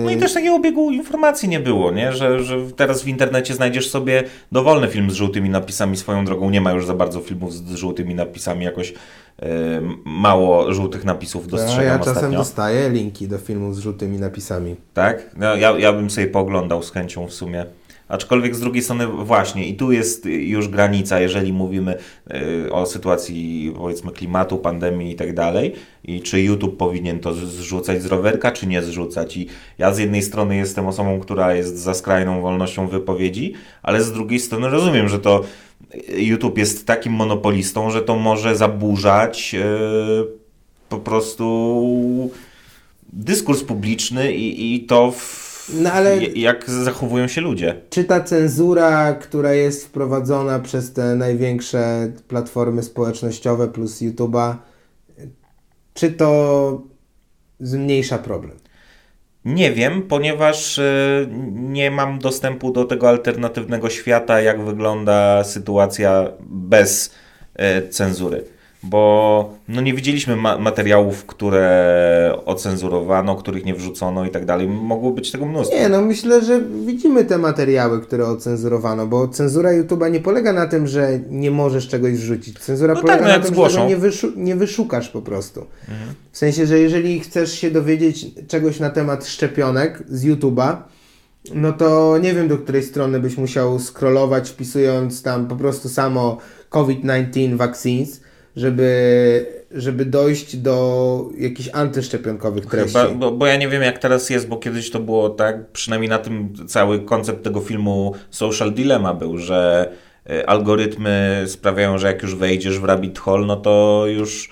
no 0.05 0.11
i 0.11 0.17
też 0.17 0.35
takiego 0.35 0.55
obiegu 0.55 0.91
informacji 0.91 1.49
nie 1.49 1.61
było, 1.61 1.93
nie? 1.93 2.13
Że, 2.13 2.45
że 2.45 2.57
teraz 2.77 3.03
w 3.03 3.09
internecie 3.09 3.55
znajdziesz 3.55 3.91
sobie 3.91 4.25
dowolny 4.53 4.89
film 4.89 5.11
z 5.11 5.15
żółtymi 5.15 5.51
napisami 5.51 5.97
swoją 5.97 6.25
drogą. 6.25 6.51
Nie 6.51 6.61
ma 6.61 6.73
już 6.73 6.87
za 6.87 6.95
bardzo 6.95 7.21
filmów 7.21 7.55
z 7.55 7.75
żółtymi 7.75 8.15
napisami, 8.15 8.65
jakoś 8.65 8.91
yy, 8.91 9.49
mało 10.05 10.73
żółtych 10.73 11.05
napisów 11.05 11.45
no, 11.45 11.51
dostrzegam 11.51 11.85
Ja 11.85 11.99
czasem 11.99 12.15
ostatnio. 12.15 12.39
dostaję 12.39 12.91
linki 12.91 13.29
do 13.29 13.39
filmów 13.39 13.77
z 13.77 13.79
żółtymi 13.79 14.19
napisami. 14.19 14.77
Tak? 14.95 15.31
No, 15.37 15.57
ja, 15.57 15.79
ja 15.79 15.93
bym 15.93 16.11
sobie 16.11 16.27
pooglądał 16.27 16.83
z 16.83 16.91
chęcią 16.93 17.27
w 17.27 17.33
sumie. 17.33 17.67
Aczkolwiek 18.09 18.57
z 18.57 18.61
drugiej 18.61 18.83
strony 18.83 19.07
właśnie 19.07 19.69
i 19.69 19.75
tu 19.75 19.93
jest 19.93 20.27
już 20.27 20.69
granica, 20.69 21.21
jeżeli 21.21 21.53
mówimy 21.53 21.95
y, 22.67 22.73
o 22.73 22.87
sytuacji 22.87 23.73
powiedzmy 23.77 24.13
klimatu, 24.13 24.59
pandemii 24.59 25.13
i 25.13 25.15
tak 25.15 25.35
dalej 25.35 25.75
i 26.05 26.23
czy 26.23 26.43
YouTube 26.43 26.77
powinien 26.77 27.21
to 27.21 27.35
zrzucać 27.35 28.03
z 28.03 28.07
rowerka, 28.07 28.53
czy 28.53 28.67
nie 28.67 28.83
zrzucać. 28.83 29.37
I 29.37 29.47
ja 29.79 29.95
z 29.95 29.99
jednej 29.99 30.23
strony 30.23 30.57
jestem 30.57 30.87
osobą, 30.87 31.21
która 31.21 31.55
jest 31.55 31.79
za 31.79 31.95
skrajną 31.95 32.41
wolnością 32.41 32.89
wypowiedzi, 32.89 33.55
ale 33.83 34.03
z 34.03 34.13
drugiej 34.13 34.41
strony 34.41 34.69
rozumiem, 34.71 35.09
że 35.09 35.19
to 35.19 35.45
YouTube 36.19 36.59
jest 36.59 36.87
takim 36.87 37.13
monopolistą, 37.13 37.91
że 37.91 38.03
to 38.03 38.17
może 38.17 38.57
zaburzać 38.57 39.53
yy, 39.53 39.61
po 40.89 40.99
prostu 40.99 42.31
dyskurs 43.13 43.63
publiczny 43.63 44.33
i, 44.33 44.75
i 44.75 44.81
to 44.81 45.11
w 45.11 45.48
no 45.75 45.93
ale 45.93 46.25
jak 46.25 46.71
zachowują 46.71 47.29
się 47.29 47.41
ludzie. 47.41 47.81
Czy 47.91 48.05
ta 48.05 48.21
cenzura, 48.21 49.13
która 49.13 49.53
jest 49.55 49.87
wprowadzona 49.87 50.59
przez 50.59 50.93
te 50.93 51.17
największe 51.17 52.13
platformy 52.29 52.83
społecznościowe 52.83 53.69
plus 53.69 54.03
YouTube'a, 54.03 54.55
czy 55.95 56.13
to 56.13 56.83
zmniejsza 57.61 58.19
problem? 58.19 58.57
Nie 59.45 59.73
wiem, 59.73 60.03
ponieważ 60.03 60.79
y, 60.79 61.29
nie 61.53 61.91
mam 61.91 62.19
dostępu 62.19 62.73
do 62.73 62.85
tego 62.85 63.09
alternatywnego 63.09 63.91
świata, 63.91 64.41
jak 64.41 64.65
wygląda 64.65 65.45
sytuacja 65.45 66.31
bez 66.41 67.15
y, 67.85 67.89
cenzury 67.89 68.58
bo 68.83 69.55
no 69.69 69.81
nie 69.81 69.95
widzieliśmy 69.95 70.37
ma 70.37 70.59
materiałów, 70.59 71.27
które 71.27 72.39
ocenzurowano, 72.45 73.37
których 73.37 73.65
nie 73.65 73.75
wrzucono 73.75 74.27
i 74.27 74.31
tak 74.31 74.45
dalej. 74.45 74.69
Mogło 74.69 75.11
być 75.11 75.31
tego 75.31 75.47
mnóstwo. 75.47 75.77
Nie, 75.77 75.89
no 75.89 76.03
myślę, 76.03 76.45
że 76.45 76.61
widzimy 76.87 77.25
te 77.25 77.39
materiały, 77.39 78.01
które 78.01 78.27
ocenzurowano, 78.27 79.07
bo 79.07 79.29
cenzura 79.29 79.71
YouTube'a 79.71 80.11
nie 80.11 80.21
polega 80.21 80.53
na 80.53 80.67
tym, 80.67 80.87
że 80.87 81.21
nie 81.31 81.51
możesz 81.51 81.89
czegoś 81.89 82.13
wrzucić. 82.13 82.59
Cenzura 82.59 82.95
no 82.95 83.01
polega 83.01 83.19
tak, 83.19 83.29
no 83.29 83.37
na 83.37 83.45
tym, 83.45 83.55
zgłoszą. 83.55 83.75
że 83.75 83.87
nie, 83.87 83.97
wyszu 83.97 84.33
nie 84.37 84.57
wyszukasz 84.57 85.09
po 85.09 85.23
prostu. 85.23 85.61
Mhm. 85.89 86.15
W 86.33 86.39
sensie, 86.39 86.67
że 86.67 86.79
jeżeli 86.79 87.21
chcesz 87.21 87.53
się 87.53 87.71
dowiedzieć 87.71 88.27
czegoś 88.49 88.81
na 88.81 88.91
temat 88.91 89.27
szczepionek 89.27 90.03
z 90.09 90.25
YouTube'a, 90.25 90.77
no 91.55 91.73
to 91.73 92.19
nie 92.19 92.35
wiem, 92.35 92.49
do 92.49 92.59
której 92.59 92.83
strony 92.83 93.21
byś 93.21 93.37
musiał 93.37 93.79
scrollować, 93.79 94.51
wpisując 94.51 95.23
tam 95.23 95.49
po 95.49 95.57
prostu 95.57 95.89
samo 95.89 96.39
COVID-19 96.71 97.57
vaccines, 97.57 98.21
żeby, 98.59 99.47
żeby 99.71 100.05
dojść 100.05 100.57
do 100.57 101.29
jakichś 101.39 101.69
antyszczepionkowych 101.73 102.67
treści. 102.67 102.99
Chyba, 102.99 103.15
bo, 103.15 103.33
bo 103.33 103.47
ja 103.47 103.57
nie 103.57 103.69
wiem 103.69 103.83
jak 103.83 103.99
teraz 103.99 104.31
jest, 104.31 104.49
bo 104.49 104.57
kiedyś 104.57 104.91
to 104.91 105.01
było 105.01 105.31
tak, 105.31 105.71
przynajmniej 105.73 106.09
na 106.09 106.19
tym 106.19 106.55
cały 106.67 107.01
koncept 107.01 107.45
tego 107.45 107.61
filmu 107.61 108.15
Social 108.31 108.73
Dilemma 108.73 109.15
był, 109.15 109.39
że 109.39 109.91
y, 110.31 110.47
algorytmy 110.47 111.45
sprawiają, 111.47 111.99
że 111.99 112.07
jak 112.07 112.23
już 112.23 112.35
wejdziesz 112.35 112.79
w 112.79 112.85
rabbit 112.85 113.19
hole, 113.19 113.47
no 113.47 113.57
to 113.57 114.05
już 114.07 114.51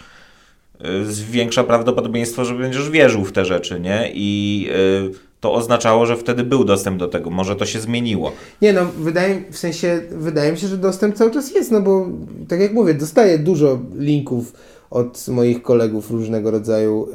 y, 0.84 1.12
zwiększa 1.12 1.64
prawdopodobieństwo, 1.64 2.44
że 2.44 2.54
będziesz 2.54 2.90
wierzył 2.90 3.24
w 3.24 3.32
te 3.32 3.44
rzeczy, 3.44 3.80
nie? 3.80 4.11
I 4.14 4.68
y, 5.12 5.26
to 5.41 5.55
oznaczało, 5.55 6.07
że 6.07 6.16
wtedy 6.16 6.45
był 6.45 6.64
dostęp 6.64 6.99
do 6.99 7.09
tego. 7.09 7.30
Może 7.30 7.57
to 7.57 7.66
się 7.66 7.80
zmieniło. 7.80 8.32
Nie 8.62 8.72
no, 8.72 8.80
wydaje, 8.99 9.43
w 9.51 9.59
sensie, 9.59 10.03
wydaje 10.11 10.53
mi 10.53 10.59
się, 10.59 10.66
że 10.66 10.76
dostęp 10.76 11.14
cały 11.14 11.30
czas 11.30 11.55
jest, 11.55 11.70
no 11.70 11.80
bo 11.80 12.07
tak 12.49 12.61
jak 12.61 12.72
mówię, 12.72 12.95
dostaję 12.95 13.39
dużo 13.39 13.78
linków 13.95 14.53
od 14.91 15.28
moich 15.28 15.62
kolegów 15.62 16.11
różnego 16.11 16.51
rodzaju 16.51 17.09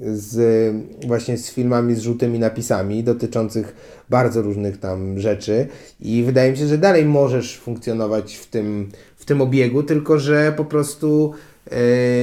yy, 0.00 0.16
z 0.16 0.74
właśnie 1.06 1.38
z 1.38 1.50
filmami 1.50 1.94
z 1.94 2.00
żółtymi 2.00 2.38
napisami 2.38 3.04
dotyczących 3.04 3.76
bardzo 4.10 4.42
różnych 4.42 4.80
tam 4.80 5.18
rzeczy 5.18 5.66
i 6.00 6.22
wydaje 6.22 6.50
mi 6.50 6.58
się, 6.58 6.66
że 6.66 6.78
dalej 6.78 7.04
możesz 7.04 7.58
funkcjonować 7.58 8.36
w 8.36 8.46
tym, 8.46 8.88
w 9.16 9.24
tym 9.24 9.40
obiegu, 9.40 9.82
tylko 9.82 10.18
że 10.18 10.52
po 10.56 10.64
prostu 10.64 11.32
yy, 11.70 11.76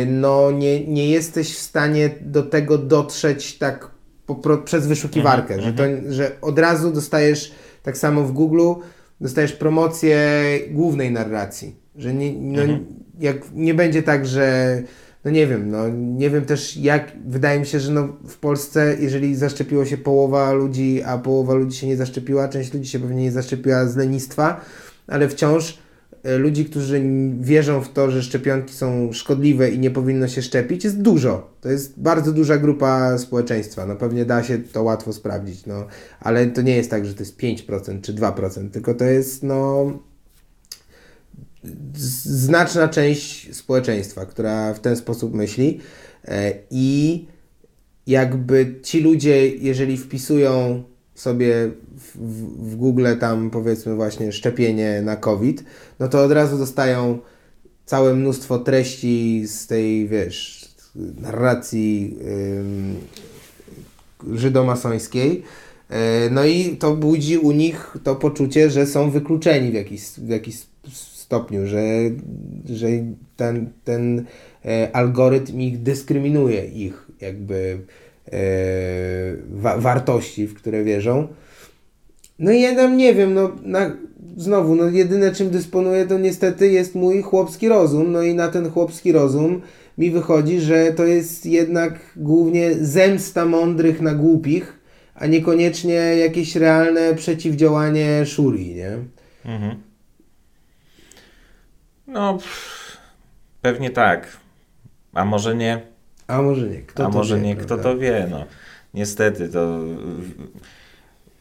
no 0.05 0.51
nie, 0.51 0.87
nie 0.87 1.09
jesteś 1.09 1.55
w 1.55 1.59
stanie 1.59 2.09
do 2.21 2.43
tego 2.43 2.77
dotrzeć 2.77 3.57
tak 3.57 3.94
po, 4.25 4.57
przez 4.57 4.87
wyszukiwarkę, 4.87 5.53
mhm, 5.53 5.71
że, 5.71 5.77
to, 5.77 5.85
mhm. 5.85 6.13
że 6.13 6.31
od 6.41 6.59
razu 6.59 6.91
dostajesz, 6.91 7.51
tak 7.83 7.97
samo 7.97 8.23
w 8.23 8.31
Google, 8.31 8.73
dostajesz 9.21 9.53
promocję 9.53 10.19
głównej 10.71 11.11
narracji, 11.11 11.75
że 11.95 12.13
nie, 12.13 12.33
no, 12.33 12.61
mhm. 12.61 12.85
jak 13.19 13.37
nie 13.53 13.73
będzie 13.73 14.03
tak, 14.03 14.25
że 14.25 14.83
no 15.25 15.31
nie 15.31 15.47
wiem, 15.47 15.69
no 15.69 15.89
nie 15.89 16.29
wiem 16.29 16.45
też 16.45 16.77
jak, 16.77 17.11
wydaje 17.27 17.59
mi 17.59 17.65
się, 17.65 17.79
że 17.79 17.91
no 17.91 18.07
w 18.27 18.37
Polsce, 18.37 18.95
jeżeli 18.99 19.35
zaszczepiło 19.35 19.85
się 19.85 19.97
połowa 19.97 20.51
ludzi, 20.51 21.03
a 21.05 21.17
połowa 21.17 21.53
ludzi 21.53 21.77
się 21.77 21.87
nie 21.87 21.97
zaszczepiła, 21.97 22.47
część 22.47 22.73
ludzi 22.73 22.89
się 22.89 22.99
pewnie 22.99 23.23
nie 23.23 23.31
zaszczepiła 23.31 23.85
z 23.85 23.95
lenistwa, 23.95 24.61
ale 25.07 25.29
wciąż 25.29 25.77
ludzi, 26.37 26.65
którzy 26.65 27.03
wierzą 27.39 27.81
w 27.81 27.93
to, 27.93 28.11
że 28.11 28.23
szczepionki 28.23 28.73
są 28.73 29.13
szkodliwe 29.13 29.69
i 29.69 29.79
nie 29.79 29.91
powinno 29.91 30.27
się 30.27 30.41
szczepić, 30.41 30.83
jest 30.83 31.01
dużo. 31.01 31.55
To 31.61 31.69
jest 31.69 31.99
bardzo 31.99 32.31
duża 32.31 32.57
grupa 32.57 33.17
społeczeństwa. 33.17 33.85
No 33.85 33.95
pewnie 33.95 34.25
da 34.25 34.43
się 34.43 34.59
to 34.59 34.83
łatwo 34.83 35.13
sprawdzić, 35.13 35.65
no, 35.65 35.87
ale 36.19 36.47
to 36.47 36.61
nie 36.61 36.75
jest 36.75 36.89
tak, 36.89 37.05
że 37.05 37.13
to 37.13 37.19
jest 37.19 37.39
5% 37.39 38.01
czy 38.01 38.13
2%, 38.13 38.69
tylko 38.69 38.93
to 38.93 39.05
jest 39.05 39.43
no 39.43 39.91
znaczna 41.95 42.87
część 42.87 43.55
społeczeństwa, 43.55 44.25
która 44.25 44.73
w 44.73 44.79
ten 44.79 44.95
sposób 44.95 45.33
myśli 45.33 45.79
e, 46.25 46.53
i 46.71 47.25
jakby 48.07 48.79
ci 48.83 49.01
ludzie, 49.01 49.47
jeżeli 49.47 49.97
wpisują 49.97 50.83
sobie 51.15 51.71
w, 51.97 52.17
w, 52.69 52.75
Google 52.75 53.07
tam 53.19 53.49
powiedzmy 53.49 53.95
właśnie 53.95 54.31
szczepienie 54.31 55.01
na 55.01 55.15
COVID, 55.15 55.63
no 55.99 56.07
to 56.07 56.23
od 56.23 56.31
razu 56.31 56.57
dostają 56.57 57.19
całe 57.85 58.13
mnóstwo 58.13 58.59
treści 58.59 59.43
z 59.47 59.67
tej, 59.67 60.07
wiesz, 60.07 60.69
narracji 61.21 62.17
yy, 64.23 64.37
żydomasońskiej. 64.37 65.43
E, 65.89 66.29
no 66.29 66.45
i 66.45 66.77
to 66.77 66.95
budzi 66.95 67.37
u 67.37 67.51
nich 67.51 67.97
to 68.03 68.15
poczucie, 68.15 68.69
że 68.69 68.85
są 68.85 69.11
wykluczeni 69.11 69.71
w 69.71 69.73
jakiś, 69.73 70.01
w 70.01 70.27
jakiś 70.27 70.55
stopniu, 70.93 71.67
że, 71.67 71.81
że 72.69 72.87
ten, 73.37 73.71
ten 73.83 74.25
e, 74.65 74.95
algorytm 74.95 75.59
ich 75.59 75.83
dyskryminuje, 75.83 76.65
ich 76.65 77.07
jakby 77.21 77.79
wa 79.49 79.77
wartości, 79.77 80.47
w 80.47 80.53
które 80.53 80.83
wierzą. 80.83 81.27
No 82.39 82.51
i 82.51 82.61
ja 82.61 82.75
tam 82.75 82.97
nie 82.97 83.13
wiem, 83.13 83.33
no 83.33 83.51
na, 83.63 83.91
znowu, 84.37 84.75
no 84.75 84.89
jedyne 84.89 85.31
czym 85.31 85.49
dysponuję 85.49 86.07
to 86.07 86.17
niestety 86.17 86.71
jest 86.71 86.95
mój 86.95 87.21
chłopski 87.21 87.69
rozum, 87.69 88.11
no 88.11 88.21
i 88.21 88.33
na 88.33 88.47
ten 88.47 88.71
chłopski 88.71 89.11
rozum 89.11 89.61
mi 89.97 90.11
wychodzi, 90.11 90.59
że 90.59 90.93
to 90.93 91.05
jest 91.05 91.45
jednak 91.45 91.99
głównie 92.15 92.73
zemsta 92.73 93.45
mądrych 93.45 94.01
na 94.01 94.13
głupich, 94.13 94.79
a 95.15 95.27
niekoniecznie 95.27 95.93
jakieś 95.93 96.55
realne 96.55 97.15
przeciwdziałanie 97.15 98.25
Shuri, 98.25 98.75
nie? 98.75 98.97
Mhm. 99.45 99.75
No, 102.07 102.37
pewnie 103.61 103.89
tak. 103.89 104.37
A 105.13 105.25
może 105.25 105.55
nie? 105.55 105.94
A 106.27 106.41
może 106.41 106.69
nie. 106.69 106.81
Kto 106.81 107.05
A 107.05 107.09
może 107.09 107.35
wie, 107.35 107.41
nie, 107.41 107.55
kto 107.55 107.77
to 107.77 107.97
wie, 107.97 108.27
no. 108.31 108.45
Niestety 108.93 109.49
to 109.49 109.79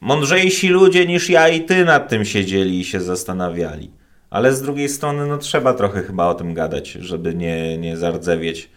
mądrzejsi 0.01 0.69
ludzie 0.69 1.07
niż 1.07 1.31
ja 1.31 1.49
i 1.49 1.65
ty 1.65 1.85
nad 1.85 2.09
tym 2.09 2.25
siedzieli 2.25 2.81
i 2.81 2.85
się 2.85 3.01
zastanawiali. 3.01 3.91
Ale 4.31 4.55
z 4.55 4.63
drugiej 4.63 4.89
strony, 4.89 5.27
no 5.27 5.39
trzeba 5.39 5.75
trochę 5.75 6.03
chyba 6.03 6.27
o 6.27 6.35
tym 6.35 6.55
gadać, 6.55 6.91
żeby 6.93 7.35
nie, 7.35 7.79
nie 7.79 7.97
zardzewieć, 7.97 8.71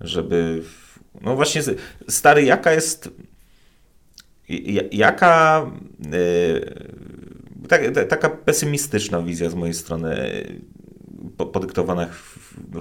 żeby... 0.00 0.62
No 1.20 1.36
właśnie, 1.36 1.62
stary, 2.08 2.42
jaka 2.42 2.72
jest... 2.72 3.10
Jaka... 4.92 5.66
Yy, 6.12 7.68
tak, 7.68 7.82
taka 8.08 8.30
pesymistyczna 8.30 9.22
wizja 9.22 9.50
z 9.50 9.54
mojej 9.54 9.74
strony, 9.74 10.44
podyktowana 11.52 12.06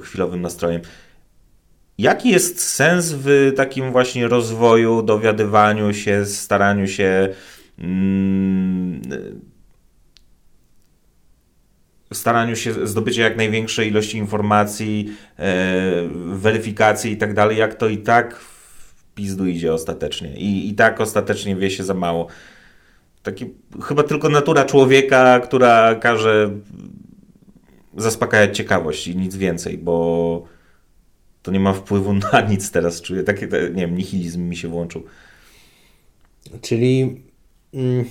chwilowym 0.01 0.41
nastrojem. 0.41 0.81
Jaki 1.97 2.29
jest 2.29 2.59
sens 2.59 3.11
w 3.11 3.53
takim 3.55 3.91
właśnie 3.91 4.27
rozwoju, 4.27 5.01
dowiadywaniu 5.01 5.93
się, 5.93 6.25
staraniu 6.25 6.87
się 6.87 7.29
Mm, 7.79 9.01
staraniu 12.13 12.55
się 12.55 12.87
zdobycia 12.87 13.23
jak 13.23 13.37
największej 13.37 13.87
ilości 13.87 14.17
informacji, 14.17 15.11
e, 15.39 16.07
weryfikacji 16.25 17.11
i 17.11 17.17
tak 17.17 17.33
dalej, 17.33 17.57
jak 17.57 17.75
to 17.75 17.87
i 17.87 17.97
tak 17.97 18.35
w 18.35 19.13
pizdu 19.15 19.45
idzie 19.45 19.73
ostatecznie. 19.73 20.35
I, 20.35 20.69
I 20.69 20.73
tak 20.73 21.01
ostatecznie 21.01 21.55
wie 21.55 21.71
się 21.71 21.83
za 21.83 21.93
mało. 21.93 22.27
Taki, 23.23 23.45
chyba 23.83 24.03
tylko 24.03 24.29
natura 24.29 24.65
człowieka, 24.65 25.39
która 25.39 25.95
każe 25.95 26.49
zaspokajać 27.97 28.57
ciekawość 28.57 29.07
i 29.07 29.17
nic 29.17 29.35
więcej, 29.35 29.77
bo 29.77 30.56
to 31.47 31.51
nie 31.51 31.59
ma 31.59 31.73
wpływu 31.73 32.13
na 32.13 32.41
nic 32.49 32.71
teraz 32.71 33.01
czuję. 33.01 33.23
Taki, 33.23 33.45
nie 33.73 33.81
wiem, 33.87 33.97
nihilizm 33.97 34.41
mi 34.41 34.55
się 34.55 34.67
włączył. 34.67 35.03
Czyli 36.61 37.21
Mm, 37.73 38.05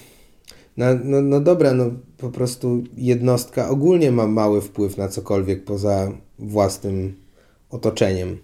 no, 0.76 0.87
no, 1.05 1.20
no 1.22 1.41
dobra, 1.41 1.72
no 1.72 1.91
po 2.16 2.30
prostu 2.30 2.84
jednostka 2.97 3.68
ogólnie 3.68 4.12
ma 4.12 4.26
mały 4.26 4.61
wpływ 4.61 4.97
na 4.97 5.09
cokolwiek 5.09 5.64
poza 5.64 6.12
własnym 6.39 7.14
otoczeniem. 7.70 8.39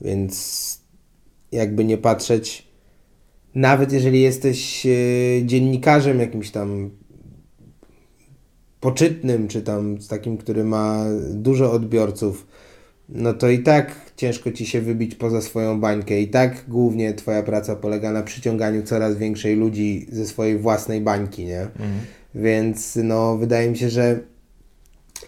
Więc 0.00 0.78
jakby 1.52 1.84
nie 1.84 1.98
patrzeć, 1.98 2.68
nawet 3.54 3.92
jeżeli 3.92 4.22
jesteś 4.22 4.86
e, 4.86 4.90
dziennikarzem 5.44 6.20
jakimś 6.20 6.50
tam 6.50 6.90
poczytnym, 8.80 9.48
czy 9.48 9.62
tam 9.62 9.98
takim, 10.08 10.36
który 10.36 10.64
ma 10.64 11.04
dużo 11.30 11.72
odbiorców, 11.72 12.46
no 13.08 13.34
to 13.34 13.48
i 13.48 13.62
tak 13.62 14.01
ciężko 14.16 14.52
ci 14.52 14.66
się 14.66 14.80
wybić 14.80 15.14
poza 15.14 15.40
swoją 15.40 15.80
bańkę. 15.80 16.20
I 16.20 16.28
tak 16.28 16.64
głównie 16.68 17.14
twoja 17.14 17.42
praca 17.42 17.76
polega 17.76 18.12
na 18.12 18.22
przyciąganiu 18.22 18.82
coraz 18.82 19.16
większej 19.16 19.56
ludzi 19.56 20.06
ze 20.12 20.26
swojej 20.26 20.58
własnej 20.58 21.00
bańki, 21.00 21.44
nie? 21.44 21.60
Mhm. 21.60 22.00
Więc 22.34 22.98
no, 23.04 23.36
wydaje 23.36 23.70
mi 23.70 23.76
się, 23.76 23.90
że 23.90 24.20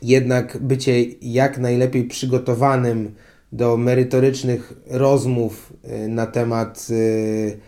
jednak 0.03 0.59
bycie 0.61 1.03
jak 1.23 1.59
najlepiej 1.59 2.05
przygotowanym 2.05 3.15
do 3.53 3.77
merytorycznych 3.77 4.73
rozmów 4.87 5.73
y, 6.05 6.09
na 6.09 6.27
temat, 6.27 6.87
y, 6.91 7.59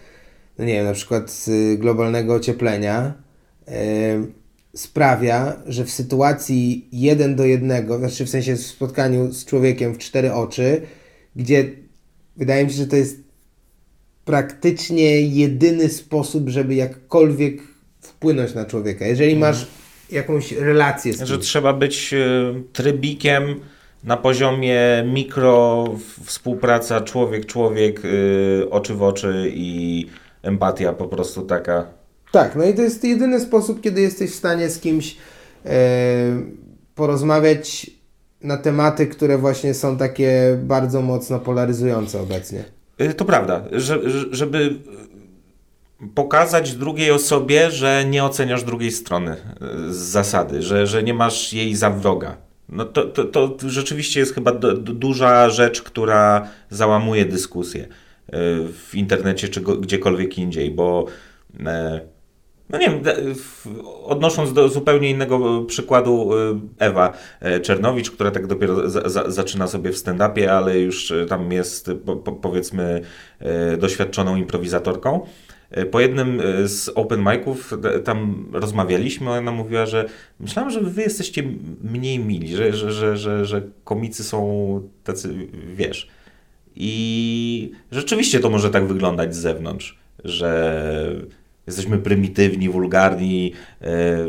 no 0.59 0.65
nie 0.65 0.73
wiem, 0.73 0.85
na 0.85 0.93
przykład 0.93 1.45
y, 1.49 1.79
globalnego 1.79 2.35
ocieplenia, 2.35 3.27
sprawia, 4.77 5.57
że 5.67 5.85
w 5.85 5.91
sytuacji 5.91 6.89
jeden 6.93 7.37
do 7.37 7.45
jednego, 7.45 7.99
znaczy 7.99 8.25
w 8.25 8.31
sensie 8.31 8.57
w 8.57 8.61
spotkaniu 8.61 9.33
z 9.33 9.45
człowiekiem 9.45 9.95
w 9.95 9.99
cztery 9.99 10.33
oczy, 10.33 10.83
gdzie 11.37 11.71
wydaje 12.37 12.65
mi 12.65 12.71
się, 12.71 12.77
że 12.77 12.87
to 12.87 12.97
jest 12.97 13.21
praktycznie 14.25 15.21
jedyny 15.21 15.89
sposób, 15.89 16.49
żeby 16.49 16.75
jakkolwiek 16.75 17.63
wpłynąć 18.01 18.55
na 18.55 18.65
człowieka. 18.65 19.07
Jeżeli 19.07 19.33
mhm. 19.33 19.53
masz 19.53 19.67
jakąś 20.13 20.53
relację 20.53 21.13
z 21.13 21.19
tym. 21.19 21.27
Że 21.27 21.39
trzeba 21.39 21.73
być 21.73 22.15
e, 22.15 22.19
trybikiem 22.73 23.61
na 24.05 24.17
poziomie 24.17 25.05
mikro, 25.13 25.85
współpraca 26.25 27.01
człowiek-człowiek, 27.01 28.03
e, 28.05 28.71
oczy 28.71 28.95
w 28.95 29.03
oczy 29.03 29.53
i 29.55 30.07
empatia 30.43 30.93
po 30.93 31.09
prostu 31.09 31.43
taka 31.43 31.97
tak, 32.33 32.57
no 32.57 32.65
i 32.65 32.75
to 32.75 32.83
jest 32.83 33.05
jedyny 33.05 33.41
sposób, 33.41 33.81
kiedy 33.81 34.01
jesteś 34.01 34.31
w 34.31 34.35
stanie 34.35 34.71
z 34.71 34.81
kimś 34.81 35.17
e, 35.65 36.43
porozmawiać 36.95 37.91
na 38.47 38.57
tematy, 38.57 39.07
które 39.07 39.39
właśnie 39.39 39.75
są 39.75 39.97
takie 39.97 40.59
bardzo 40.63 41.03
mocno 41.03 41.39
polaryzujące 41.39 42.21
obecnie. 42.21 42.65
E, 42.99 43.15
to 43.15 43.25
prawda, 43.25 43.65
że, 43.73 44.01
żeby 44.31 44.75
pokazać 46.15 46.75
drugiej 46.75 47.11
osobie, 47.11 47.71
że 47.71 48.05
nie 48.05 48.25
oceniasz 48.25 48.65
drugiej 48.65 48.91
strony 48.91 49.31
e, 49.31 49.37
z 49.93 49.97
zasady, 49.97 50.63
że, 50.63 50.87
że 50.87 51.03
nie 51.03 51.15
masz 51.15 51.53
jej 51.53 51.75
za 51.75 51.91
wroga. 51.91 52.37
No 52.69 52.85
to, 52.85 53.05
to, 53.05 53.25
to 53.25 53.69
rzeczywiście 53.71 54.21
jest 54.21 54.35
chyba 54.35 54.53
do, 54.53 54.75
duża 54.75 55.51
rzecz, 55.51 55.83
która 55.83 56.49
załamuje 56.71 57.25
dyskusję 57.25 57.83
e, 57.85 57.89
w 58.73 58.91
internecie 58.95 59.49
czy 59.49 59.61
gdziekolwiek 59.61 60.39
indziej, 60.39 60.71
bo 60.71 61.07
no 62.71 62.79
nie 62.79 62.91
wiem, 62.91 63.03
odnosząc 64.05 64.53
do 64.53 64.69
zupełnie 64.69 65.11
innego 65.11 65.63
przykładu 65.63 66.31
y, 66.35 66.37
Ewa 66.79 67.13
e, 67.41 67.61
Czernowicz, 67.61 68.11
która 68.11 68.31
tak 68.31 68.47
dopiero 68.47 68.91
za, 68.91 69.09
za, 69.09 69.31
zaczyna 69.31 69.67
sobie 69.67 69.93
w 69.93 69.97
stand-upie, 69.97 70.47
ale 70.47 70.79
już 70.79 71.13
tam 71.29 71.53
jest 71.53 71.91
po, 72.05 72.17
po, 72.17 72.33
powiedzmy 72.33 73.01
e, 73.39 73.77
doświadczoną 73.77 74.37
improwizatorką. 74.37 75.27
E, 75.71 75.87
po 75.87 76.01
jednym 76.01 76.43
z 76.65 76.91
open 76.95 77.25
miców 77.25 77.75
tam 78.05 78.47
rozmawialiśmy, 78.53 79.31
ona 79.31 79.53
mówiła, 79.53 79.87
że 79.87 80.09
myślałam, 80.41 80.71
że 80.71 80.81
wy 80.81 81.03
jesteście 81.03 81.43
mniej 81.83 82.19
mili, 82.19 82.57
że, 82.57 82.73
że, 82.73 82.93
że, 82.93 83.17
że, 83.17 83.45
że 83.45 83.63
komicy 83.85 84.25
są 84.25 84.81
tacy, 85.05 85.35
wiesz. 85.75 86.09
I 86.77 87.73
rzeczywiście 87.93 88.41
to 88.41 88.51
może 88.51 88.71
tak 88.71 88.87
wyglądać 88.87 89.35
z 89.35 89.39
zewnątrz, 89.39 89.99
że 90.25 91.27
jesteśmy 91.67 91.99
prymitywni, 91.99 92.69
wulgarni, 92.69 93.53
e, 93.83 94.27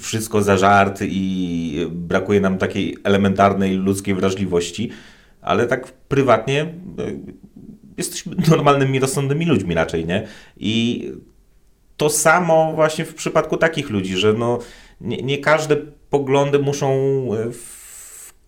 wszystko 0.00 0.42
za 0.42 0.56
żart 0.56 0.98
i 1.02 1.86
brakuje 1.90 2.40
nam 2.40 2.58
takiej 2.58 2.96
elementarnej 3.04 3.76
ludzkiej 3.76 4.14
wrażliwości, 4.14 4.90
ale 5.40 5.66
tak 5.66 5.92
prywatnie 5.92 6.60
e, 6.62 6.68
jesteśmy 7.98 8.36
normalnymi, 8.50 8.98
rozsądnymi 8.98 9.46
ludźmi 9.46 9.74
raczej, 9.74 10.06
nie? 10.06 10.26
I 10.56 11.04
to 11.96 12.10
samo 12.10 12.72
właśnie 12.74 13.04
w 13.04 13.14
przypadku 13.14 13.56
takich 13.56 13.90
ludzi, 13.90 14.16
że 14.16 14.32
no, 14.32 14.58
nie, 15.00 15.16
nie 15.16 15.38
każde 15.38 15.76
poglądy 16.10 16.58
muszą 16.58 16.88
e, 17.34 17.50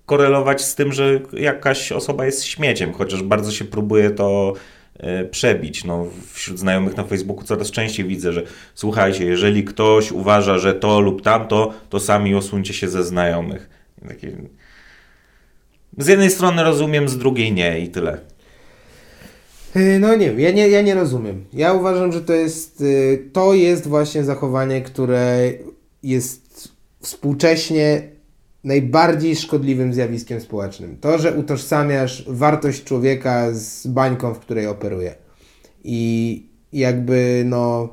korelować 0.06 0.64
z 0.64 0.74
tym, 0.74 0.92
że 0.92 1.20
jakaś 1.32 1.92
osoba 1.92 2.26
jest 2.26 2.44
śmieciem, 2.44 2.92
chociaż 2.92 3.22
bardzo 3.22 3.52
się 3.52 3.64
próbuje 3.64 4.10
to 4.10 4.52
przebić. 5.30 5.84
No, 5.84 6.06
wśród 6.32 6.58
znajomych 6.58 6.96
na 6.96 7.04
Facebooku 7.04 7.44
coraz 7.44 7.70
częściej 7.70 8.06
widzę, 8.06 8.32
że 8.32 8.42
słuchajcie, 8.74 9.24
jeżeli 9.24 9.64
ktoś 9.64 10.12
uważa, 10.12 10.58
że 10.58 10.74
to 10.74 11.00
lub 11.00 11.22
tamto, 11.22 11.74
to 11.90 12.00
sami 12.00 12.34
osuńcie 12.34 12.74
się 12.74 12.88
ze 12.88 13.04
znajomych. 13.04 13.68
Takie... 14.08 14.32
Z 15.98 16.06
jednej 16.06 16.30
strony 16.30 16.62
rozumiem, 16.62 17.08
z 17.08 17.18
drugiej 17.18 17.52
nie 17.52 17.80
i 17.80 17.88
tyle. 17.88 18.18
Y, 19.76 19.98
No 20.00 20.14
nie 20.14 20.26
wiem, 20.26 20.40
ja 20.40 20.50
nie, 20.50 20.68
ja 20.68 20.82
nie 20.82 20.94
rozumiem. 20.94 21.44
Ja 21.52 21.72
uważam, 21.72 22.12
że 22.12 22.20
to 22.20 22.32
jest, 22.32 22.80
y, 22.80 23.30
to 23.32 23.54
jest 23.54 23.88
właśnie 23.88 24.24
zachowanie, 24.24 24.82
które 24.82 25.50
jest 26.02 26.68
współcześnie 27.00 28.13
najbardziej 28.64 29.36
szkodliwym 29.36 29.94
zjawiskiem 29.94 30.40
społecznym. 30.40 30.96
To, 31.00 31.18
że 31.18 31.34
utożsamiasz 31.34 32.24
wartość 32.26 32.84
człowieka 32.84 33.46
z 33.52 33.86
bańką, 33.86 34.34
w 34.34 34.38
której 34.38 34.66
operuje. 34.66 35.14
I 35.84 36.46
jakby 36.72 37.42
no... 37.46 37.88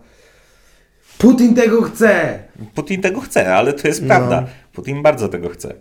Putin 1.17 1.55
tego 1.55 1.81
chce! 1.81 2.39
Putin 2.75 3.01
tego 3.01 3.21
chce, 3.21 3.55
ale 3.55 3.73
to 3.73 3.87
jest 3.87 4.01
No. 4.01 4.07
prawda. 4.07 4.47
Putin 4.73 5.01
bardzo 5.01 5.29
tego 5.29 5.49
chce. 5.49 5.73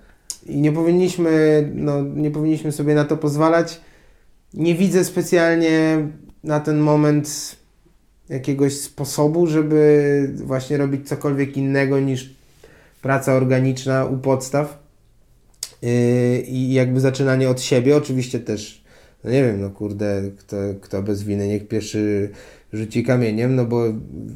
I 0.46 0.60
nie 0.60 0.72
powinniśmy, 0.72 1.64
no, 1.74 2.02
nie 2.02 2.30
powinniśmy 2.30 2.72
sobie 2.72 2.94
na 2.94 3.04
to 3.04 3.16
pozwalać. 3.16 3.80
Nie 4.54 4.74
widzę 4.74 5.04
specjalnie 5.04 6.08
na 6.44 6.60
ten 6.60 6.78
moment 6.78 7.56
jakiegoś 8.28 8.76
sposobu, 8.80 9.46
żeby 9.46 10.30
właśnie 10.36 10.76
robić 10.76 11.08
cokolwiek 11.08 11.56
innego 11.56 12.00
niż 12.00 12.34
praca 13.02 13.32
organiczna 13.32 14.04
u 14.04 14.18
podstaw. 14.18 14.79
Yy, 15.82 16.40
I 16.40 16.72
jakby 16.72 17.00
zaczynanie 17.00 17.50
od 17.50 17.60
siebie, 17.60 17.96
oczywiście 17.96 18.40
też, 18.40 18.84
no 19.24 19.30
nie 19.30 19.42
wiem, 19.44 19.60
no 19.60 19.70
kurde, 19.70 20.22
kto, 20.38 20.56
kto 20.80 21.02
bez 21.02 21.22
winy, 21.22 21.48
niech 21.48 21.68
pierwszy 21.68 22.30
rzuci 22.72 23.04
kamieniem, 23.04 23.54
no 23.56 23.64
bo 23.64 23.84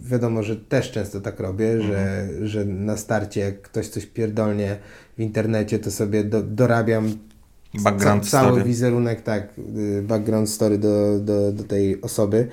wiadomo, 0.03 0.43
że 0.43 0.57
też 0.57 0.91
często 0.91 1.21
tak 1.21 1.41
robię, 1.41 1.83
że, 1.83 2.29
że 2.43 2.65
na 2.65 2.97
starcie 2.97 3.41
jak 3.41 3.63
ktoś 3.63 3.89
coś 3.89 4.07
pierdolnie 4.07 4.77
w 5.19 5.21
internecie, 5.21 5.79
to 5.79 5.91
sobie 5.91 6.25
do, 6.25 6.43
dorabiam 6.43 7.19
Background 7.83 8.25
ca- 8.25 8.31
cały 8.31 8.49
story. 8.51 8.65
wizerunek, 8.65 9.23
tak, 9.23 9.49
y, 9.77 10.03
background 10.03 10.51
story 10.51 10.79
do, 10.79 11.19
do, 11.21 11.53
do 11.53 11.65
tej 11.65 12.01
osoby. 12.03 12.49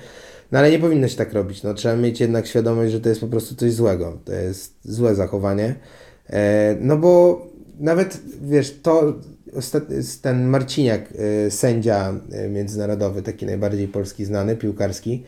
No 0.52 0.58
ale 0.58 0.70
nie 0.70 0.78
powinno 0.78 1.08
się 1.08 1.16
tak 1.16 1.32
robić. 1.32 1.62
No, 1.62 1.74
trzeba 1.74 1.96
mieć 1.96 2.20
jednak 2.20 2.46
świadomość, 2.46 2.92
że 2.92 3.00
to 3.00 3.08
jest 3.08 3.20
po 3.20 3.26
prostu 3.26 3.54
coś 3.54 3.72
złego. 3.72 4.18
To 4.24 4.32
jest 4.32 4.74
złe 4.84 5.14
zachowanie. 5.14 5.74
E, 6.30 6.76
no 6.80 6.96
bo 6.96 7.42
nawet, 7.82 8.20
wiesz, 8.42 8.80
to 8.82 9.14
ten 10.22 10.48
Marciniak, 10.48 11.08
e, 11.46 11.50
sędzia 11.50 12.14
e, 12.32 12.48
międzynarodowy, 12.48 13.22
taki 13.22 13.46
najbardziej 13.46 13.88
polski 13.88 14.24
znany, 14.24 14.56
piłkarski, 14.56 15.22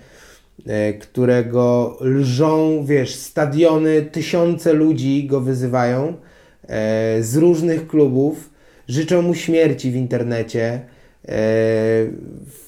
e, 0.67 0.93
którego 0.93 1.97
lżą, 2.01 2.85
wiesz, 2.85 3.15
stadiony, 3.15 4.03
tysiące 4.03 4.73
ludzi 4.73 5.27
go 5.27 5.41
wyzywają 5.41 6.15
z 7.21 7.37
różnych 7.37 7.87
klubów, 7.87 8.51
życzą 8.89 9.23
mu 9.23 9.35
śmierci 9.35 9.91
w 9.91 9.97
internecie, 9.97 10.81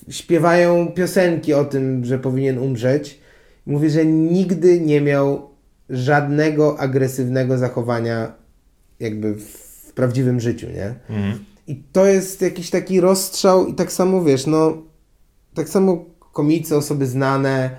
śpiewają 0.09 0.93
piosenki 0.93 1.55
o 1.55 1.65
tym, 1.65 2.05
że 2.05 2.19
powinien 2.19 2.59
umrzeć. 2.59 3.21
Mówi, 3.67 3.91
że 3.91 4.07
nigdy 4.07 4.81
nie 4.81 5.01
miał 5.01 5.51
żadnego 5.91 6.81
agresywnego 6.81 7.59
zachowania 7.59 8.33
jakby 9.01 9.35
w 9.35 9.66
prawdziwym 9.97 10.41
życiu, 10.41 10.67
nie? 10.67 10.95
Mhm. 11.17 11.45
I 11.67 11.83
to 11.93 12.07
jest 12.07 12.43
jakiś 12.43 12.71
taki 12.71 13.01
rozstrzał 13.01 13.67
i 13.67 13.75
tak 13.75 13.93
samo, 13.93 14.25
wiesz, 14.25 14.47
no, 14.47 14.83
tak 15.55 15.69
samo 15.69 16.05
komicy, 16.33 16.77
osoby 16.77 17.07
znane, 17.07 17.71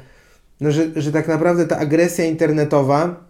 no, 0.61 0.71
że, 0.71 0.87
że 0.95 1.11
tak 1.11 1.27
naprawdę 1.27 1.67
ta 1.67 1.77
agresja 1.77 2.25
internetowa 2.25 3.27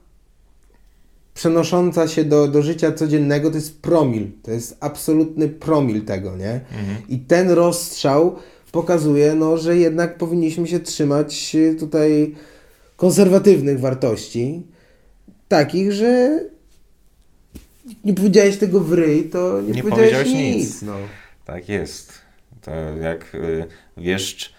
przenosząca 1.34 2.08
się 2.08 2.24
do, 2.26 2.48
do 2.48 2.62
życia 2.62 2.92
codziennego 2.92 3.50
to 3.50 3.56
jest 3.56 3.82
promil, 3.82 4.32
to 4.44 4.52
jest 4.52 4.78
absolutny 4.80 5.50
promil 5.50 6.06
tego, 6.06 6.38
nie? 6.38 6.62
I 7.10 7.20
ten 7.20 7.50
rozstrzał 7.50 8.36
pokazuje, 8.72 9.36
no, 9.36 9.58
że 9.58 9.78
jednak 9.78 10.18
powinniśmy 10.18 10.68
się 10.68 10.80
trzymać 10.80 11.56
tutaj 11.80 12.36
konserwatywnych 12.96 13.80
wartości, 13.80 14.64
takich, 15.48 15.92
że 15.92 16.40
nie 18.06 18.14
powiedziałeś 18.14 18.58
tego 18.58 18.80
w 18.80 18.94
ryj, 18.94 19.30
to 19.30 19.62
nie, 19.62 19.72
Nie 19.72 19.82
powiedziałeś, 19.84 20.12
powiedziałeś 20.12 20.28
nic. 20.28 20.56
nic. 20.56 20.82
No. 20.82 20.94
Tak 21.46 21.70
jest. 21.70 22.22
To 22.62 22.72
jak 23.02 23.36
y, 23.36 23.66
wieszcz 23.98 24.54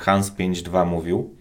Hans 0.00 0.32
5.2 0.32 0.86
mówił, 0.86 1.34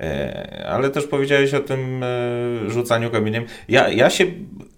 e, 0.00 0.66
ale 0.68 0.90
też 0.90 1.06
powiedziałeś 1.06 1.54
o 1.54 1.60
tym 1.60 2.02
e, 2.02 2.70
rzucaniu 2.70 3.10
kamieniem. 3.10 3.44
Ja, 3.68 3.88
ja 3.88 4.10
się 4.10 4.24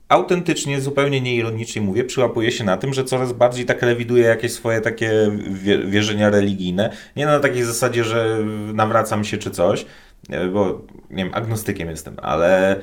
autentycznie, 0.08 0.80
zupełnie 0.80 1.20
nieironicznie 1.20 1.82
mówię, 1.82 2.04
przyłapuję 2.04 2.52
się 2.52 2.64
na 2.64 2.76
tym, 2.76 2.94
że 2.94 3.04
coraz 3.04 3.32
bardziej 3.32 3.66
tak 3.66 3.82
rewiduję 3.82 4.24
jakieś 4.24 4.52
swoje 4.52 4.80
takie 4.80 5.10
wie, 5.50 5.78
wierzenia 5.78 6.30
religijne. 6.30 6.92
Nie 7.16 7.26
na 7.26 7.40
takiej 7.40 7.64
zasadzie, 7.64 8.04
że 8.04 8.38
nawracam 8.74 9.24
się 9.24 9.38
czy 9.38 9.50
coś, 9.50 9.86
e, 10.30 10.48
bo 10.48 10.82
nie 11.10 11.24
wiem, 11.24 11.34
agnostykiem 11.34 11.90
jestem, 11.90 12.16
ale 12.22 12.80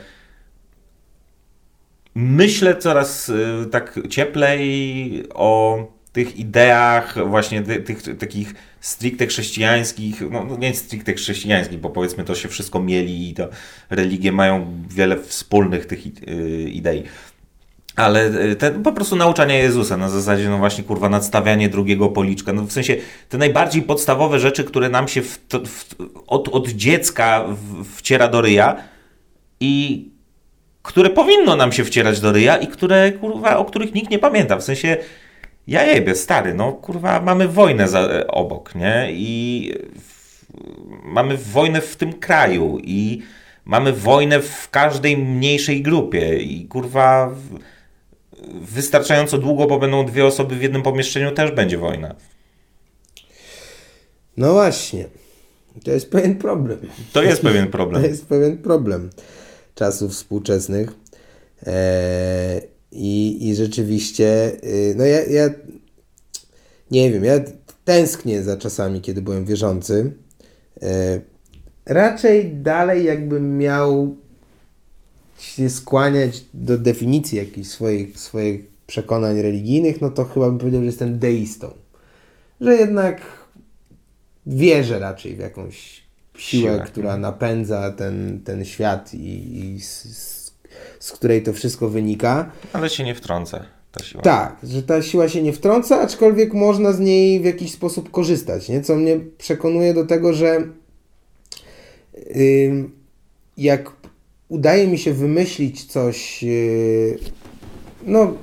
myślę 2.17 2.75
coraz 2.75 3.29
y, 3.29 3.65
tak 3.71 3.99
cieplej 4.09 5.23
o 5.33 5.77
tych 6.11 6.37
ideach 6.37 7.27
właśnie 7.27 7.61
ty, 7.61 7.81
tych 7.81 8.17
takich 8.17 8.53
stricte 8.81 9.27
chrześcijańskich, 9.27 10.21
no 10.31 10.43
no 10.43 10.57
nie 10.57 10.73
stricte 10.73 11.13
chrześcijańskich, 11.13 11.79
bo 11.79 11.89
powiedzmy 11.89 12.23
to 12.23 12.35
się 12.35 12.49
wszystko 12.49 12.79
mieli 12.79 13.29
i 13.29 13.33
to 13.33 13.49
religie 13.89 14.31
mają 14.31 14.83
wiele 14.89 15.17
wspólnych 15.17 15.85
tych 15.85 15.99
y, 16.05 16.69
idei. 16.69 17.03
Ale 17.95 18.25
y, 18.25 18.55
te, 18.55 18.71
po 18.71 18.91
prostu 18.91 19.15
nauczania 19.15 19.55
Jezusa 19.55 19.97
na 19.97 20.09
zasadzie, 20.09 20.49
no 20.49 20.57
właśnie, 20.57 20.83
kurwa, 20.83 21.09
nadstawianie 21.09 21.69
drugiego 21.69 22.09
policzka. 22.09 22.53
No 22.53 22.61
w 22.61 22.71
sensie 22.71 22.95
te 23.29 23.37
najbardziej 23.37 23.81
podstawowe 23.81 24.39
rzeczy, 24.39 24.63
które 24.63 24.89
nam 24.89 25.07
się 25.07 25.21
w, 25.21 25.39
w, 25.65 25.95
od, 26.27 26.47
od 26.47 26.67
dziecka 26.67 27.45
w, 27.47 27.85
wciera 27.95 28.27
do 28.27 28.41
ryja 28.41 28.75
i 29.59 30.16
które 30.87 31.09
powinno 31.09 31.55
nam 31.55 31.71
się 31.71 31.85
wcierać 31.85 32.19
do 32.19 32.31
ryja 32.31 32.57
i 32.57 32.67
które, 32.67 33.11
kurwa, 33.11 33.57
o 33.57 33.65
których 33.65 33.93
nikt 33.93 34.09
nie 34.09 34.19
pamięta. 34.19 34.57
W 34.57 34.63
sensie, 34.63 34.97
ja 35.67 35.83
jebie, 35.83 36.15
stary, 36.15 36.53
no 36.53 36.71
kurwa, 36.71 37.21
mamy 37.21 37.47
wojnę 37.47 37.87
za, 37.87 37.99
e, 37.99 38.27
obok, 38.27 38.75
nie? 38.75 39.07
I 39.11 39.73
w, 39.99 40.45
mamy 41.03 41.37
wojnę 41.37 41.81
w 41.81 41.95
tym 41.95 42.13
kraju 42.13 42.79
i 42.83 43.21
mamy 43.65 43.93
wojnę 43.93 44.41
w 44.41 44.69
każdej 44.69 45.17
mniejszej 45.17 45.81
grupie 45.81 46.37
i 46.37 46.67
kurwa 46.67 47.29
w, 47.29 47.59
wystarczająco 48.73 49.37
długo, 49.37 49.67
bo 49.67 49.79
będą 49.79 50.05
dwie 50.05 50.25
osoby 50.25 50.55
w 50.55 50.61
jednym 50.61 50.81
pomieszczeniu, 50.81 51.31
też 51.31 51.51
będzie 51.51 51.77
wojna. 51.77 52.15
No 54.37 54.53
właśnie. 54.53 55.05
To 55.83 55.91
jest 55.91 56.11
pewien 56.11 56.35
problem. 56.35 56.79
To 57.13 57.23
jest 57.23 57.41
pewien 57.41 57.67
problem. 57.67 58.01
To 58.01 58.07
jest 58.07 58.27
pewien 58.27 58.57
problem 58.57 59.09
czasów 59.77 60.11
współczesnych. 60.11 60.93
Eee, 61.65 62.61
i, 62.91 63.47
I 63.49 63.55
rzeczywiście, 63.55 64.51
y, 64.63 64.95
no 64.97 65.05
ja, 65.05 65.25
ja 65.25 65.49
nie 66.91 67.11
wiem, 67.11 67.23
ja 67.23 67.39
tęsknię 67.85 68.43
za 68.43 68.57
czasami, 68.57 69.01
kiedy 69.01 69.21
byłem 69.21 69.45
wierzący. 69.45 70.13
Eee, 70.81 71.21
raczej 71.85 72.55
dalej 72.55 73.05
jakbym 73.05 73.57
miał 73.57 74.15
się 75.39 75.69
skłaniać 75.69 76.45
do 76.53 76.77
definicji 76.77 77.37
jakichś 77.37 77.67
swoich, 77.67 78.19
swoich 78.19 78.67
przekonań 78.87 79.41
religijnych, 79.41 80.01
no 80.01 80.09
to 80.09 80.25
chyba 80.25 80.49
bym 80.49 80.57
powiedział, 80.57 80.81
że 80.81 80.85
jestem 80.85 81.19
deistą. 81.19 81.71
Że 82.61 82.75
jednak 82.75 83.21
wierzę 84.45 84.99
raczej 84.99 85.35
w 85.35 85.39
jakąś 85.39 86.06
siłę, 86.37 86.61
Siłę. 86.61 86.85
która 86.85 87.17
napędza 87.17 87.91
ten, 87.91 88.41
ten 88.43 88.65
świat 88.65 89.13
i, 89.13 89.59
i 89.59 89.81
z, 89.81 90.03
z, 90.99 91.11
której 91.11 91.43
to 91.43 91.53
wszystko 91.53 91.89
wynika. 91.89 92.51
Ale 92.73 92.89
się 92.89 93.03
nie 93.03 93.15
siła. 94.03 94.23
Tak, 94.23 94.57
że 94.63 94.83
ta 94.83 95.01
siła 95.01 95.29
się 95.29 95.41
nie 95.41 95.53
wtrąca, 95.53 96.01
aczkolwiek 96.01 96.53
można 96.53 96.93
z 96.93 96.99
niej 96.99 97.39
w 97.39 97.45
jakiś 97.45 97.71
sposób 97.71 98.11
korzystać, 98.11 98.69
nie? 98.69 98.81
co 98.81 98.95
mnie 98.95 99.19
przekonuje 99.37 99.93
do 99.93 100.05
tego, 100.05 100.33
że 100.33 100.67
ym, 102.35 102.91
jak 103.57 103.91
udaje 104.49 104.87
mi 104.87 104.97
się 104.97 105.13
wymyślić 105.13 105.85
coś, 105.85 106.43
yy, 106.43 107.17
no, 108.03 108.33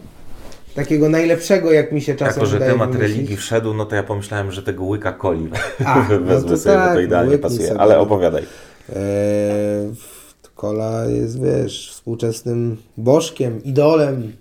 takiego 0.75 1.09
najlepszego, 1.09 1.72
jak 1.72 1.93
mi 1.93 2.01
się 2.03 2.14
czasem 2.14 2.35
Jako, 2.35 2.47
że 2.47 2.59
temat 2.59 2.93
wymyślić. 2.93 3.16
religii 3.16 3.37
wszedł, 3.37 3.75
no 3.75 3.87
to 3.87 3.97
ja 3.97 4.03
pomyślałem, 4.03 4.53
że 4.53 4.62
tego 4.62 4.85
łyka 4.85 5.18
coli 5.22 5.49
A, 5.85 6.07
no 6.11 6.18
wezmę 6.27 6.51
to 6.51 6.57
sobie, 6.57 6.77
bo 6.77 6.83
tak, 6.83 6.95
to 6.95 7.01
idealnie 7.01 7.31
łyknij 7.31 7.43
pasuje. 7.51 7.68
sobie. 7.68 7.81
Ale 7.81 7.99
opowiadaj. 7.99 8.43
Eee, 8.43 8.97
Kola 10.55 11.05
jest, 11.07 11.43
wiesz, 11.45 11.91
współczesnym 11.93 12.77
bożkiem, 12.97 13.64
idolem. 13.64 14.33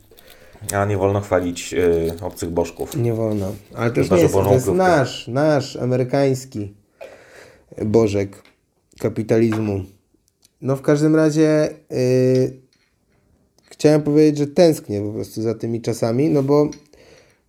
A 0.75 0.85
nie 0.85 0.97
wolno 0.97 1.21
chwalić 1.21 1.73
y, 1.73 2.11
obcych 2.21 2.49
bożków. 2.49 2.95
Nie 2.95 3.13
wolno. 3.13 3.51
Ale 3.75 3.91
to 3.91 3.99
już 3.99 4.07
Chyba, 4.07 4.15
nie 4.17 4.23
jest, 4.23 4.33
to 4.35 4.53
jest 4.53 4.67
nasz, 4.67 5.27
nasz, 5.27 5.75
amerykański. 5.75 6.73
bożek 7.85 8.43
kapitalizmu. 8.99 9.83
No 10.61 10.75
w 10.75 10.81
każdym 10.81 11.15
razie 11.15 11.69
yy, 11.89 11.97
chciałem 13.83 14.01
powiedzieć, 14.01 14.37
że 14.37 14.47
tęsknię 14.47 15.01
po 15.01 15.13
prostu 15.13 15.41
za 15.41 15.55
tymi 15.55 15.81
czasami, 15.81 16.29
no 16.29 16.43
bo 16.43 16.69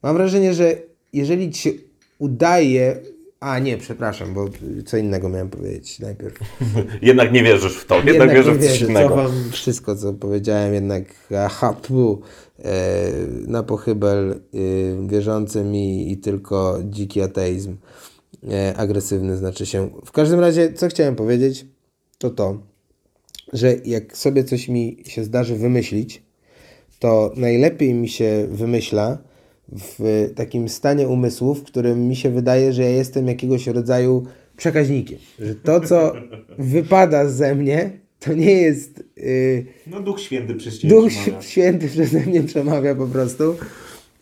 mam 0.02 0.16
wrażenie, 0.16 0.54
że 0.54 0.76
jeżeli 1.12 1.50
ci 1.50 1.60
się 1.60 1.70
udaje 2.18 2.96
a 3.40 3.58
nie, 3.58 3.78
przepraszam, 3.78 4.34
bo 4.34 4.48
co 4.86 4.96
innego 4.96 5.28
miałem 5.28 5.50
powiedzieć 5.50 5.98
najpierw. 5.98 6.38
jednak 7.02 7.32
nie 7.32 7.42
wierzysz 7.42 7.76
w 7.76 7.86
to, 7.86 7.96
jednak, 7.96 8.14
jednak 8.14 8.34
wierzysz 8.34 8.54
w 8.54 8.68
coś 8.68 8.80
innego. 8.80 9.08
Cofam 9.08 9.32
wszystko, 9.50 9.96
co 9.96 10.12
powiedziałem, 10.12 10.74
jednak 10.74 11.04
aha, 11.38 11.72
pu, 11.72 12.20
e, 12.58 13.10
na 13.46 13.62
pochybel 13.62 14.30
e, 14.30 15.08
wierzącym 15.08 15.74
i, 15.74 16.12
i 16.12 16.16
tylko 16.16 16.78
dziki 16.84 17.22
ateizm. 17.22 17.76
E, 18.50 18.76
agresywny 18.76 19.36
znaczy 19.36 19.66
się. 19.66 19.90
W 20.04 20.12
każdym 20.12 20.40
razie, 20.40 20.72
co 20.72 20.88
chciałem 20.88 21.16
powiedzieć, 21.16 21.66
to 22.18 22.30
to, 22.30 22.58
że 23.52 23.74
jak 23.84 24.16
sobie 24.16 24.44
coś 24.44 24.68
mi 24.68 24.96
się 25.06 25.24
zdarzy 25.24 25.56
wymyślić, 25.56 26.23
to 26.98 27.32
najlepiej 27.36 27.94
mi 27.94 28.08
się 28.08 28.46
wymyśla, 28.50 29.18
w 29.72 30.30
takim 30.36 30.68
stanie 30.68 31.08
umysłu, 31.08 31.54
w 31.54 31.64
którym 31.64 32.08
mi 32.08 32.16
się 32.16 32.30
wydaje, 32.30 32.72
że 32.72 32.82
ja 32.82 32.88
jestem 32.88 33.28
jakiegoś 33.28 33.66
rodzaju 33.66 34.26
przekaźnikiem. 34.56 35.18
Że 35.40 35.54
to, 35.54 35.80
co 35.80 36.12
wypada 36.58 37.28
ze 37.28 37.54
mnie, 37.54 37.90
to 38.20 38.34
nie 38.34 38.52
jest. 38.52 39.04
Yy, 39.16 39.66
no, 39.86 40.00
Duch 40.00 40.20
Święty 40.20 40.54
przez 40.54 40.78
Ciebie 40.78 40.94
Duch 40.94 41.08
przemawia. 41.08 41.42
Święty 41.42 41.88
przeze 41.88 42.20
mnie 42.20 42.42
przemawia 42.42 42.94
po 42.94 43.06
prostu. 43.06 43.56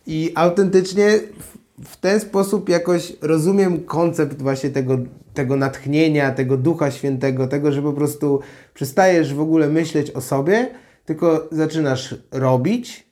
I 0.07 0.33
autentycznie 0.35 1.21
w, 1.39 1.89
w 1.89 1.97
ten 1.97 2.21
sposób 2.21 2.69
jakoś 2.69 3.13
rozumiem 3.21 3.81
koncept 3.81 4.43
właśnie 4.43 4.71
tego, 4.71 4.99
tego 5.35 5.57
natchnienia, 5.57 6.31
tego 6.31 6.57
Ducha 6.57 6.91
Świętego, 6.91 7.47
tego, 7.47 7.73
że 7.73 7.83
po 7.83 7.93
prostu 7.93 8.41
przestajesz 8.75 9.35
w 9.35 9.41
ogóle 9.41 9.69
myśleć 9.69 10.11
o 10.11 10.21
sobie, 10.21 10.69
tylko 11.05 11.49
zaczynasz 11.53 12.15
robić 12.31 13.07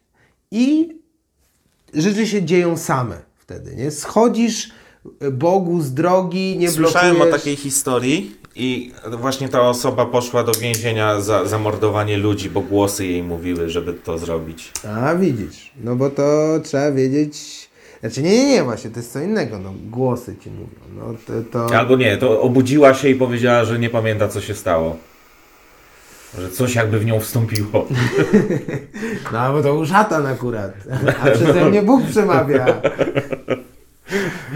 i 0.51 0.89
rzeczy 1.95 2.27
się 2.27 2.43
dzieją 2.43 2.77
same 2.77 3.17
wtedy, 3.37 3.77
nie? 3.77 3.91
Schodzisz 3.91 4.71
Bogu 5.33 5.81
z 5.81 5.95
drogi, 5.95 6.57
nie 6.59 6.71
Słyszałem 6.71 7.17
blokujesz... 7.17 7.35
o 7.35 7.39
takiej 7.39 7.57
historii 7.57 8.37
i 8.57 8.93
właśnie 9.19 9.49
ta 9.49 9.61
osoba 9.61 10.07
poszła 10.07 10.45
do 10.45 10.53
więzienia 10.53 11.21
za 11.21 11.47
zamordowanie 11.47 12.17
ludzi, 12.17 12.51
bo 12.51 12.61
głosy 12.61 13.07
jej 13.07 13.23
mówiły, 13.23 13.69
żeby 13.69 13.95
to 13.95 14.19
zrobić. 14.19 14.73
A, 14.89 15.15
widzisz. 15.15 15.73
No 15.85 15.97
bo 15.97 16.11
to 16.11 16.61
trzeba 16.65 16.93
wiedzieć... 16.93 17.71
Znaczy 18.01 18.23
nie, 18.23 18.31
nie, 18.31 18.49
nie, 18.49 18.63
właśnie, 18.65 18.91
to 18.91 18.99
jest 18.99 19.13
co 19.13 19.21
innego, 19.21 19.59
no 19.59 19.73
głosy 19.91 20.37
ci 20.45 20.51
mówią. 20.51 20.67
No, 20.97 21.15
to, 21.27 21.69
to... 21.69 21.77
Albo 21.79 21.97
nie, 21.97 22.17
to 22.17 22.41
obudziła 22.43 22.95
się 22.95 23.09
i 23.09 23.15
powiedziała, 23.15 23.65
że 23.65 23.79
nie 23.79 23.91
pamięta 23.91 24.29
co 24.29 24.41
się 24.41 24.55
stało. 24.55 24.97
Że 26.39 26.51
coś 26.51 26.75
jakby 26.75 26.99
w 26.99 27.05
nią 27.05 27.21
wstąpiło. 27.21 27.87
No, 29.33 29.53
bo 29.53 29.63
to 29.63 29.75
u 29.75 29.87
szatan 29.87 30.27
akurat. 30.27 30.73
A 31.23 31.31
przeze 31.37 31.71
mnie 31.71 31.83
Bóg 31.83 32.07
przemawia. 32.07 32.67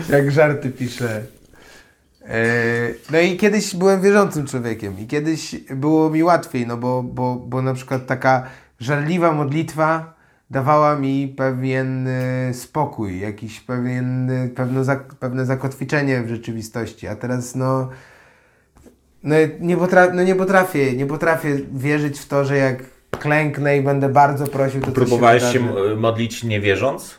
Jak 0.08 0.30
żarty 0.30 0.70
pisze. 0.70 1.22
E, 2.28 2.44
no 3.10 3.18
i 3.18 3.36
kiedyś 3.36 3.76
byłem 3.76 4.02
wierzącym 4.02 4.46
człowiekiem 4.46 4.98
i 4.98 5.06
kiedyś 5.06 5.56
było 5.70 6.10
mi 6.10 6.22
łatwiej, 6.22 6.66
no 6.66 6.76
bo, 6.76 7.02
bo, 7.02 7.36
bo 7.36 7.62
na 7.62 7.74
przykład 7.74 8.06
taka 8.06 8.46
żarliwa 8.80 9.32
modlitwa 9.32 10.14
dawała 10.50 10.96
mi 10.96 11.34
pewien 11.36 12.08
e, 12.08 12.54
spokój, 12.54 13.20
jakiś 13.20 13.60
pewien, 13.60 14.30
pewne, 14.54 14.82
pewne 15.20 15.46
zakotwiczenie 15.46 16.22
w 16.22 16.28
rzeczywistości, 16.28 17.08
a 17.08 17.16
teraz 17.16 17.54
no 17.54 17.88
no 19.24 19.34
nie, 19.60 19.76
potrafię, 19.76 20.12
no 20.14 20.22
nie 20.22 20.34
potrafię, 20.34 20.92
nie 20.92 21.06
potrafię 21.06 21.58
wierzyć 21.72 22.18
w 22.18 22.26
to, 22.26 22.44
że 22.44 22.56
jak 22.56 22.82
klęknę 23.10 23.76
i 23.78 23.82
będę 23.82 24.08
bardzo 24.08 24.46
prosił, 24.46 24.80
to 24.80 24.92
Próbowałeś 24.92 25.42
się, 25.42 25.52
się 25.52 25.60
modlić 25.96 26.44
nie 26.44 26.60
wierząc? 26.60 27.18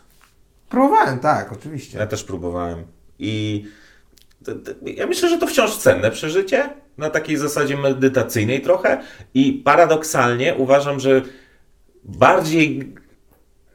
Próbowałem, 0.70 1.20
tak, 1.20 1.52
oczywiście. 1.52 1.98
Ja 1.98 2.08
też 2.08 2.24
próbowałem. 2.24 2.84
I 3.20 3.66
ja 4.86 5.08
myślę, 5.08 5.30
że 5.30 5.38
to 5.38 5.48
wciąż 5.48 5.78
cenne 5.78 6.12
przeżycie, 6.12 6.70
na 6.98 7.10
takiej 7.10 7.38
zasadzie 7.38 7.78
medytacyjnej 7.78 8.62
trochę. 8.62 9.02
I 9.34 9.54
paradoksalnie 9.54 10.56
uważam, 10.56 11.00
że 11.00 11.22
bardziej 12.04 12.94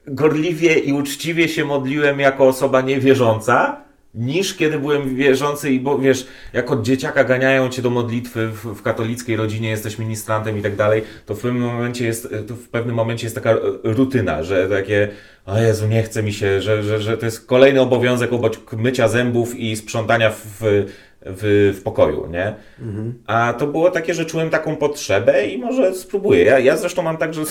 gorliwie 0.06 0.74
i 0.74 0.92
uczciwie 0.92 1.48
się 1.48 1.64
modliłem 1.64 2.20
jako 2.20 2.48
osoba 2.48 2.80
niewierząca, 2.80 3.84
niż 4.14 4.54
kiedy 4.54 4.78
byłem 4.78 5.16
wierzący 5.16 5.70
i 5.70 5.80
bo 5.80 5.98
wiesz, 5.98 6.26
jak 6.52 6.70
od 6.70 6.82
dzieciaka 6.82 7.24
ganiają 7.24 7.68
cię 7.68 7.82
do 7.82 7.90
modlitwy 7.90 8.48
w, 8.48 8.66
w, 8.66 8.82
katolickiej 8.82 9.36
rodzinie, 9.36 9.70
jesteś 9.70 9.98
ministrantem 9.98 10.58
i 10.58 10.62
tak 10.62 10.76
dalej, 10.76 11.02
to 11.26 11.34
w 11.34 11.40
pewnym 11.40 11.62
momencie 11.62 12.06
jest, 12.06 12.28
to 12.48 12.54
w 12.54 12.68
pewnym 12.68 12.96
momencie 12.96 13.26
jest 13.26 13.34
taka 13.34 13.56
rutyna, 13.82 14.42
że 14.42 14.68
takie 14.68 15.08
o 15.46 15.58
Jezu, 15.58 15.86
nie 15.86 16.02
chce 16.02 16.22
mi 16.22 16.32
się, 16.32 16.62
że, 16.62 16.82
że, 16.82 17.00
że 17.00 17.18
to 17.18 17.26
jest 17.26 17.46
kolejny 17.46 17.80
obowiązek 17.80 18.32
obok 18.32 18.72
mycia 18.72 19.08
zębów 19.08 19.56
i 19.56 19.76
sprzątania 19.76 20.30
w, 20.30 20.42
w, 20.60 20.86
w 21.22 21.80
pokoju, 21.84 22.26
nie? 22.26 22.54
Mhm. 22.80 23.14
A 23.26 23.52
to 23.52 23.66
było 23.66 23.90
takie, 23.90 24.14
że 24.14 24.24
czułem 24.24 24.50
taką 24.50 24.76
potrzebę 24.76 25.46
i 25.46 25.58
może 25.58 25.94
spróbuję. 25.94 26.44
Ja, 26.44 26.58
ja 26.58 26.76
zresztą 26.76 27.02
mam 27.02 27.16
tak, 27.16 27.34
że 27.34 27.42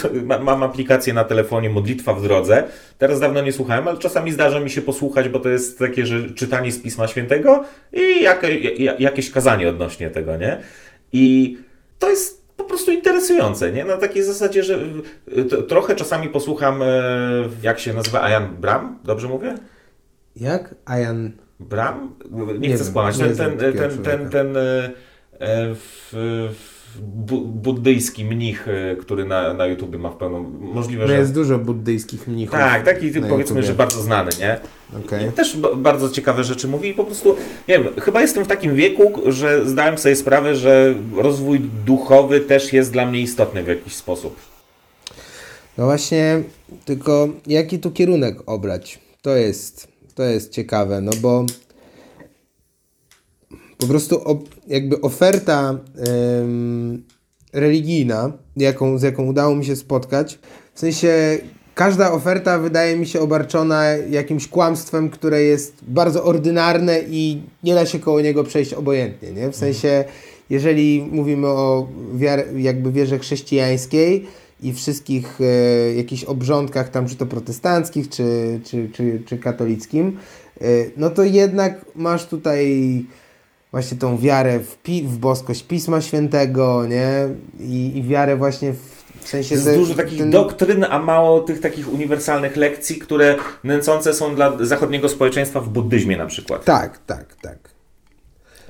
mam 0.42 0.64
aplikację 0.64 1.14
na 1.14 1.24
telefonie 1.24 1.70
Modlitwa 1.70 2.14
w 2.14 2.24
drodze. 2.24 2.64
Teraz 2.98 3.20
dawno 3.20 3.42
nie 3.42 3.52
słuchałem, 3.52 3.88
ale 3.88 3.98
czasami 3.98 4.32
zdarza 4.32 4.60
mi 4.60 4.70
się 4.70 4.82
posłuchać, 4.82 5.30
bo 5.30 5.40
to 5.40 5.50
jest 5.50 5.80
takie, 5.80 6.06
że 6.06 6.30
czytanie 6.30 6.72
z 6.72 6.80
Pisma 6.80 7.08
Świętego 7.08 7.64
i 7.94 8.24
jak, 8.24 8.46
jakieś 9.00 9.32
kazanie 9.32 9.70
odnośnie 9.70 10.10
tego, 10.10 10.38
nie? 10.38 10.58
I 11.14 11.58
to 12.00 12.10
jest 12.10 12.40
po 12.58 12.64
prostu 12.64 12.92
interesujące, 12.92 13.72
nie? 13.72 13.86
Na 13.86 13.98
takiej 13.98 14.24
zasadzie, 14.24 14.64
że 14.64 14.80
trochę 15.68 15.96
czasami 15.96 16.30
posłucham, 16.30 16.82
e, 16.82 16.86
jak 17.64 17.80
się 17.80 17.94
nazywa, 17.94 18.22
Ayan 18.22 18.56
Bram, 18.56 19.00
dobrze 19.04 19.28
mówię? 19.28 19.56
Jak? 20.36 20.76
Ayan... 20.86 21.32
Bram? 21.60 22.16
Nie, 22.32 22.70
nie 22.70 22.76
chcę 22.76 22.86
skłamać. 22.86 23.18
Ten, 23.18 23.36
ten, 23.36 23.58
ten, 23.58 24.04
ten, 24.04 24.30
ten, 24.30 24.56
w, 25.76 26.14
bu, 27.02 27.42
buddyjski 27.42 28.26
mnich, 28.26 28.68
e, 28.68 28.96
który 28.96 29.26
na, 29.26 29.54
na 29.54 29.66
YouTube 29.66 29.96
ma 29.96 30.10
w 30.10 30.16
pełną 30.16 30.44
możliwe, 30.60 31.02
no 31.04 31.08
że... 31.08 31.18
jest 31.18 31.34
dużo 31.34 31.60
buddyjskich 31.60 32.28
mnichów. 32.28 32.60
Tak, 32.60 32.86
taki 32.86 33.12
powiedzmy, 33.12 33.64
że 33.64 33.74
bardzo 33.74 34.02
znany, 34.02 34.32
nie? 34.40 34.60
Okay. 35.06 35.32
Też 35.32 35.58
bardzo 35.76 36.10
ciekawe 36.10 36.44
rzeczy 36.44 36.68
mówi 36.68 36.90
i 36.90 36.94
po 36.94 37.04
prostu, 37.04 37.36
nie 37.68 37.80
wiem, 37.80 37.88
chyba 38.02 38.22
jestem 38.22 38.46
w 38.46 38.48
takim 38.48 38.76
wieku, 38.76 39.14
że 39.28 39.70
zdałem 39.70 39.98
sobie 39.98 40.16
sprawę, 40.16 40.56
że 40.56 40.96
rozwój 41.16 41.60
duchowy 41.86 42.40
też 42.40 42.74
jest 42.74 42.92
dla 42.92 43.06
mnie 43.06 43.22
istotny 43.22 43.64
w 43.64 43.68
jakiś 43.68 43.96
sposób. 43.96 44.36
No 45.78 45.86
właśnie, 45.86 46.44
tylko 46.86 47.30
jaki 47.48 47.80
tu 47.80 47.92
kierunek 47.92 48.38
obrać? 48.46 49.00
To 49.22 49.36
jest 49.36 49.89
to 50.20 50.24
jest 50.24 50.52
ciekawe, 50.52 51.02
no 51.02 51.12
bo 51.22 51.46
po 53.78 53.88
prostu 53.88 54.22
jakby 54.68 55.02
oferta 55.02 55.80
ym, 56.42 57.04
religijna, 57.54 58.32
jaką, 58.58 58.98
z 58.98 59.02
jaką 59.04 59.26
udało 59.26 59.56
mi 59.56 59.66
się 59.66 59.76
spotkać, 59.76 60.40
w 60.74 60.80
sensie 60.80 61.38
każda 61.76 62.12
oferta 62.12 62.60
wydaje 62.60 62.96
mi 62.96 63.08
się 63.08 63.20
obarczona 63.20 63.86
jakimś 64.10 64.48
kłamstwem, 64.48 65.10
które 65.10 65.44
jest 65.44 65.74
bardzo 65.82 66.24
ordynarne 66.24 67.00
i 67.10 67.42
nie 67.64 67.76
da 67.76 67.86
się 67.86 68.00
koło 68.00 68.22
niego 68.22 68.44
przejść 68.44 68.74
obojętnie, 68.74 69.32
nie? 69.32 69.52
W 69.52 69.56
sensie, 69.56 70.06
jeżeli 70.50 71.08
mówimy 71.12 71.48
o 71.48 71.88
wiar, 72.14 72.56
jakby 72.58 72.92
wierze 72.92 73.20
chrześcijańskiej, 73.20 74.26
i 74.64 74.74
wszystkich 74.74 75.40
e, 75.42 75.94
jakichś 75.94 76.24
obrządkach 76.24 76.90
tam, 76.90 77.08
czy 77.08 77.16
to 77.16 77.26
protestanckich, 77.26 78.10
czy, 78.10 78.60
czy, 78.64 78.90
czy, 78.94 79.22
czy 79.26 79.38
katolickim, 79.38 80.18
e, 80.62 80.66
no 80.98 81.10
to 81.10 81.24
jednak 81.24 81.86
masz 81.96 82.26
tutaj 82.26 83.06
właśnie 83.72 83.98
tą 83.98 84.18
wiarę 84.18 84.60
w, 84.60 84.78
pi 84.78 85.04
w 85.04 85.18
boskość 85.18 85.64
Pisma 85.64 86.02
Świętego, 86.02 86.86
nie? 86.88 87.28
I, 87.60 87.98
i 87.98 88.04
wiarę 88.04 88.36
właśnie 88.36 88.74
w, 88.74 89.04
w 89.20 89.28
sensie... 89.28 89.56
Jest 89.56 89.76
dużo 89.76 89.96
takich 89.96 90.20
ten... 90.20 90.32
doktryn, 90.32 90.86
a 90.90 91.00
mało 91.00 91.40
tych 91.40 91.60
takich 91.60 91.94
uniwersalnych 91.94 92.56
lekcji, 92.56 92.96
które 92.96 93.36
nęcące 93.64 94.14
są 94.14 94.36
dla 94.36 94.66
zachodniego 94.66 95.10
społeczeństwa 95.10 95.62
w 95.62 95.70
buddyzmie 95.70 96.18
na 96.18 96.26
przykład. 96.26 96.66
Tak, 96.66 97.00
tak, 97.06 97.36
tak. 97.42 97.69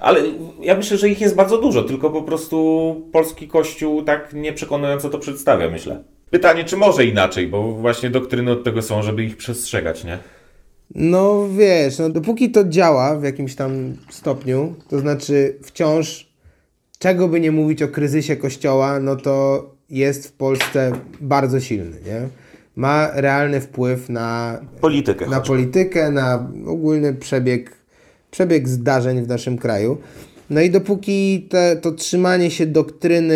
Ale 0.02 0.20
ja 0.62 0.76
myślę, 0.76 0.97
że 0.97 1.10
ich 1.10 1.22
jest 1.22 1.36
bardzo 1.36 1.58
dużo, 1.58 1.84
tylko 1.84 2.10
po 2.10 2.22
prostu 2.22 2.95
polski 3.12 3.47
kościół 3.47 4.04
tak 4.04 4.34
nieprzekonująco 4.34 5.10
to 5.10 5.20
przedstawia, 5.20 5.70
myślę. 5.70 6.04
Pytanie, 6.30 6.64
czy 6.64 6.78
może 6.78 7.06
inaczej, 7.06 7.47
bo 7.47 7.72
właśnie 7.74 8.10
doktryny 8.10 8.52
od 8.52 8.64
tego 8.64 8.82
są, 8.82 9.02
żeby 9.02 9.24
ich 9.24 9.38
przestrzegać, 9.38 10.04
nie? 10.04 10.18
No 10.95 11.47
wiesz, 11.58 12.00
no 12.00 12.10
dopóki 12.10 12.52
to 12.52 12.64
działa 12.64 13.16
w 13.16 13.24
jakimś 13.24 13.56
tam 13.56 13.97
stopniu, 14.10 14.76
to 14.89 15.00
znaczy 15.00 15.58
wciąż, 15.64 16.30
czego 17.00 17.28
by 17.28 17.39
nie 17.39 17.52
mówić 17.52 17.84
o 17.84 17.88
kryzysie 17.88 18.36
kościoła, 18.36 19.00
no 19.00 19.16
to 19.16 19.66
jest 19.89 20.28
w 20.28 20.32
Polsce 20.32 20.91
bardzo 21.22 21.60
silny, 21.60 21.97
nie? 22.06 22.28
Ma 22.76 23.10
realny 23.14 23.62
wpływ 23.62 24.10
na 24.10 24.60
politykę, 24.82 25.28
na, 25.28 25.41
politykę, 25.41 26.12
na 26.12 26.52
ogólny 26.68 27.14
przebieg 27.14 27.79
przebieg 28.32 28.68
zdarzeń 28.68 29.24
w 29.24 29.28
naszym 29.28 29.58
kraju. 29.58 29.98
No 30.50 30.62
i 30.62 30.70
dopóki 30.70 31.48
te, 31.50 31.76
to 31.76 31.92
trzymanie 31.92 32.52
się 32.52 32.66
doktryny 32.66 33.36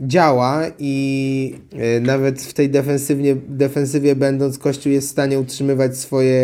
działa 0.00 0.62
i 0.78 1.54
y, 1.96 2.00
nawet 2.00 2.42
w 2.42 2.52
tej 2.54 2.70
defensywnie, 2.70 3.36
defensywie 3.48 4.16
będąc 4.16 4.58
Kościół 4.58 4.92
jest 4.92 5.08
w 5.08 5.10
stanie 5.10 5.40
utrzymywać 5.40 5.96
swoje 5.96 6.42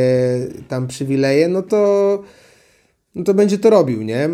tam 0.68 0.86
przywileje, 0.86 1.48
no 1.48 1.62
to, 1.62 2.22
no 3.14 3.24
to 3.24 3.34
będzie 3.34 3.58
to 3.58 3.70
robił, 3.70 4.02
nie? 4.02 4.28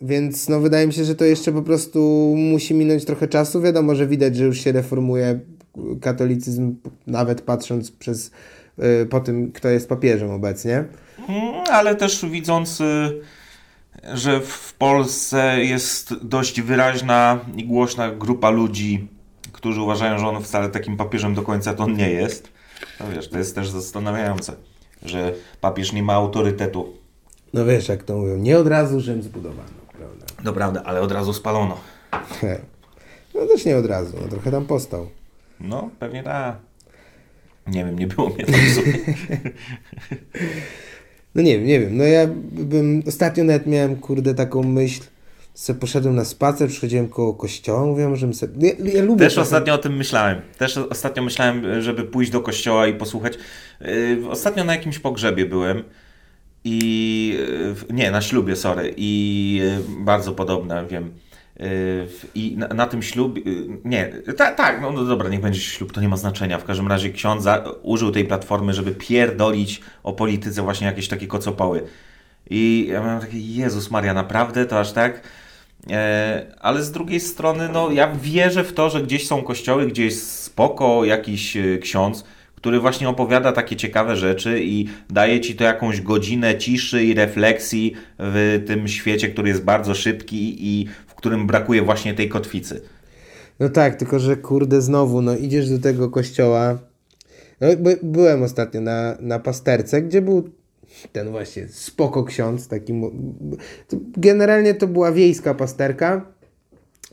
Więc 0.00 0.48
no 0.48 0.60
wydaje 0.60 0.86
mi 0.86 0.92
się, 0.92 1.04
że 1.04 1.14
to 1.14 1.24
jeszcze 1.24 1.52
po 1.52 1.62
prostu 1.62 2.34
musi 2.36 2.74
minąć 2.74 3.04
trochę 3.04 3.28
czasu. 3.28 3.60
Wiadomo, 3.60 3.94
że 3.94 4.06
widać, 4.06 4.36
że 4.36 4.44
już 4.44 4.60
się 4.60 4.72
reformuje 4.72 5.40
katolicyzm, 6.00 6.74
nawet 7.06 7.40
patrząc 7.40 7.90
przez, 7.90 8.30
y, 9.02 9.06
po 9.06 9.20
tym, 9.20 9.52
kto 9.52 9.68
jest 9.68 9.88
papieżem 9.88 10.30
obecnie. 10.30 10.84
Mm, 11.28 11.64
ale 11.70 11.96
też 11.96 12.26
widząc, 12.26 12.80
y, 12.80 13.20
że 14.14 14.40
w 14.40 14.74
Polsce 14.74 15.64
jest 15.64 16.14
dość 16.24 16.60
wyraźna 16.60 17.40
i 17.56 17.64
głośna 17.64 18.10
grupa 18.10 18.50
ludzi, 18.50 19.08
którzy 19.52 19.80
uważają, 19.80 20.18
że 20.18 20.26
on 20.26 20.42
wcale 20.42 20.68
takim 20.68 20.96
papieżem 20.96 21.34
do 21.34 21.42
końca 21.42 21.74
to 21.74 21.88
nie 21.88 22.10
jest. 22.10 22.52
No 23.00 23.06
wiesz, 23.14 23.28
to 23.28 23.38
jest 23.38 23.54
też 23.54 23.70
zastanawiające, 23.70 24.52
że 25.02 25.32
papież 25.60 25.92
nie 25.92 26.02
ma 26.02 26.12
autorytetu. 26.12 26.92
No 27.54 27.64
wiesz, 27.64 27.88
jak 27.88 28.02
to 28.02 28.16
mówią, 28.16 28.36
nie 28.36 28.58
od 28.58 28.66
razu 28.66 29.00
Rzym 29.00 29.22
zbudowano, 29.22 29.68
prawda? 29.98 30.26
No 30.44 30.52
prawda, 30.52 30.82
ale 30.84 31.00
od 31.00 31.12
razu 31.12 31.32
spalono. 31.32 31.76
No 33.34 33.46
też 33.46 33.64
nie 33.64 33.76
od 33.76 33.86
razu, 33.86 34.16
no 34.22 34.28
trochę 34.28 34.50
tam 34.50 34.66
postał. 34.66 35.08
No, 35.60 35.90
pewnie 35.98 36.22
tak. 36.22 36.56
Nie 37.66 37.84
wiem, 37.84 37.98
nie 37.98 38.06
było 38.06 38.28
mnie 38.28 38.46
tam 38.46 38.54
w 38.54 38.74
sumie. 38.74 38.92
No 41.34 41.42
nie 41.42 41.58
wiem, 41.58 41.66
nie 41.66 41.80
wiem. 41.80 41.96
No 41.96 42.04
ja 42.04 42.26
bym, 42.52 43.02
ostatnio 43.08 43.44
nawet 43.44 43.66
miałem, 43.66 43.96
kurde, 43.96 44.34
taką 44.34 44.62
myśl, 44.62 45.02
że 45.66 45.74
poszedłem 45.74 46.14
na 46.14 46.24
spacer, 46.24 46.68
przychodziłem 46.68 47.08
koło 47.08 47.34
kościoła, 47.34 47.86
mówiłem, 47.86 48.16
że 48.16 48.32
sobie... 48.34 48.68
Ja, 48.68 48.74
ja 48.94 49.04
lubię 49.04 49.24
Też 49.24 49.34
trochę- 49.34 49.46
ostatnio 49.46 49.74
o 49.74 49.78
tym 49.78 49.96
myślałem. 49.96 50.40
Też 50.58 50.76
ostatnio 50.76 51.22
myślałem, 51.22 51.82
żeby 51.82 52.04
pójść 52.04 52.30
do 52.30 52.40
kościoła 52.40 52.86
i 52.86 52.94
posłuchać. 52.94 53.38
Yy, 53.80 54.30
Ostatnio 54.30 54.64
na 54.64 54.74
jakimś 54.74 54.98
pogrzebie 54.98 55.46
byłem 55.46 55.82
i 56.64 57.36
yy, 57.88 57.94
nie, 57.94 58.10
na 58.10 58.22
ślubie, 58.22 58.56
sorry. 58.56 58.94
I 58.96 59.60
yy, 59.62 60.04
bardzo 60.04 60.32
podobne, 60.32 60.86
wiem. 60.90 61.10
Yy, 61.60 62.06
I 62.34 62.56
na, 62.56 62.68
na 62.68 62.86
tym 62.86 63.02
ślubie, 63.02 63.42
yy, 63.42 63.78
nie, 63.84 64.12
tak, 64.36 64.56
tak, 64.56 64.80
no, 64.80 65.04
dobra, 65.04 65.28
niech 65.28 65.40
będzie 65.40 65.60
ślub, 65.60 65.92
to 65.92 66.00
nie 66.00 66.08
ma 66.08 66.16
znaczenia. 66.16 66.58
W 66.58 66.64
każdym 66.64 66.88
razie 66.88 67.10
ksiądz 67.10 67.48
użył 67.82 68.10
tej 68.10 68.24
platformy, 68.24 68.74
żeby 68.74 68.90
pierdolić 68.90 69.80
o 70.02 70.12
polityce 70.12 70.62
właśnie 70.62 70.86
jakieś 70.86 71.08
takie 71.08 71.26
kocopoły. 71.26 71.82
I 72.50 72.86
ja 72.92 73.00
miałem 73.00 73.20
taki, 73.20 73.54
Jezus 73.54 73.90
Maria, 73.90 74.14
naprawdę 74.14 74.66
to 74.66 74.80
aż 74.80 74.92
tak? 74.92 75.20
E, 75.90 76.46
ale 76.60 76.82
z 76.82 76.92
drugiej 76.92 77.20
strony, 77.20 77.68
no 77.72 77.90
ja 77.90 78.12
wierzę 78.14 78.64
w 78.64 78.72
to, 78.72 78.90
że 78.90 79.02
gdzieś 79.02 79.26
są 79.26 79.42
kościoły, 79.42 79.86
gdzie 79.86 80.04
jest 80.04 80.42
spoko 80.42 81.04
jakiś 81.04 81.56
e, 81.56 81.78
ksiądz, 81.78 82.24
który 82.56 82.80
właśnie 82.80 83.08
opowiada 83.08 83.52
takie 83.52 83.76
ciekawe 83.76 84.16
rzeczy 84.16 84.60
i 84.62 84.88
daje 85.10 85.40
ci 85.40 85.54
to 85.54 85.64
jakąś 85.64 86.00
godzinę 86.00 86.58
ciszy 86.58 87.04
i 87.04 87.14
refleksji 87.14 87.94
w 88.18 88.64
tym 88.66 88.88
świecie, 88.88 89.28
który 89.28 89.48
jest 89.48 89.64
bardzo 89.64 89.94
szybki 89.94 90.56
i 90.58 90.88
którym 91.20 91.46
brakuje 91.46 91.82
właśnie 91.82 92.14
tej 92.14 92.28
kotwicy. 92.28 92.80
No 93.58 93.68
tak, 93.68 93.96
tylko 93.96 94.18
że 94.18 94.36
kurde 94.36 94.82
znowu, 94.82 95.22
no 95.22 95.36
idziesz 95.36 95.70
do 95.70 95.78
tego 95.78 96.10
kościoła. 96.10 96.78
No, 97.60 97.68
by, 97.76 97.98
byłem 98.02 98.42
ostatnio 98.42 98.80
na, 98.80 99.16
na 99.20 99.38
pasterce, 99.38 100.02
gdzie 100.02 100.22
był 100.22 100.48
ten 101.12 101.30
właśnie 101.30 101.68
spoko 101.68 102.24
ksiądz, 102.24 102.68
taki 102.68 102.92
generalnie 104.16 104.74
to 104.74 104.86
była 104.86 105.12
wiejska 105.12 105.54
pasterka. 105.54 106.26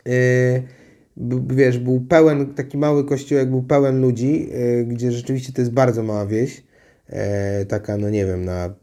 Yy, 0.06 0.64
wiesz, 1.48 1.78
był 1.78 2.02
pełen, 2.02 2.54
taki 2.54 2.78
mały 2.78 3.06
kościółek 3.06 3.50
był 3.50 3.64
pełen 3.64 4.02
ludzi, 4.02 4.50
yy, 4.50 4.86
gdzie 4.86 5.12
rzeczywiście 5.12 5.54
to 5.54 5.62
jest 5.62 5.74
bardzo 5.74 6.04
mała 6.04 6.26
wieś. 6.26 6.64
Yy, 7.10 7.16
taka, 7.66 7.98
no 7.98 8.10
nie 8.10 8.26
wiem, 8.26 8.46
na 8.46 8.74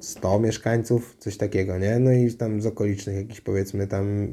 100 0.00 0.40
mieszkańców, 0.40 1.16
coś 1.18 1.36
takiego, 1.36 1.78
nie? 1.78 1.98
No 1.98 2.12
i 2.12 2.32
tam 2.32 2.62
z 2.62 2.66
okolicznych 2.66 3.16
jakichś 3.16 3.40
powiedzmy 3.40 3.86
tam 3.86 4.28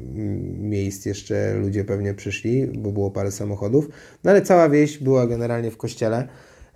miejsc 0.58 1.06
jeszcze 1.06 1.54
ludzie 1.54 1.84
pewnie 1.84 2.14
przyszli, 2.14 2.66
bo 2.66 2.92
było 2.92 3.10
parę 3.10 3.32
samochodów. 3.32 3.88
No 4.24 4.30
ale 4.30 4.42
cała 4.42 4.68
wieś 4.68 4.98
była 4.98 5.26
generalnie 5.26 5.70
w 5.70 5.76
kościele. 5.76 6.28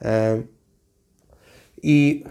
E, 0.03 0.43
I 1.83 2.25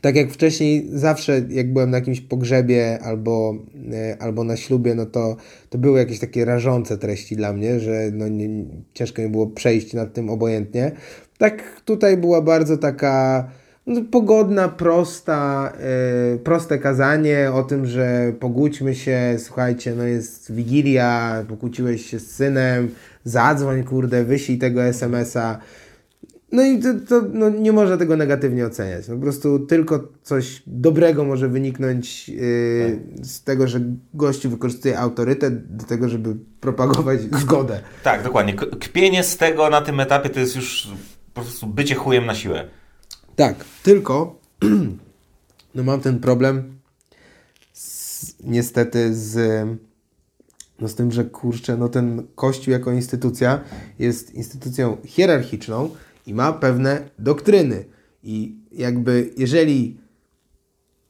tak 0.00 0.16
jak 0.16 0.30
wcześniej, 0.32 0.88
zawsze 0.92 1.42
jak 1.48 1.72
byłem 1.72 1.90
na 1.90 1.98
jakimś 1.98 2.20
pogrzebie 2.20 2.98
albo, 3.02 3.54
e, 3.92 4.16
albo 4.22 4.44
na 4.44 4.56
ślubie, 4.56 4.94
no 4.94 5.06
to, 5.06 5.36
to 5.70 5.78
były 5.78 5.98
jakieś 5.98 6.18
takie 6.18 6.44
rażące 6.44 6.98
treści 6.98 7.36
dla 7.36 7.52
mnie, 7.52 7.80
że 7.80 8.10
no 8.12 8.28
nie, 8.28 8.48
ciężko 8.94 9.22
mi 9.22 9.28
było 9.28 9.46
przejść 9.46 9.92
nad 9.92 10.14
tym 10.14 10.30
obojętnie. 10.30 10.92
Tak 11.38 11.80
tutaj 11.84 12.16
była 12.16 12.42
bardzo 12.42 12.76
taka 12.76 13.48
pogodna, 14.10 14.68
prosta, 14.68 15.72
e, 16.34 16.38
proste 16.38 16.78
kazanie 16.78 17.52
o 17.52 17.62
tym, 17.62 17.86
że 17.86 18.32
pogódźmy 18.40 18.94
się, 18.94 19.36
słuchajcie, 19.38 19.94
no 19.94 20.04
jest 20.04 20.52
Wigilia, 20.52 21.44
pokłóciłeś 21.48 22.06
się 22.06 22.18
z 22.18 22.30
synem, 22.30 22.88
zadzwoń, 23.24 23.84
kurde, 23.84 24.24
wyślij 24.24 24.58
tego 24.58 24.84
SMS-a. 24.84 25.58
No 26.52 26.62
i 26.62 26.78
to, 26.78 26.88
to 27.08 27.22
no, 27.32 27.48
nie 27.50 27.72
można 27.72 27.96
tego 27.96 28.16
negatywnie 28.16 28.66
oceniać. 28.66 29.08
No, 29.08 29.14
po 29.14 29.22
prostu 29.22 29.58
tylko 29.58 30.08
coś 30.22 30.62
dobrego 30.66 31.24
może 31.24 31.48
wyniknąć 31.48 32.28
yy, 32.28 32.42
z 33.22 33.44
tego, 33.44 33.68
że 33.68 33.80
gościu 34.14 34.50
wykorzystuje 34.50 34.98
autorytet 34.98 35.76
do 35.76 35.84
tego, 35.84 36.08
żeby 36.08 36.36
propagować 36.60 37.20
zgodę. 37.40 37.80
Tak, 38.04 38.22
dokładnie. 38.22 38.54
Kpienie 38.54 39.24
z 39.24 39.36
tego 39.36 39.70
na 39.70 39.80
tym 39.80 40.00
etapie 40.00 40.30
to 40.30 40.40
jest 40.40 40.56
już 40.56 40.88
po 41.34 41.40
prostu 41.40 41.66
bycie 41.66 41.94
chujem 41.94 42.26
na 42.26 42.34
siłę. 42.34 42.68
Tak, 43.40 43.64
tylko 43.82 44.40
no 45.74 45.82
mam 45.82 46.00
ten 46.00 46.18
problem 46.18 46.78
z, 47.72 48.34
niestety 48.44 49.14
z, 49.14 49.38
no 50.80 50.88
z 50.88 50.94
tym, 50.94 51.12
że 51.12 51.24
kurczę, 51.24 51.76
no 51.76 51.88
ten 51.88 52.26
kościół 52.34 52.72
jako 52.72 52.92
instytucja 52.92 53.60
jest 53.98 54.34
instytucją 54.34 54.96
hierarchiczną 55.04 55.90
i 56.26 56.34
ma 56.34 56.52
pewne 56.52 57.08
doktryny. 57.18 57.84
I 58.22 58.56
jakby 58.72 59.30
jeżeli 59.36 60.00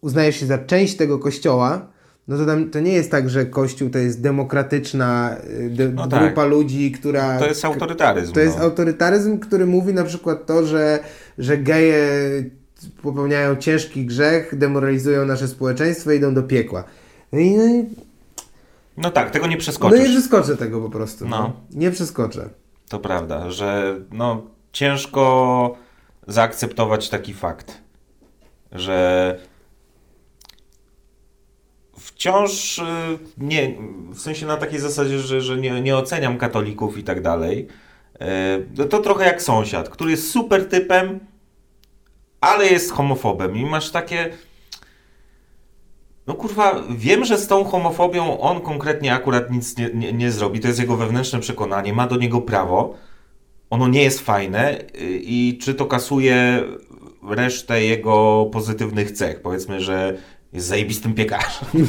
uznajesz 0.01 0.37
się 0.37 0.47
za 0.47 0.59
część 0.59 0.97
tego 0.97 1.19
kościoła, 1.19 1.93
no 2.31 2.37
to 2.39 2.47
tam 2.47 2.71
to 2.71 2.81
nie 2.81 2.93
jest 2.93 3.11
tak, 3.11 3.31
że 3.31 3.47
kościół 3.47 3.91
to 3.91 3.99
jest 3.99 4.21
demokratyczna 4.21 5.37
y, 5.45 5.71
de, 5.71 5.89
No 5.89 6.03
grupa 6.09 6.35
tak. 6.43 6.51
ludzi, 6.51 6.93
która 6.93 7.39
To 7.39 7.47
jest 7.47 7.65
autorytaryzm. 7.65 8.33
to 8.33 8.41
jest 8.41 8.59
no. 8.59 8.65
autorytaryzm, 8.65 9.39
który 9.39 9.67
mówi 9.67 9.95
na 9.95 10.05
przykład 10.05 10.47
to, 10.47 10.67
że, 10.67 10.99
że 11.39 11.59
geje 11.59 12.09
popełniają 13.03 13.57
ciężki 13.57 14.07
grzech, 14.07 14.59
demoralizują 14.59 15.27
nasze 15.27 15.49
społeczeństwo 15.49 16.13
i 16.13 16.17
idą 16.17 16.35
do 16.35 16.43
piekła. 16.43 16.85
No 17.33 17.39
i 17.41 17.51
no, 17.51 17.65
i- 17.65 17.85
no 18.97 19.11
tak, 19.11 19.31
tego 19.31 19.47
nie 19.47 19.55
no 19.57 19.61
przeskoczysz. 19.61 19.99
nie 20.01 20.05
przeskoczę 20.09 20.57
tego 20.57 20.81
po 20.81 20.91
prostu. 20.91 21.29
No. 21.29 21.39
No. 21.39 21.53
Nie 21.81 21.91
przeskoczę. 21.91 22.49
To 22.89 22.99
prawda, 22.99 23.51
że 23.51 23.97
no, 24.13 24.43
ciężko 24.73 25.77
zaakceptować 26.29 27.09
taki 27.09 27.35
fakt, 27.35 27.73
że 28.73 29.39
wciąż 32.21 32.79
y, 32.79 32.83
nie, 33.39 33.75
w 34.11 34.21
sensie 34.21 34.47
na 34.47 34.57
takiej 34.57 34.79
zasadzie, 34.79 35.19
że, 35.19 35.41
że 35.41 35.57
nie, 35.57 35.81
nie 35.81 35.97
oceniam 35.97 36.39
katolików 36.39 36.99
i 36.99 37.05
tak 37.05 37.23
dalej. 37.23 37.67
y, 38.79 38.87
To 38.87 38.99
trochę 38.99 39.25
jak 39.25 39.43
sąsiad, 39.43 39.89
który 39.89 40.11
jest 40.11 40.31
super 40.31 40.69
typem, 40.69 41.21
ale 42.41 42.67
jest 42.67 42.93
homofobem 42.93 43.57
i 43.57 43.65
masz 43.65 43.91
takie. 43.91 44.31
No 46.27 46.35
kurwa, 46.35 46.83
wiem, 46.91 47.25
że 47.25 47.39
z 47.39 47.47
tą 47.47 47.65
homofobią 47.65 48.41
on 48.41 48.61
konkretnie 48.61 49.15
akurat 49.15 49.51
nic 49.51 49.77
nie, 49.77 49.91
nie, 49.95 50.13
nie 50.13 50.31
zrobi, 50.31 50.61
to 50.61 50.69
jest 50.69 50.81
jego 50.81 50.97
wewnętrzne 50.97 51.41
przekonanie, 51.41 51.93
ma 51.93 52.07
do 52.07 52.17
niego 52.17 52.41
prawo, 52.41 52.95
ono 53.71 53.89
nie 53.89 54.03
jest 54.03 54.21
fajne 54.21 54.79
y, 54.79 54.85
i 55.23 55.59
czy 55.63 55.75
to 55.75 55.87
kasuje 55.87 56.63
resztę 57.31 57.85
jego 57.85 58.47
pozytywnych 58.53 59.13
cech, 59.13 59.43
powiedzmy, 59.43 59.81
że 59.81 60.19
jest 60.53 60.67
zajebistym 60.67 61.15
piekarzem. 61.15 61.69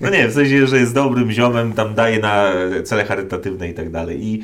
no 0.00 0.10
nie, 0.10 0.28
w 0.28 0.32
sensie, 0.32 0.66
że 0.66 0.78
jest 0.78 0.94
dobrym 0.94 1.32
ziomem, 1.32 1.72
tam 1.72 1.94
daje 1.94 2.18
na 2.18 2.52
cele 2.84 3.04
charytatywne 3.04 3.68
i 3.68 3.74
tak 3.74 3.90
dalej 3.90 4.24
i 4.24 4.42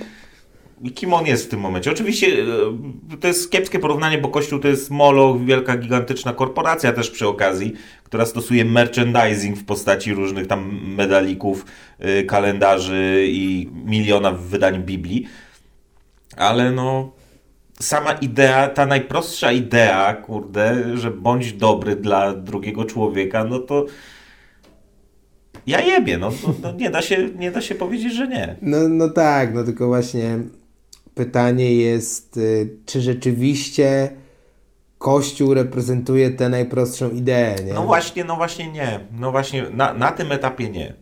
kim 0.90 1.14
on 1.14 1.26
jest 1.26 1.46
w 1.46 1.48
tym 1.48 1.60
momencie. 1.60 1.90
Oczywiście 1.90 2.26
e, 2.26 3.16
to 3.20 3.28
jest 3.28 3.50
kiepskie 3.50 3.78
porównanie, 3.78 4.18
bo 4.18 4.28
Kościół 4.28 4.58
to 4.58 4.68
jest 4.68 4.90
moloch, 4.90 5.44
wielka, 5.44 5.76
gigantyczna 5.76 6.32
korporacja 6.32 6.92
też 6.92 7.10
przy 7.10 7.28
okazji, 7.28 7.72
która 8.04 8.26
stosuje 8.26 8.64
merchandising 8.64 9.58
w 9.58 9.64
postaci 9.64 10.14
różnych 10.14 10.46
tam 10.46 10.80
medalików, 10.96 11.66
y, 12.04 12.24
kalendarzy 12.24 13.26
i 13.28 13.68
miliona 13.84 14.32
wydań 14.32 14.82
Biblii. 14.82 15.26
Ale 16.36 16.72
no, 16.72 17.12
sama 17.82 18.12
idea, 18.12 18.68
ta 18.68 18.86
najprostsza 18.86 19.52
idea, 19.52 20.14
kurde, 20.14 20.96
że 20.96 21.10
bądź 21.10 21.52
dobry 21.52 21.96
dla 21.96 22.34
drugiego 22.34 22.84
człowieka, 22.84 23.44
no 23.44 23.58
to 23.58 23.86
ja 25.66 25.80
jebie, 25.80 26.18
no, 26.18 26.30
no, 26.46 26.54
no 26.62 26.72
nie, 26.72 26.90
da 26.90 27.02
się, 27.02 27.28
nie 27.38 27.50
da 27.50 27.60
się 27.60 27.74
powiedzieć, 27.74 28.14
że 28.14 28.28
nie. 28.28 28.56
No, 28.62 28.88
no 28.88 29.08
tak, 29.08 29.54
no 29.54 29.64
tylko 29.64 29.86
właśnie 29.86 30.38
pytanie 31.14 31.76
jest, 31.76 32.36
y, 32.36 32.76
czy 32.86 33.00
rzeczywiście 33.00 34.10
Kościół 34.98 35.54
reprezentuje 35.54 36.30
tę 36.30 36.48
najprostszą 36.48 37.10
ideę, 37.10 37.56
nie? 37.64 37.74
No 37.74 37.82
właśnie, 37.82 38.24
no 38.24 38.36
właśnie 38.36 38.72
nie. 38.72 39.00
No 39.18 39.30
właśnie, 39.30 39.64
na, 39.70 39.94
na 39.94 40.12
tym 40.12 40.32
etapie 40.32 40.70
nie. 40.70 40.94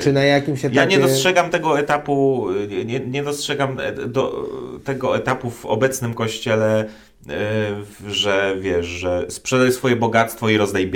Czy 0.00 0.12
na 0.12 0.22
jakimś 0.22 0.64
etapie... 0.64 0.76
Ja 0.76 0.84
nie 0.84 0.98
dostrzegam 0.98 1.50
tego 1.50 1.78
etapu, 1.78 2.46
nie, 2.84 3.00
nie 3.00 3.22
dostrzegam 3.22 3.80
e, 3.80 3.92
do, 3.92 4.48
tego 4.84 5.16
etapu 5.16 5.50
w 5.50 5.66
obecnym 5.66 6.14
kościele, 6.14 6.88
e, 7.28 8.10
że 8.10 8.56
wiesz, 8.60 8.86
że 8.86 9.26
sprzedaj 9.28 9.72
swoje 9.72 9.96
bogactwo 9.96 10.48
i 10.48 10.56
rozdaj 10.56 10.90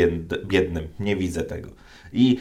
biednym. 0.47 0.89
Nie 1.01 1.17
widzę 1.17 1.43
tego. 1.43 1.69
I 2.13 2.39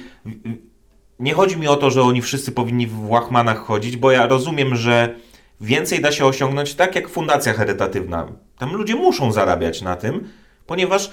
nie 1.19 1.33
chodzi 1.33 1.57
mi 1.57 1.67
o 1.67 1.75
to, 1.75 1.91
że 1.91 2.01
oni 2.01 2.21
wszyscy 2.21 2.51
powinni 2.51 2.87
w 2.87 3.09
łachmanach 3.09 3.57
chodzić, 3.57 3.97
bo 3.97 4.11
ja 4.11 4.27
rozumiem, 4.27 4.75
że 4.75 5.15
więcej 5.61 6.01
da 6.01 6.11
się 6.11 6.25
osiągnąć 6.25 6.73
tak 6.73 6.95
jak 6.95 7.09
fundacja 7.09 7.53
charytatywna. 7.53 8.27
Tam 8.57 8.73
ludzie 8.75 8.95
muszą 8.95 9.31
zarabiać 9.31 9.81
na 9.81 9.95
tym, 9.95 10.27
ponieważ 10.65 11.11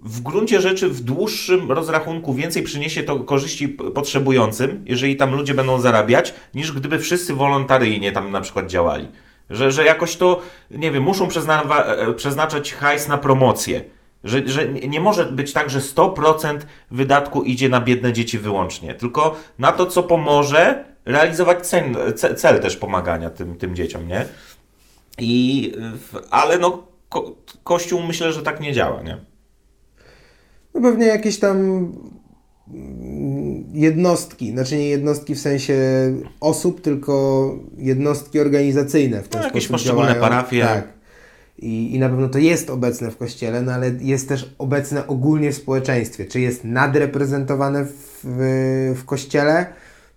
w 0.00 0.20
gruncie 0.20 0.60
rzeczy 0.60 0.88
w 0.88 1.00
dłuższym 1.00 1.72
rozrachunku 1.72 2.34
więcej 2.34 2.62
przyniesie 2.62 3.02
to 3.02 3.20
korzyści 3.20 3.68
potrzebującym, 3.68 4.84
jeżeli 4.86 5.16
tam 5.16 5.34
ludzie 5.34 5.54
będą 5.54 5.80
zarabiać, 5.80 6.34
niż 6.54 6.72
gdyby 6.72 6.98
wszyscy 6.98 7.34
wolontaryjnie 7.34 8.12
tam 8.12 8.30
na 8.30 8.40
przykład 8.40 8.66
działali. 8.66 9.08
Że, 9.50 9.72
że 9.72 9.84
jakoś 9.84 10.16
to, 10.16 10.40
nie 10.70 10.90
wiem, 10.90 11.02
muszą 11.02 11.28
e, 11.28 12.14
przeznaczać 12.14 12.74
hajs 12.74 13.08
na 13.08 13.18
promocję. 13.18 13.84
Że, 14.24 14.48
że 14.48 14.68
nie 14.68 15.00
może 15.00 15.24
być 15.24 15.52
tak, 15.52 15.70
że 15.70 15.80
100% 15.80 16.58
wydatku 16.90 17.42
idzie 17.42 17.68
na 17.68 17.80
biedne 17.80 18.12
dzieci 18.12 18.38
wyłącznie, 18.38 18.94
tylko 18.94 19.36
na 19.58 19.72
to, 19.72 19.86
co 19.86 20.02
pomoże 20.02 20.84
realizować 21.04 21.66
cel, 21.66 22.14
cel 22.36 22.60
też 22.60 22.76
pomagania 22.76 23.30
tym, 23.30 23.56
tym 23.56 23.76
dzieciom, 23.76 24.08
nie? 24.08 24.26
I, 25.18 25.72
ale 26.30 26.58
no, 26.58 26.86
ko, 27.08 27.32
Kościół 27.64 28.02
myślę, 28.02 28.32
że 28.32 28.42
tak 28.42 28.60
nie 28.60 28.72
działa, 28.72 29.02
nie? 29.02 29.18
No 30.74 30.80
pewnie 30.80 31.06
jakieś 31.06 31.38
tam 31.38 31.88
jednostki, 33.72 34.50
znaczy 34.50 34.76
nie 34.76 34.88
jednostki 34.88 35.34
w 35.34 35.40
sensie 35.40 35.74
osób, 36.40 36.80
tylko 36.80 37.54
jednostki 37.78 38.40
organizacyjne 38.40 39.22
w 39.22 39.28
ten 39.28 39.40
no, 39.40 39.48
sposób 39.48 39.54
jakieś 39.54 39.68
poszczególne 39.68 40.14
działają. 40.14 40.30
parafie. 40.30 40.62
Tak. 40.62 40.88
I, 41.58 41.94
I 41.94 41.98
na 41.98 42.08
pewno 42.08 42.28
to 42.28 42.38
jest 42.38 42.70
obecne 42.70 43.10
w 43.10 43.16
kościele, 43.16 43.62
no 43.62 43.72
ale 43.72 43.90
jest 44.00 44.28
też 44.28 44.54
obecne 44.58 45.06
ogólnie 45.06 45.52
w 45.52 45.56
społeczeństwie. 45.56 46.24
Czy 46.24 46.40
jest 46.40 46.64
nadreprezentowane 46.64 47.84
w, 47.84 48.24
w, 48.94 49.04
kościele? 49.04 49.66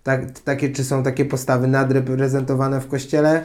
Tak, 0.02 0.40
takie, 0.40 0.70
czy 0.70 0.84
są 0.84 1.02
takie 1.02 1.24
postawy 1.24 1.68
nadreprezentowane 1.68 2.80
w 2.80 2.88
kościele? 2.88 3.44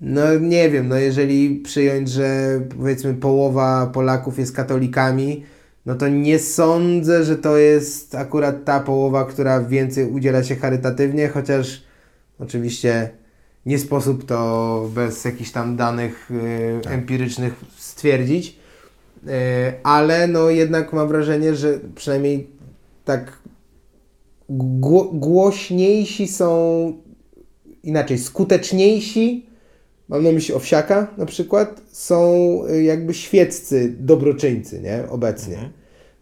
No 0.00 0.38
nie 0.38 0.70
wiem, 0.70 0.88
no 0.88 0.96
jeżeli 0.96 1.56
przyjąć, 1.56 2.08
że 2.08 2.60
powiedzmy 2.78 3.14
połowa 3.14 3.86
Polaków 3.86 4.38
jest 4.38 4.56
katolikami, 4.56 5.44
no 5.86 5.94
to 5.94 6.08
nie 6.08 6.38
sądzę, 6.38 7.24
że 7.24 7.36
to 7.36 7.56
jest 7.56 8.14
akurat 8.14 8.64
ta 8.64 8.80
połowa, 8.80 9.24
która 9.24 9.60
więcej 9.60 10.10
udziela 10.10 10.44
się 10.44 10.56
charytatywnie, 10.56 11.28
chociaż 11.28 11.82
oczywiście 12.38 13.10
nie 13.66 13.78
sposób 13.78 14.24
to 14.24 14.90
bez 14.94 15.24
jakichś 15.24 15.50
tam 15.50 15.76
danych 15.76 16.30
y, 16.30 16.80
tak. 16.82 16.92
empirycznych 16.92 17.54
stwierdzić, 17.76 18.58
y, 19.26 19.30
ale 19.82 20.26
no 20.26 20.50
jednak 20.50 20.92
mam 20.92 21.08
wrażenie, 21.08 21.54
że 21.54 21.78
przynajmniej 21.94 22.46
tak 23.04 23.38
głośniejsi 25.12 26.28
są, 26.28 26.92
inaczej, 27.82 28.18
skuteczniejsi, 28.18 29.46
mam 30.08 30.22
na 30.22 30.32
myśli 30.32 30.54
Owsiaka 30.54 31.06
na 31.16 31.26
przykład, 31.26 31.82
są 31.92 32.60
y, 32.70 32.82
jakby 32.82 33.14
świeccy 33.14 33.96
dobroczyńcy, 33.98 34.80
nie, 34.80 35.04
obecnie. 35.10 35.54
Mhm. 35.54 35.72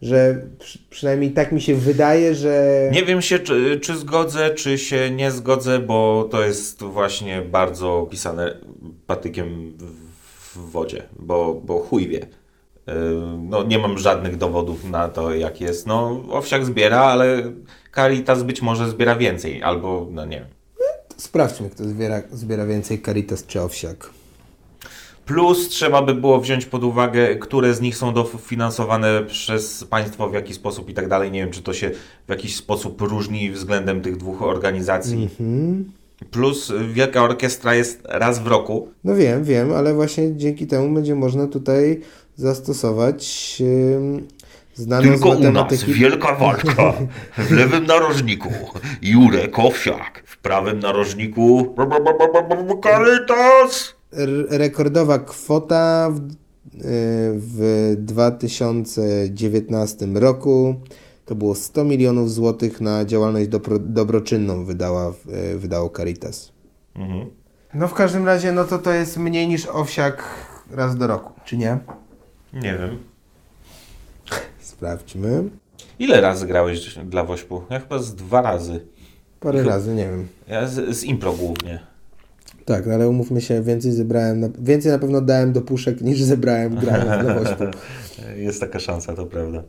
Że 0.03 0.47
przy, 0.59 0.79
przynajmniej 0.91 1.31
tak 1.31 1.53
mi 1.53 1.61
się 1.61 1.75
wydaje, 1.75 2.35
że. 2.35 2.89
Nie 2.93 3.05
wiem 3.05 3.23
się, 3.23 3.39
czy, 3.39 3.81
czy 3.81 3.97
zgodzę, 3.97 4.51
czy 4.51 4.79
się 4.79 5.11
nie 5.11 5.31
zgodzę, 5.31 5.79
bo 5.79 6.29
to 6.31 6.45
jest 6.45 6.83
właśnie 6.83 7.43
bardzo 7.43 8.07
pisane 8.11 8.57
patykiem 9.07 9.73
w, 9.79 10.57
w 10.57 10.71
wodzie, 10.71 11.03
bo, 11.19 11.55
bo 11.65 11.79
chuj 11.79 12.09
wie. 12.09 12.27
No, 13.39 13.63
nie 13.63 13.79
mam 13.79 13.99
żadnych 13.99 14.37
dowodów 14.37 14.91
na 14.91 15.09
to, 15.09 15.35
jak 15.35 15.61
jest. 15.61 15.87
No, 15.87 16.23
owsiak 16.31 16.65
zbiera, 16.65 17.01
ale 17.01 17.53
Caritas 17.95 18.43
być 18.43 18.63
może 18.63 18.91
zbiera 18.91 19.17
więcej, 19.17 19.63
albo 19.63 20.09
no 20.11 20.25
nie 20.25 20.37
wiem. 20.37 20.62
Sprawdźmy, 21.17 21.71
kto 21.71 21.85
zbiera, 21.85 22.23
zbiera 22.33 22.67
więcej 22.67 23.03
Caritas 23.03 23.47
czy 23.47 23.61
owsiak. 23.61 24.11
Plus 25.27 25.69
trzeba 25.69 26.03
by 26.03 26.15
było 26.15 26.41
wziąć 26.41 26.67
pod 26.67 26.85
uwagę, 26.85 27.37
które 27.37 27.75
z 27.75 27.81
nich 27.81 27.97
są 27.97 28.15
dofinansowane 28.15 29.25
przez 29.25 29.85
państwo, 29.85 30.29
w 30.29 30.35
jaki 30.35 30.55
sposób 30.55 30.89
i 30.89 30.95
tak 30.95 31.09
dalej. 31.09 31.31
Nie 31.31 31.41
wiem, 31.41 31.51
czy 31.51 31.63
to 31.63 31.73
się 31.73 31.91
w 32.27 32.31
jakiś 32.31 32.57
sposób 32.57 33.01
różni 33.01 33.51
względem 33.51 34.01
tych 34.01 34.17
dwóch 34.17 34.43
organizacji. 34.43 35.29
Mm-hmm. 35.41 35.83
Plus 36.31 36.73
Wielka 36.93 37.23
Orkiestra 37.23 37.75
jest 37.75 38.01
raz 38.05 38.39
w 38.39 38.47
roku. 38.47 38.89
No 39.05 39.15
wiem, 39.15 39.45
wiem, 39.45 39.73
ale 39.73 39.95
właśnie 39.95 40.37
dzięki 40.37 40.67
temu 40.67 40.95
będzie 40.95 41.15
można 41.15 41.47
tutaj 41.47 42.01
zastosować 42.37 43.63
Tylko 45.03 45.29
u 45.29 45.53
nas 45.53 45.85
wielka 45.85 46.35
walka. 46.35 46.93
W 47.39 47.51
lewym 47.51 47.87
narożniku 47.87 48.53
Jurek 49.03 49.59
Owsiak, 49.59 50.23
w 50.27 50.39
prawym 50.39 50.79
narożniku 50.79 51.75
Karytas. 52.83 53.95
Rekordowa 54.51 55.19
kwota 55.19 56.11
w, 56.11 56.19
y, 56.19 56.23
w 57.37 57.95
2019 57.99 60.07
roku 60.15 60.75
to 61.25 61.35
było 61.35 61.55
100 61.55 61.85
milionów 61.85 62.33
złotych 62.33 62.81
na 62.81 63.05
działalność 63.05 63.49
dobro, 63.49 63.79
dobroczynną 63.79 64.65
wydała, 64.65 65.13
y, 65.55 65.59
wydało 65.59 65.91
Caritas. 65.91 66.53
Mhm. 66.95 67.27
No 67.75 67.89
w 67.89 67.95
każdym 67.95 68.27
razie, 68.27 68.53
no 68.53 68.65
to 68.65 68.79
to 68.79 68.93
jest 68.93 69.17
mniej 69.17 69.49
niż 69.49 69.67
owsiak 69.67 70.25
raz 70.71 70.97
do 70.97 71.07
roku, 71.07 71.33
czy 71.45 71.57
nie? 71.57 71.79
Nie 72.53 72.79
wiem. 72.79 72.99
Sprawdźmy. 74.83 75.51
Ile 75.99 76.21
razy 76.21 76.47
grałeś 76.47 76.95
dla 76.95 77.25
Wośpu? 77.25 77.63
Ja 77.71 77.81
chyba 77.81 77.99
z 77.99 78.15
dwa 78.15 78.43
razy. 78.43 78.87
Parę 79.41 79.63
razy, 79.63 79.95
nie 79.95 80.05
wiem. 80.05 80.29
Ja 80.49 80.67
z, 80.67 80.97
z 80.97 81.05
impro 81.05 81.33
głównie. 81.33 81.87
Tak, 82.65 82.87
no 82.87 82.95
ale 82.95 83.09
umówmy 83.09 83.41
się, 83.41 83.63
więcej 83.63 83.93
zebrałem, 83.93 84.41
na, 84.41 84.49
więcej 84.59 84.93
na 84.93 84.99
pewno 84.99 85.21
dałem 85.21 85.53
do 85.53 85.61
puszek 85.61 86.01
niż 86.01 86.23
zebrałem 86.23 86.77
grając 86.77 87.25
dla 87.25 87.35
Wośpu. 87.35 87.65
Jest 88.37 88.61
taka 88.61 88.81
szansa, 88.81 89.15
to 89.15 89.27
prawda. 89.27 89.63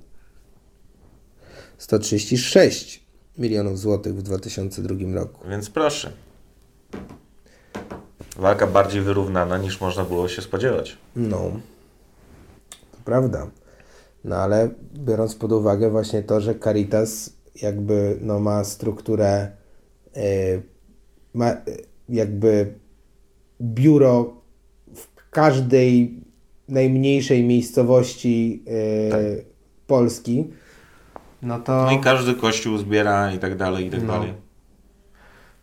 136 1.78 3.03
milionów 3.38 3.80
złotych 3.80 4.16
w 4.16 4.22
2002 4.22 4.95
roku. 5.14 5.49
Więc 5.49 5.70
proszę. 5.70 6.11
Walka 8.38 8.68
bardziej 8.68 9.01
wyrównana 9.01 9.57
niż 9.57 9.82
można 9.82 10.03
było 10.03 10.28
się 10.28 10.41
spodziewać. 10.41 10.97
No, 11.16 11.51
to 12.91 12.97
prawda. 13.05 13.47
No 14.24 14.36
ale 14.36 14.69
biorąc 14.93 15.36
pod 15.36 15.51
uwagę 15.51 15.89
właśnie 15.89 16.24
to, 16.24 16.41
że 16.41 16.55
Caritas 16.55 17.34
jakby 17.61 18.17
no, 18.21 18.39
ma 18.39 18.63
strukturę, 18.63 19.51
yy, 20.15 20.21
ma 21.34 21.51
jakby 22.09 22.74
biuro 23.61 24.34
w 24.95 25.30
każdej 25.30 26.21
najmniejszej 26.69 27.43
miejscowości 27.43 28.63
yy, 28.65 29.11
tak. 29.11 29.21
Polski, 29.88 30.47
no 31.41 31.59
to... 31.59 31.86
No 31.86 31.91
i 31.91 31.99
każdy 31.99 32.34
kościół 32.34 32.78
zbiera 32.78 33.34
i 33.34 33.39
tak 33.39 33.57
dalej, 33.57 33.88
i 33.88 33.89
tak 33.89 34.01
no. 34.01 34.13
dalej. 34.13 34.34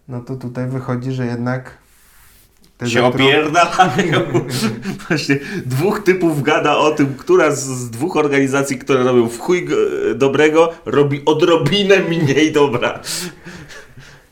No 0.08 0.20
to 0.20 0.36
tutaj 0.36 0.68
wychodzi, 0.68 1.12
że 1.12 1.26
jednak 1.26 1.79
te 2.80 2.90
się 2.90 3.04
opierdalają. 3.04 4.20
Właśnie 5.08 5.38
dwóch 5.66 6.02
typów 6.02 6.42
gada 6.42 6.76
o 6.76 6.90
tym, 6.90 7.14
która 7.14 7.50
z, 7.50 7.60
z, 7.60 7.90
dwóch 7.90 8.16
organizacji, 8.16 8.78
które 8.78 9.04
robią 9.04 9.28
w 9.28 9.38
chuj 9.38 9.68
dobrego, 10.14 10.72
robi 10.84 11.22
odrobinę 11.24 11.98
mniej 11.98 12.52
dobra. 12.52 13.00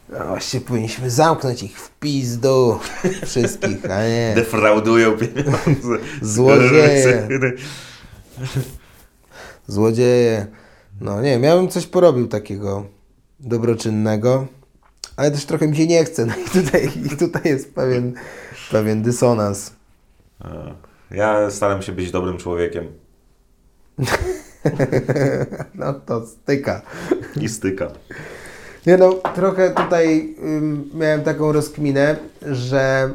No 0.09 0.27
właśnie 0.27 0.61
powinniśmy 0.61 1.11
zamknąć 1.11 1.63
ich 1.63 1.81
w 1.81 1.91
pizdu 1.91 2.79
wszystkich, 3.27 3.91
a 3.91 4.03
nie. 4.03 4.33
Defraudują 4.37 5.13
pieniądze. 5.13 6.05
Złodzieje. 6.23 7.29
Złodzieje. 9.67 10.47
No 11.01 11.23
nie, 11.23 11.39
miałbym 11.39 11.69
coś 11.69 11.87
porobił 11.87 12.29
takiego 12.29 12.87
dobroczynnego 13.41 14.47
ale 15.19 15.31
też 15.31 15.45
trochę 15.45 15.69
mi 15.69 15.77
się 15.77 15.87
nie 15.87 16.05
chce. 16.05 16.27
No 16.27 16.35
i 16.47 16.63
tutaj, 16.63 16.91
i 17.13 17.17
tutaj 17.17 17.43
jest 17.45 17.75
pewien, 17.75 18.15
pewien 18.71 19.03
dysonans. 19.03 19.73
Ja 21.11 21.51
staram 21.51 21.83
się 21.83 21.93
być 21.93 22.11
dobrym 22.11 22.39
człowiekiem. 22.39 22.87
no 25.75 25.95
to 25.95 26.27
styka. 26.27 26.83
I 27.41 27.49
styka. 27.49 27.91
Nie 28.87 28.97
no, 28.97 29.13
trochę 29.13 29.71
tutaj 29.71 30.35
ym, 30.45 30.91
miałem 30.95 31.23
taką 31.23 31.53
rozkminę, 31.53 32.17
że, 32.43 33.15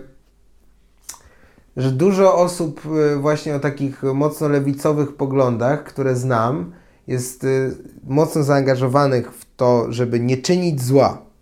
że 1.77 1.91
dużo 1.91 2.35
osób 2.35 2.81
y, 2.85 3.15
właśnie 3.15 3.55
o 3.55 3.59
takich 3.59 4.03
mocno 4.03 4.49
lewicowych 4.49 5.15
poglądach, 5.15 5.83
które 5.83 6.15
znam, 6.15 6.73
jest 7.07 7.43
y, 7.43 7.75
mocno 8.03 8.43
zaangażowanych 8.43 9.33
w 9.33 9.45
to, 9.55 9.85
żeby 9.89 10.19
nie 10.19 10.37
czynić 10.37 10.81
zła. 10.81 11.32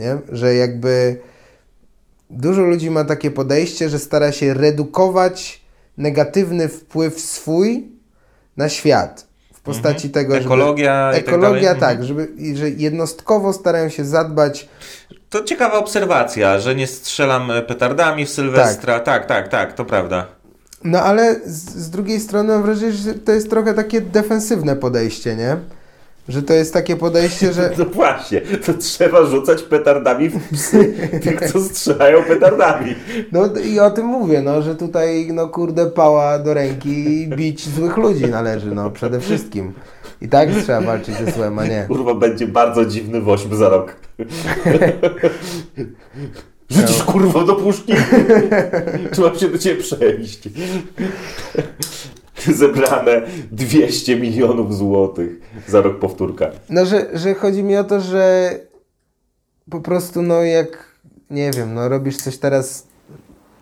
Nie? 0.00 0.18
Że 0.32 0.54
jakby 0.54 1.16
dużo 2.30 2.62
ludzi 2.62 2.90
ma 2.90 3.04
takie 3.04 3.30
podejście, 3.30 3.88
że 3.88 3.98
stara 3.98 4.32
się 4.32 4.54
redukować 4.54 5.60
negatywny 5.96 6.68
wpływ 6.68 7.20
swój 7.20 7.88
na 8.56 8.68
świat. 8.68 9.26
W 9.54 9.60
postaci 9.60 10.06
Mhm. 10.06 10.12
tego, 10.12 10.36
Ekologia 10.36 11.10
i 11.12 11.14
żeby... 11.14 11.26
tak 11.26 11.34
Ekologia, 11.34 11.74
dalej. 11.74 11.80
tak, 11.80 12.04
żeby, 12.04 12.28
i 12.36 12.56
że 12.56 12.70
jednostkowo 12.70 13.52
starają 13.52 13.88
się 13.88 14.04
zadbać 14.04 14.68
To 15.30 15.44
ciekawa 15.44 15.78
obserwacja, 15.78 16.58
że 16.58 16.74
nie 16.74 16.86
strzelam 16.86 17.50
petardami 17.68 18.26
w 18.26 18.30
Sylwestra. 18.30 19.00
Tak, 19.00 19.26
tak, 19.26 19.48
tak, 19.48 19.72
to 19.72 19.84
prawda. 19.84 20.26
No 20.84 20.98
ale 21.02 21.34
z, 21.44 21.70
z 21.76 21.90
drugiej 21.90 22.20
strony 22.20 22.52
mam 22.52 22.62
wrażenie, 22.62 22.92
że 22.92 23.14
to 23.14 23.32
jest 23.32 23.50
trochę 23.50 23.74
takie 23.74 24.00
defensywne 24.00 24.76
podejście, 24.76 25.36
nie? 25.36 25.56
Że 26.30 26.42
to 26.42 26.54
jest 26.54 26.72
takie 26.74 26.96
podejście, 26.96 27.52
że 27.52 27.70
No 27.78 27.84
właśnie, 27.84 28.40
to 28.40 28.74
trzeba 28.74 29.24
rzucać 29.24 29.62
petardami 29.62 30.28
w 30.28 30.48
psy 30.52 30.94
tych, 31.22 31.52
co 31.52 31.60
strzelają 31.60 32.22
petardami. 32.22 32.94
no 33.32 33.48
i 33.64 33.80
o 33.80 33.90
tym 33.90 34.06
mówię, 34.06 34.42
no, 34.42 34.62
że 34.62 34.74
tutaj 34.74 35.28
no 35.32 35.48
kurde 35.48 35.86
pała 35.86 36.38
do 36.38 36.54
ręki 36.54 37.22
i 37.22 37.28
bić 37.28 37.68
złych 37.68 37.96
ludzi 37.96 38.26
należy, 38.26 38.74
no 38.74 38.90
przede 38.90 39.20
wszystkim. 39.20 39.72
I 40.20 40.28
tak 40.28 40.48
trzeba 40.62 40.80
walczyć 40.80 41.14
ze 41.16 41.32
złem, 41.32 41.58
a 41.58 41.66
nie. 41.66 41.84
Kurwa, 41.88 42.14
będzie 42.14 42.46
bardzo 42.46 42.84
dziwny 42.84 43.20
woźb 43.20 43.54
za 43.54 43.68
rok. 43.68 43.96
Rzucisz 46.70 47.02
kurwo 47.02 47.44
do 47.44 47.54
puszki? 47.54 47.92
Mam 49.18 49.38
się 49.38 49.48
do 49.48 49.58
ciebie 49.58 49.82
przejść? 49.82 50.48
Zebrane 52.60 53.22
200 53.52 54.16
milionów 54.16 54.76
złotych 54.76 55.40
za 55.68 55.80
rok 55.80 55.98
powtórka. 55.98 56.50
No, 56.70 56.86
że, 56.86 57.06
że 57.14 57.34
chodzi 57.34 57.62
mi 57.62 57.76
o 57.76 57.84
to, 57.84 58.00
że 58.00 58.54
po 59.70 59.80
prostu, 59.80 60.22
no 60.22 60.42
jak, 60.42 60.84
nie 61.30 61.50
wiem, 61.50 61.74
no 61.74 61.88
robisz 61.88 62.16
coś 62.16 62.38
teraz, 62.38 62.86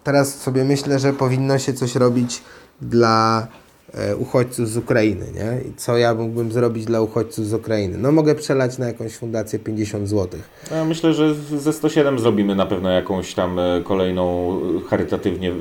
teraz 0.05 0.35
sobie 0.41 0.65
myślę, 0.65 0.99
że 0.99 1.13
powinno 1.13 1.59
się 1.59 1.73
coś 1.73 1.95
robić 1.95 2.43
dla 2.81 3.47
e, 3.95 4.17
uchodźców 4.17 4.69
z 4.69 4.77
Ukrainy, 4.77 5.27
nie? 5.35 5.71
I 5.71 5.75
co 5.75 5.97
ja 5.97 6.15
mógłbym 6.15 6.53
zrobić 6.53 6.85
dla 6.85 7.01
uchodźców 7.01 7.47
z 7.47 7.55
Ukrainy? 7.55 7.99
No 7.99 8.13
mogę 8.13 8.35
przelać 8.35 8.79
na 8.79 8.87
jakąś 8.87 9.17
fundację 9.17 9.59
50 9.59 10.09
zł. 10.09 10.41
Ja 10.71 10.85
myślę, 10.85 11.15
że 11.15 11.35
ze 11.35 11.73
107 11.73 12.19
zrobimy 12.19 12.55
na 12.55 12.67
pewno 12.67 12.91
jakąś 12.91 13.35
tam 13.35 13.59
e, 13.59 13.81
kolejną 13.85 14.57
e, 14.85 14.89
charytatywnie 14.89 15.53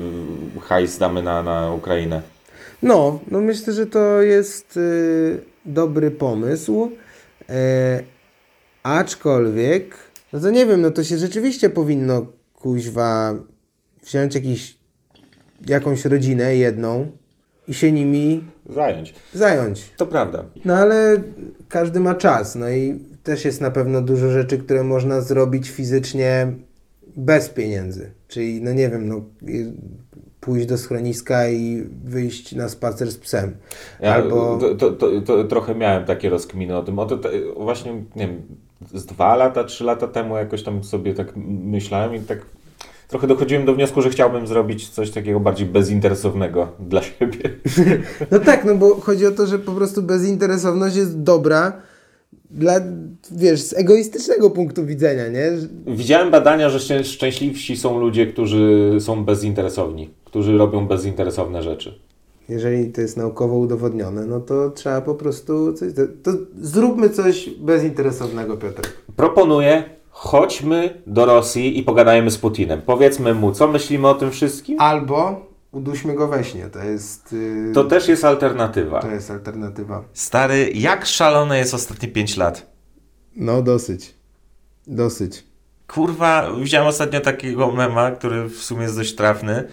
hajs 0.60 0.98
damy 0.98 1.22
na, 1.22 1.42
na 1.42 1.72
Ukrainę. 1.72 2.37
No, 2.82 3.20
no 3.30 3.40
myślę, 3.40 3.72
że 3.72 3.86
to 3.86 4.22
jest 4.22 4.76
y, 4.76 5.40
dobry 5.64 6.10
pomysł. 6.10 6.90
E, 7.48 8.02
aczkolwiek, 8.82 9.96
no 10.32 10.40
to 10.40 10.50
nie 10.50 10.66
wiem, 10.66 10.80
no 10.80 10.90
to 10.90 11.04
się 11.04 11.18
rzeczywiście 11.18 11.70
powinno 11.70 12.26
kuźwa 12.54 13.34
wziąć 14.04 14.34
jakiś, 14.34 14.78
jakąś 15.66 16.04
rodzinę 16.04 16.56
jedną 16.56 17.10
i 17.68 17.74
się 17.74 17.92
nimi 17.92 18.44
Zająć. 18.68 19.14
zająć. 19.34 19.90
To 19.96 20.06
prawda. 20.06 20.44
No 20.64 20.74
ale 20.76 21.16
każdy 21.68 22.00
ma 22.00 22.14
czas, 22.14 22.54
no 22.54 22.70
i 22.70 22.98
też 23.22 23.44
jest 23.44 23.60
na 23.60 23.70
pewno 23.70 24.02
dużo 24.02 24.30
rzeczy, 24.30 24.58
które 24.58 24.84
można 24.84 25.20
zrobić 25.20 25.70
fizycznie 25.70 26.52
bez 27.16 27.48
pieniędzy. 27.48 28.10
Czyli, 28.28 28.62
no 28.62 28.72
nie 28.72 28.88
wiem, 28.90 29.08
no 29.08 29.24
pójść 30.48 30.66
do 30.66 30.78
schroniska 30.78 31.48
i 31.48 31.88
wyjść 32.04 32.54
na 32.54 32.68
spacer 32.68 33.10
z 33.10 33.18
psem. 33.18 33.56
Ja 34.00 34.14
Albo... 34.14 34.58
to, 34.58 34.74
to, 34.74 34.90
to, 34.90 35.20
to 35.20 35.44
trochę 35.44 35.74
miałem 35.74 36.04
takie 36.04 36.30
rozkminy 36.30 36.76
o 36.76 36.82
tym. 36.82 36.98
O 36.98 37.06
to, 37.06 37.18
właśnie, 37.56 37.92
nie 38.16 38.28
wiem, 38.28 38.42
z 38.94 39.06
dwa 39.06 39.36
lata, 39.36 39.64
trzy 39.64 39.84
lata 39.84 40.08
temu 40.08 40.36
jakoś 40.36 40.62
tam 40.62 40.84
sobie 40.84 41.14
tak 41.14 41.32
myślałem 41.46 42.14
i 42.14 42.20
tak 42.20 42.38
trochę 43.08 43.26
dochodziłem 43.26 43.64
do 43.64 43.74
wniosku, 43.74 44.02
że 44.02 44.10
chciałbym 44.10 44.46
zrobić 44.46 44.88
coś 44.88 45.10
takiego 45.10 45.40
bardziej 45.40 45.66
bezinteresownego 45.66 46.68
dla 46.80 47.02
siebie. 47.02 47.50
No 48.30 48.38
tak, 48.38 48.64
no 48.64 48.74
bo 48.74 49.00
chodzi 49.00 49.26
o 49.26 49.30
to, 49.30 49.46
że 49.46 49.58
po 49.58 49.72
prostu 49.72 50.02
bezinteresowność 50.02 50.96
jest 50.96 51.22
dobra 51.22 51.72
dla, 52.50 52.80
wiesz, 53.32 53.60
z 53.60 53.72
egoistycznego 53.72 54.50
punktu 54.50 54.86
widzenia, 54.86 55.28
nie? 55.28 55.52
Widziałem 55.86 56.30
badania, 56.30 56.70
że 56.70 56.78
szczę- 56.78 57.04
szczęśliwsi 57.04 57.76
są 57.76 58.00
ludzie, 58.00 58.26
którzy 58.26 58.96
są 59.00 59.24
bezinteresowni, 59.24 60.10
którzy 60.24 60.58
robią 60.58 60.86
bezinteresowne 60.86 61.62
rzeczy. 61.62 61.98
Jeżeli 62.48 62.92
to 62.92 63.00
jest 63.00 63.16
naukowo 63.16 63.58
udowodnione, 63.58 64.26
no 64.26 64.40
to 64.40 64.70
trzeba 64.70 65.00
po 65.00 65.14
prostu 65.14 65.72
coś... 65.72 65.92
To 66.22 66.30
zróbmy 66.60 67.10
coś 67.10 67.50
bezinteresownego, 67.50 68.56
Piotr. 68.56 68.82
Proponuję, 69.16 69.82
chodźmy 70.10 71.02
do 71.06 71.26
Rosji 71.26 71.78
i 71.78 71.82
pogadajmy 71.82 72.30
z 72.30 72.38
Putinem. 72.38 72.82
Powiedzmy 72.86 73.34
mu, 73.34 73.52
co 73.52 73.68
myślimy 73.68 74.08
o 74.08 74.14
tym 74.14 74.30
wszystkim. 74.30 74.80
Albo 74.80 75.47
uduśmy 75.72 76.14
go 76.14 76.28
we 76.28 76.44
śnie, 76.44 76.68
to 76.68 76.78
jest... 76.84 77.32
Yy, 77.32 77.72
To 77.74 77.84
też 77.84 78.08
jest 78.08 78.24
alternatywa. 78.24 79.00
to 79.00 79.10
jest 79.10 79.30
alternatywa. 79.30 80.04
Stary, 80.12 80.70
jak 80.74 81.06
szalone 81.06 81.58
jest 81.58 81.74
ostatnie 81.74 82.08
5 82.08 82.36
lat? 82.36 82.66
No 83.36 83.62
dosyć. 83.62 84.14
Dosyć. 84.86 85.44
Kurwa, 85.86 86.50
widziałem 86.60 86.88
ostatnio 86.88 87.20
takiego 87.20 87.72
mema, 87.72 88.10
który 88.10 88.48
w 88.48 88.56
sumie 88.56 88.82
jest 88.82 88.96
dość 88.96 89.14
trafny, 89.14 89.64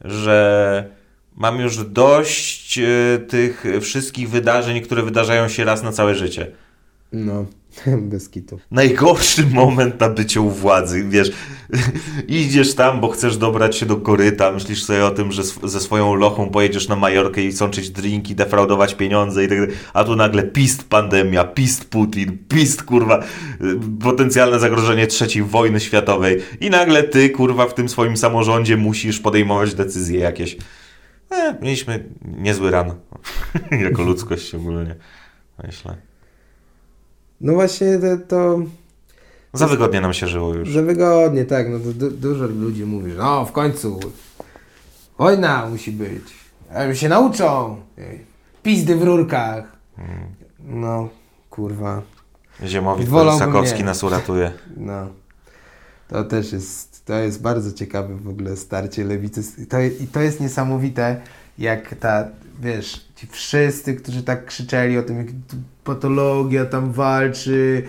że 0.00 0.90
mam 1.36 1.60
już 1.60 1.76
dość 1.84 2.78
e, 2.78 3.18
tych 3.28 3.64
wszystkich 3.80 4.30
wydarzeń, 4.30 4.80
które 4.80 5.02
wydarzają 5.02 5.48
się 5.48 5.64
raz 5.64 5.82
na 5.82 5.92
całe 5.92 6.14
życie. 6.14 6.50
No, 7.12 7.44
bez 8.10 8.28
kitu. 8.28 8.58
Najgorszy 8.70 9.46
moment 9.46 10.00
na 10.00 10.08
byciu 10.08 10.46
u 10.46 10.50
władzy, 10.50 11.04
wiesz, 11.08 11.32
idziesz 12.28 12.74
tam, 12.74 13.00
bo 13.00 13.08
chcesz 13.08 13.36
dobrać 13.36 13.76
się 13.76 13.86
do 13.86 13.96
koryta, 13.96 14.52
myślisz 14.52 14.84
sobie 14.84 15.04
o 15.04 15.10
tym, 15.10 15.32
że 15.32 15.42
ze 15.64 15.80
swoją 15.80 16.14
lochą 16.14 16.50
pojedziesz 16.50 16.88
na 16.88 16.96
Majorkę 16.96 17.42
i 17.42 17.52
sączyć 17.52 17.90
drinki, 17.90 18.34
defraudować 18.34 18.94
pieniądze 18.94 19.44
i 19.44 19.48
tak 19.48 19.60
dalej, 19.60 19.74
a 19.94 20.04
tu 20.04 20.16
nagle 20.16 20.42
pist 20.42 20.84
pandemia, 20.88 21.44
pist 21.44 21.84
Putin, 21.84 22.38
pist 22.48 22.82
kurwa, 22.82 23.24
potencjalne 24.02 24.58
zagrożenie 24.58 25.06
trzeciej 25.06 25.42
wojny 25.42 25.80
światowej 25.80 26.42
i 26.60 26.70
nagle 26.70 27.02
ty 27.02 27.30
kurwa 27.30 27.66
w 27.66 27.74
tym 27.74 27.88
swoim 27.88 28.16
samorządzie 28.16 28.76
musisz 28.76 29.20
podejmować 29.20 29.74
decyzje 29.74 30.20
jakieś. 30.20 30.56
E, 31.30 31.58
mieliśmy 31.62 32.04
niezły 32.38 32.70
ran, 32.70 32.94
jako 33.84 34.02
ludzkość 34.02 34.54
ogólnie, 34.54 34.94
myślę. 35.64 35.96
No 37.40 37.52
właśnie 37.52 37.98
to, 37.98 38.16
to 38.28 38.62
Za 39.52 39.66
wygodnie 39.66 40.00
nam 40.00 40.12
się 40.12 40.26
żyło 40.26 40.54
już. 40.54 40.72
za 40.72 40.82
wygodnie, 40.82 41.44
tak. 41.44 41.70
No, 41.70 41.78
du- 41.78 41.92
du- 41.92 42.10
dużo 42.10 42.46
ludzi 42.46 42.84
mówi, 42.84 43.10
że 43.10 43.18
no 43.18 43.44
w 43.44 43.52
końcu 43.52 44.00
wojna 45.18 45.66
musi 45.70 45.92
być. 45.92 46.22
A 46.74 46.94
się 46.94 47.08
nauczą. 47.08 47.76
Pizdy 48.62 48.96
w 48.96 49.02
rurkach. 49.02 49.64
No, 50.64 51.08
kurwa. 51.50 52.02
Ziemowit 52.64 53.08
Sakowski 53.38 53.84
nas 53.84 54.02
uratuje. 54.04 54.52
No. 54.76 55.08
To 56.08 56.24
też 56.24 56.52
jest, 56.52 57.04
to 57.06 57.14
jest 57.14 57.42
bardzo 57.42 57.72
ciekawe 57.72 58.16
w 58.16 58.28
ogóle 58.28 58.56
starcie 58.56 59.04
lewicy. 59.04 59.66
To, 59.66 59.80
I 59.80 60.06
to 60.12 60.20
jest 60.20 60.40
niesamowite, 60.40 61.20
jak 61.58 61.94
ta, 61.94 62.28
wiesz, 62.60 63.06
ci 63.16 63.26
wszyscy, 63.26 63.94
którzy 63.94 64.22
tak 64.22 64.46
krzyczeli 64.46 64.98
o 64.98 65.02
tym, 65.02 65.18
jak 65.18 65.26
patologia 65.84 66.64
tam 66.64 66.92
walczy, 66.92 67.82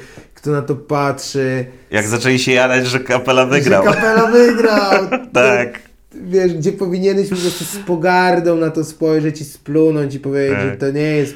kto 0.44 0.52
na 0.52 0.62
to 0.62 0.76
patrzy. 0.76 1.66
Jak 1.92 2.08
zaczęli 2.08 2.40
się 2.40 2.52
jarać, 2.52 2.88
że 2.88 3.00
kapela 3.00 3.46
wygrał. 3.46 3.84
Że 3.84 3.94
kapela 3.94 4.32
wygrał. 4.32 4.94
Tak. 5.34 5.80
Wiesz, 6.26 6.54
gdzie 6.54 6.72
powinieneś 6.72 7.30
po 7.30 7.36
prostu 7.36 7.64
z 7.66 7.78
pogardą 7.78 8.58
na 8.58 8.70
to 8.70 8.84
spojrzeć 8.84 9.42
i 9.42 9.46
splunąć 9.46 10.16
i 10.16 10.20
powiedzieć, 10.20 10.58
Tak. 10.58 10.70
że 10.70 10.78
to 10.78 10.92
nie 10.92 11.02
jest 11.02 11.36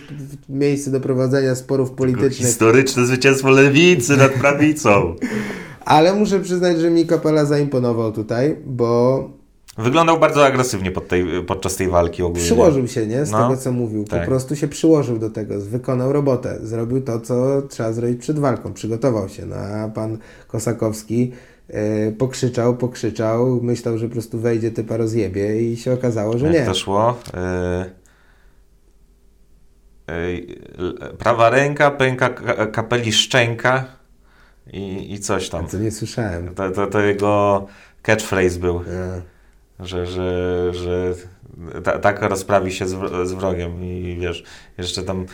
miejsce 0.49 0.91
do 0.91 0.99
prowadzenia 0.99 1.55
sporów 1.55 1.91
politycznych. 1.91 2.47
Historyczne 2.47 3.05
zwycięstwo 3.05 3.49
lewicy 3.49 4.17
nad 4.17 4.31
prawicą. 4.31 5.15
Ale 5.85 6.13
muszę 6.13 6.39
przyznać, 6.39 6.79
że 6.79 6.89
mi 6.89 7.05
kapela 7.05 7.45
zaimponował 7.45 8.11
tutaj, 8.11 8.55
bo 8.65 9.29
Wyglądał 9.77 10.19
bardzo 10.19 10.45
agresywnie 10.45 10.91
pod 10.91 11.07
tej, 11.07 11.25
podczas 11.47 11.75
tej 11.75 11.87
walki 11.89 12.23
ogólnie. 12.23 12.43
przyłożył 12.45 12.87
się, 12.87 13.07
nie? 13.07 13.25
Z 13.25 13.31
No, 13.31 13.43
tego, 13.49 13.61
co 13.61 13.71
mówił. 13.71 14.03
Po 14.03 14.09
tak. 14.09 14.25
prostu 14.25 14.55
się 14.55 14.67
przyłożył 14.67 15.19
do 15.19 15.29
tego, 15.29 15.59
wykonał 15.59 16.13
robotę, 16.13 16.57
zrobił 16.61 17.01
to, 17.01 17.19
co 17.19 17.61
trzeba 17.61 17.93
zrobić 17.93 18.19
przed 18.21 18.39
walką, 18.39 18.73
przygotował 18.73 19.29
się. 19.29 19.45
No, 19.45 19.55
a 19.55 19.87
pan 19.89 20.17
Kosakowski 20.47 21.31
e, 21.69 22.11
pokrzyczał, 22.11 22.77
pokrzyczał, 22.77 23.59
myślał, 23.61 23.97
że 23.97 24.07
po 24.07 24.11
prostu 24.13 24.39
wejdzie, 24.39 24.71
typa 24.71 24.97
rozjebie 24.97 25.61
i 25.71 25.77
się 25.77 25.93
okazało, 25.93 26.37
że 26.37 26.45
Jak 26.45 26.55
nie. 26.55 26.65
to 26.65 26.73
szło? 26.73 27.17
E, 27.33 27.85
prawa 31.17 31.49
ręka, 31.49 31.91
pęka 31.91 32.29
ka- 32.29 32.67
kapeli 32.67 33.13
szczęka 33.13 33.85
i, 34.73 35.13
i 35.13 35.19
coś 35.19 35.49
tam. 35.49 35.67
Co 35.67 35.77
nie 35.77 35.91
słyszałem. 35.91 36.55
To, 36.55 36.71
to, 36.71 36.87
to 36.87 36.99
jego 37.01 37.65
catchphrase 38.01 38.59
był, 38.59 38.77
A. 38.77 39.36
że, 39.79 40.05
że, 40.05 40.73
że 40.73 41.13
ta, 41.83 41.99
tak 41.99 42.21
rozprawi 42.21 42.71
się 42.71 42.87
z, 42.87 43.27
z 43.29 43.33
wrogiem 43.33 43.83
i 43.83 44.17
wiesz, 44.19 44.43
jeszcze 44.77 45.03
tam 45.03 45.25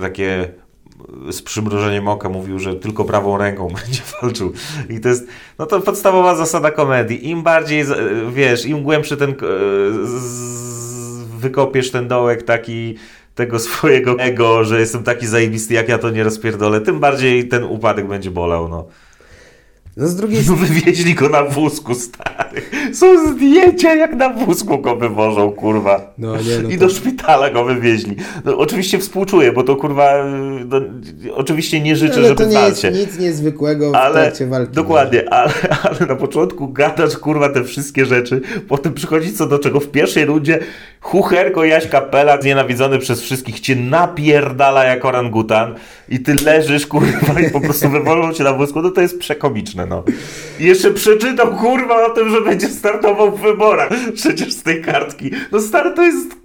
takie 0.00 0.48
z 1.30 1.42
przymrużeniem 1.42 2.08
oka 2.08 2.28
mówił, 2.28 2.58
że 2.58 2.74
tylko 2.74 3.04
prawą 3.04 3.38
ręką 3.38 3.68
będzie 3.84 4.02
walczył. 4.22 4.52
I 4.88 5.00
to 5.00 5.08
jest, 5.08 5.26
no 5.58 5.66
to 5.66 5.80
podstawowa 5.80 6.36
zasada 6.36 6.70
komedii. 6.70 7.28
Im 7.28 7.42
bardziej, 7.42 7.84
wiesz, 8.32 8.66
im 8.66 8.82
głębszy 8.82 9.16
ten, 9.16 9.30
e, 9.30 9.34
wykopiesz 11.38 11.90
ten 11.90 12.08
dołek 12.08 12.42
taki 12.42 12.94
tego 13.34 13.58
swojego 13.58 14.18
ego, 14.18 14.64
że 14.64 14.80
jestem 14.80 15.02
taki 15.02 15.26
zajebisty, 15.26 15.74
jak 15.74 15.88
ja 15.88 15.98
to 15.98 16.10
nie 16.10 16.24
rozpierdolę, 16.24 16.80
tym 16.80 17.00
bardziej 17.00 17.48
ten 17.48 17.64
upadek 17.64 18.06
będzie 18.06 18.30
bolał, 18.30 18.68
no. 18.68 18.86
No 19.96 20.08
z 20.08 20.16
drugiej 20.16 20.42
No 20.48 20.56
wywieźli 20.56 21.14
go 21.14 21.28
na 21.28 21.42
wózku, 21.42 21.94
stary. 21.94 22.62
Są 22.94 23.32
zdjęcia, 23.34 23.94
jak 23.94 24.14
na 24.14 24.28
wózku 24.30 24.78
go 24.78 24.96
wywożą, 24.96 25.52
kurwa. 25.52 26.14
No 26.18 26.36
nie, 26.36 26.58
no 26.62 26.68
I 26.70 26.78
to- 26.78 26.86
do 26.86 26.94
szpitala 26.94 27.50
go 27.50 27.64
wywieźli. 27.64 28.16
No, 28.44 28.58
oczywiście 28.58 28.98
współczuję, 28.98 29.52
bo 29.52 29.62
to 29.62 29.76
kurwa, 29.76 30.12
no, 30.66 30.80
oczywiście 31.34 31.80
nie 31.80 31.96
życzę, 31.96 32.14
Ale 32.14 32.22
żeby 32.28 32.34
to 32.44 32.44
nie 32.50 32.58
jest 32.60 32.82
walcie. 32.82 32.90
nic 33.00 33.18
niezwykłego 33.18 33.90
w 33.90 33.94
Ale 33.94 34.14
trakcie 34.22 34.46
walki. 34.46 34.72
dokładnie, 34.74 35.32
ale, 35.32 35.52
ale 35.82 36.06
na 36.08 36.16
początku 36.16 36.68
gadasz 36.68 37.18
kurwa 37.18 37.48
te 37.48 37.64
wszystkie 37.64 38.06
rzeczy, 38.06 38.40
potem 38.68 38.94
przychodzi 38.94 39.32
co 39.32 39.46
do 39.46 39.58
czego 39.58 39.80
w 39.80 39.88
pierwszej 39.88 40.24
rundzie 40.24 40.58
Hucherko 41.04 41.64
Jaś 41.64 41.88
Kapela, 41.88 42.40
znienawidzony 42.40 42.98
przez 42.98 43.22
wszystkich, 43.22 43.60
cię 43.60 43.76
napierdala 43.76 44.84
jak 44.84 45.04
orangutan 45.04 45.74
i 46.08 46.20
ty 46.20 46.34
leżysz 46.34 46.86
kurwa 46.86 47.40
i 47.40 47.50
po 47.50 47.60
prostu 47.60 47.90
wywolą 47.90 48.32
cię 48.32 48.44
na 48.44 48.52
wózku, 48.52 48.82
no 48.82 48.90
to 48.90 49.00
jest 49.00 49.18
przekomiczne, 49.18 49.86
no. 49.86 50.04
I 50.60 50.64
jeszcze 50.64 50.90
przeczytał 50.90 51.56
kurwa 51.56 52.06
o 52.06 52.10
tym, 52.10 52.30
że 52.30 52.40
będzie 52.40 52.68
startował 52.68 53.36
w 53.36 53.40
wyborach, 53.40 53.90
przecież 54.14 54.52
z 54.52 54.62
tej 54.62 54.82
kartki. 54.82 55.30
No 55.52 55.60
stary, 55.60 55.92
to 55.92 56.02
jest 56.02 56.36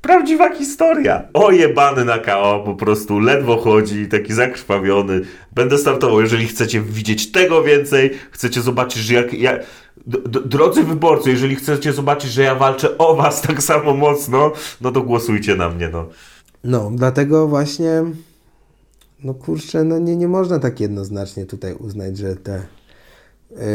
Prawdziwa 0.00 0.54
historia. 0.54 1.22
Ojebany 1.34 2.04
na 2.04 2.18
KO, 2.18 2.62
po 2.64 2.74
prostu 2.74 3.20
ledwo 3.20 3.56
chodzi, 3.56 4.06
taki 4.06 4.32
zakrwawiony. 4.32 5.20
Będę 5.52 5.78
startował, 5.78 6.20
jeżeli 6.20 6.46
chcecie 6.46 6.80
widzieć 6.80 7.32
tego 7.32 7.62
więcej, 7.62 8.10
chcecie 8.30 8.60
zobaczyć, 8.60 9.02
że 9.02 9.14
jak 9.14 9.32
ja... 9.32 9.52
D- 9.52 9.62
d- 9.62 9.66
drodzy 10.44 10.82
wyborcy, 10.82 11.30
jeżeli 11.30 11.56
chcecie 11.56 11.92
zobaczyć, 11.92 12.30
że 12.30 12.42
ja 12.42 12.54
walczę 12.54 12.98
o 12.98 13.16
was 13.16 13.40
tak 13.48 13.62
samo 13.62 13.94
mocno, 13.94 14.52
no 14.80 14.92
to 14.92 15.02
głosujcie 15.02 15.56
na 15.56 15.68
mnie, 15.68 15.88
no. 15.88 16.08
No, 16.64 16.90
dlatego 16.94 17.48
właśnie, 17.48 18.04
no 19.24 19.34
kurczę, 19.34 19.84
no 19.84 19.98
nie, 19.98 20.16
nie 20.16 20.28
można 20.28 20.58
tak 20.58 20.80
jednoznacznie 20.80 21.46
tutaj 21.46 21.74
uznać, 21.74 22.18
że 22.18 22.36
te 22.36 22.62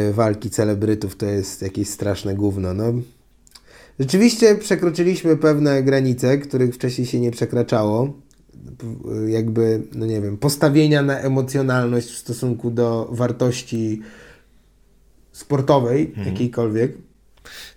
y, 0.09 0.13
walki 0.13 0.49
celebrytów 0.49 1.15
to 1.15 1.25
jest 1.25 1.61
jakieś 1.61 1.89
straszne 1.89 2.35
gówno. 2.35 2.73
No, 2.73 2.83
rzeczywiście 3.99 4.55
przekroczyliśmy 4.55 5.37
pewne 5.37 5.83
granice, 5.83 6.37
których 6.37 6.75
wcześniej 6.75 7.07
się 7.07 7.19
nie 7.19 7.31
przekraczało. 7.31 8.13
P- 8.77 9.31
Jakby, 9.31 9.81
no 9.95 10.05
nie 10.05 10.21
wiem, 10.21 10.37
postawienia 10.37 11.01
na 11.01 11.19
emocjonalność 11.19 12.07
w 12.07 12.17
stosunku 12.17 12.71
do 12.71 13.07
wartości 13.11 14.01
sportowej, 15.33 16.13
jakiejkolwiek. 16.25 16.97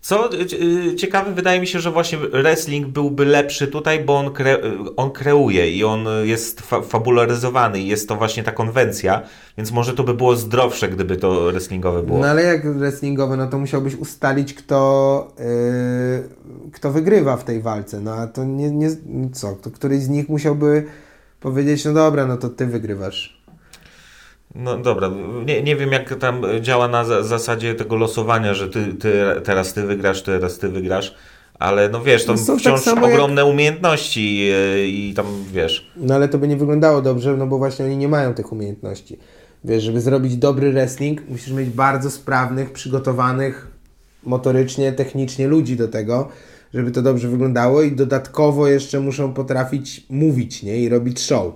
Co 0.00 0.34
y, 0.34 0.46
y, 0.92 0.96
ciekawe, 0.96 1.32
wydaje 1.32 1.60
mi 1.60 1.66
się, 1.66 1.80
że 1.80 1.90
właśnie 1.90 2.18
wrestling 2.18 2.86
byłby 2.86 3.24
lepszy 3.24 3.68
tutaj, 3.68 4.04
bo 4.04 4.18
on, 4.18 4.32
kre, 4.32 4.58
on 4.96 5.10
kreuje 5.10 5.70
i 5.72 5.84
on 5.84 6.06
jest 6.22 6.60
fa 6.60 6.82
fabularyzowany 6.82 7.80
i 7.80 7.86
jest 7.86 8.08
to 8.08 8.16
właśnie 8.16 8.42
ta 8.42 8.52
konwencja, 8.52 9.22
więc 9.58 9.72
może 9.72 9.94
to 9.94 10.04
by 10.04 10.14
było 10.14 10.36
zdrowsze, 10.36 10.88
gdyby 10.88 11.16
to 11.16 11.44
wrestlingowe 11.44 12.02
było. 12.02 12.18
No 12.18 12.26
ale 12.26 12.42
jak 12.42 12.72
wrestlingowe, 12.78 13.36
no 13.36 13.46
to 13.46 13.58
musiałbyś 13.58 13.94
ustalić, 13.94 14.54
kto, 14.54 15.32
yy, 15.38 16.70
kto 16.72 16.92
wygrywa 16.92 17.36
w 17.36 17.44
tej 17.44 17.62
walce. 17.62 18.00
No 18.00 18.14
a 18.14 18.26
to 18.26 18.44
nie, 18.44 18.70
nie 18.70 18.90
co, 19.32 19.52
to 19.52 19.70
któryś 19.70 20.02
z 20.02 20.08
nich 20.08 20.28
musiałby 20.28 20.84
powiedzieć, 21.40 21.84
no 21.84 21.92
dobra, 21.92 22.26
no 22.26 22.36
to 22.36 22.48
ty 22.48 22.66
wygrywasz. 22.66 23.35
No 24.58 24.78
dobra, 24.78 25.10
nie, 25.46 25.62
nie 25.62 25.76
wiem 25.76 25.92
jak 25.92 26.14
tam 26.14 26.42
działa 26.60 26.88
na 26.88 27.04
za- 27.04 27.22
zasadzie 27.22 27.74
tego 27.74 27.96
losowania, 27.96 28.54
że 28.54 28.68
ty, 28.68 28.94
ty 28.94 29.12
teraz 29.44 29.74
ty 29.74 29.82
wygrasz, 29.82 30.22
teraz 30.22 30.58
ty 30.58 30.68
wygrasz, 30.68 31.14
ale 31.58 31.88
no 31.88 32.00
wiesz, 32.02 32.24
to 32.24 32.32
No 32.32 32.38
tak 32.46 32.58
wciąż 32.58 32.86
jak- 32.86 33.04
ogromne 33.04 33.44
umiejętności 33.44 34.38
yy, 34.46 34.88
i 34.88 35.14
tam 35.14 35.26
wiesz. 35.52 35.90
No 35.96 36.14
ale 36.14 36.28
to 36.28 36.38
by 36.38 36.48
nie 36.48 36.56
wyglądało 36.56 37.02
dobrze, 37.02 37.36
no 37.36 37.46
bo 37.46 37.58
właśnie 37.58 37.84
oni 37.84 37.96
nie 37.96 38.08
mają 38.08 38.34
tych 38.34 38.52
umiejętności. 38.52 39.18
Wiesz, 39.64 39.82
żeby 39.82 40.00
zrobić 40.00 40.36
dobry 40.36 40.72
wrestling, 40.72 41.20
musisz 41.28 41.52
mieć 41.52 41.70
bardzo 41.70 42.10
sprawnych, 42.10 42.72
przygotowanych 42.72 43.66
motorycznie, 44.22 44.92
technicznie 44.92 45.48
ludzi 45.48 45.76
do 45.76 45.88
tego, 45.88 46.28
żeby 46.74 46.90
to 46.90 47.02
dobrze 47.02 47.28
wyglądało 47.28 47.82
i 47.82 47.92
dodatkowo 47.92 48.68
jeszcze 48.68 49.00
muszą 49.00 49.32
potrafić 49.34 50.06
mówić, 50.10 50.62
nie? 50.62 50.78
I 50.78 50.88
robić 50.88 51.20
show. 51.20 51.52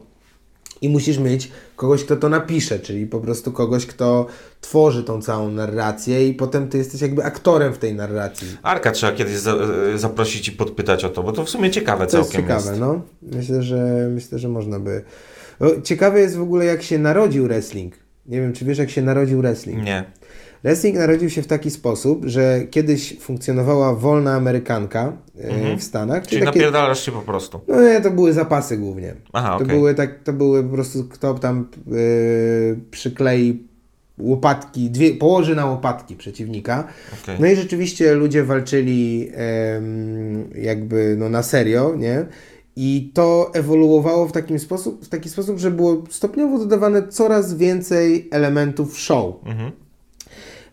I 0.82 0.89
musisz 0.89 1.19
mieć 1.19 1.51
kogoś, 1.77 2.05
kto 2.05 2.16
to 2.16 2.28
napisze, 2.28 2.78
czyli 2.78 3.07
po 3.07 3.20
prostu 3.20 3.52
kogoś, 3.52 3.86
kto 3.86 4.27
tworzy 4.61 5.05
tą 5.05 5.23
całą 5.23 5.51
narrację 5.51 6.28
i 6.28 6.35
potem 6.35 6.69
ty 6.69 6.78
jesteś 6.78 7.01
jakby 7.01 7.24
aktorem 7.24 7.73
w 7.73 7.78
tej 7.78 7.94
narracji. 7.94 8.48
Arka 8.62 8.90
trzeba 8.90 9.12
kiedyś 9.12 9.36
za, 9.36 9.57
zaprosić 9.94 10.48
i 10.48 10.52
podpytać 10.52 11.05
o 11.05 11.09
to, 11.09 11.23
bo 11.23 11.32
to 11.32 11.44
w 11.44 11.51
sumie 11.51 11.70
ciekawe 11.70 12.07
To 12.07 12.19
jest 12.19 12.31
całkiem 12.31 12.48
ciekawe, 12.48 12.77
no. 12.78 13.01
Myślę, 13.23 13.62
że 13.62 14.09
myślę, 14.15 14.39
że 14.39 14.48
można 14.48 14.81
by. 14.81 15.02
Ciekawe 15.85 16.20
jest 16.20 16.36
w 16.36 16.43
ogóle, 16.43 16.65
jak 16.65 16.82
się 16.82 16.98
narodził 16.98 17.44
wrestling. 17.44 17.94
Nie 18.27 18.40
wiem, 18.40 18.52
czy 18.52 18.65
wiesz, 18.65 18.78
jak 18.78 18.90
się 18.90 19.02
narodził 19.02 19.39
wrestling. 19.39 19.85
Nie. 19.85 20.05
Wrestling 20.62 20.97
narodził 20.97 21.31
się 21.31 21.43
w 21.43 21.47
taki 21.47 21.70
sposób, 21.70 22.24
że 22.24 22.61
kiedyś 22.70 23.19
funkcjonowała 23.20 23.95
wolna 23.95 24.35
amerykanka 24.35 25.12
e, 25.39 25.77
w 25.77 25.82
Stanach. 25.82 26.27
Czyli 26.27 26.43
takie, 26.43 26.59
napierdalasz 26.59 27.07
się 27.07 27.12
po 27.12 27.23
prostu. 27.23 27.61
no 27.69 27.82
nie, 27.82 28.01
to 28.01 28.11
były 28.11 28.32
zapasy 28.32 28.77
głównie. 28.77 29.15
Aha, 29.32 29.49
to, 29.59 29.65
okej. 29.65 29.77
były 29.77 29.95
tak, 29.95 30.23
to 30.24 30.32
były 30.32 30.62
po 30.62 30.74
prostu, 30.74 31.05
kto 31.05 31.35
tam 31.35 31.69
e, 31.89 31.93
przyklei 32.91 33.70
łopatki, 34.19 34.91
dwie, 34.91 35.15
położy 35.15 35.55
na 35.55 35.66
łopatki 35.66 36.16
przeciwnika. 36.16 36.85
Okej. 37.23 37.37
No 37.41 37.47
i 37.47 37.57
rzeczywiście 37.57 38.15
ludzie 38.15 38.45
walczyli 38.45 39.31
em, 39.35 40.51
jakby 40.55 41.16
no, 41.19 41.28
na 41.28 41.43
serio, 41.43 41.95
nie? 41.99 42.27
I 42.77 43.11
to 43.15 43.51
ewoluowało 43.55 44.28
w, 44.28 44.32
takim 44.32 44.59
sposób, 44.59 45.05
w 45.05 45.09
taki 45.09 45.28
sposób, 45.28 45.59
że 45.59 45.70
było 45.70 46.03
stopniowo 46.11 46.59
dodawane 46.59 47.09
coraz 47.09 47.55
więcej 47.55 48.28
elementów 48.31 48.99
show. 48.99 49.35
Mhm. 49.45 49.73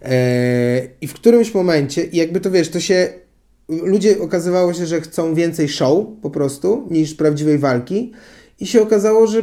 E, 0.02 0.88
I 1.02 1.08
w 1.08 1.14
którymś 1.14 1.54
momencie, 1.54 2.06
jakby 2.14 2.40
to 2.40 2.52
wiesz, 2.52 2.70
to 2.70 2.80
się. 2.80 3.10
Ludzie 3.70 4.20
okazywało 4.22 4.74
się, 4.74 4.86
że 4.86 5.02
chcą 5.02 5.34
więcej 5.36 5.70
show 5.70 6.06
po 6.22 6.30
prostu 6.30 6.88
niż 6.92 7.14
prawdziwej 7.16 7.58
walki. 7.58 8.12
I 8.60 8.68
się 8.68 8.82
okazało, 8.82 9.28
że, 9.28 9.42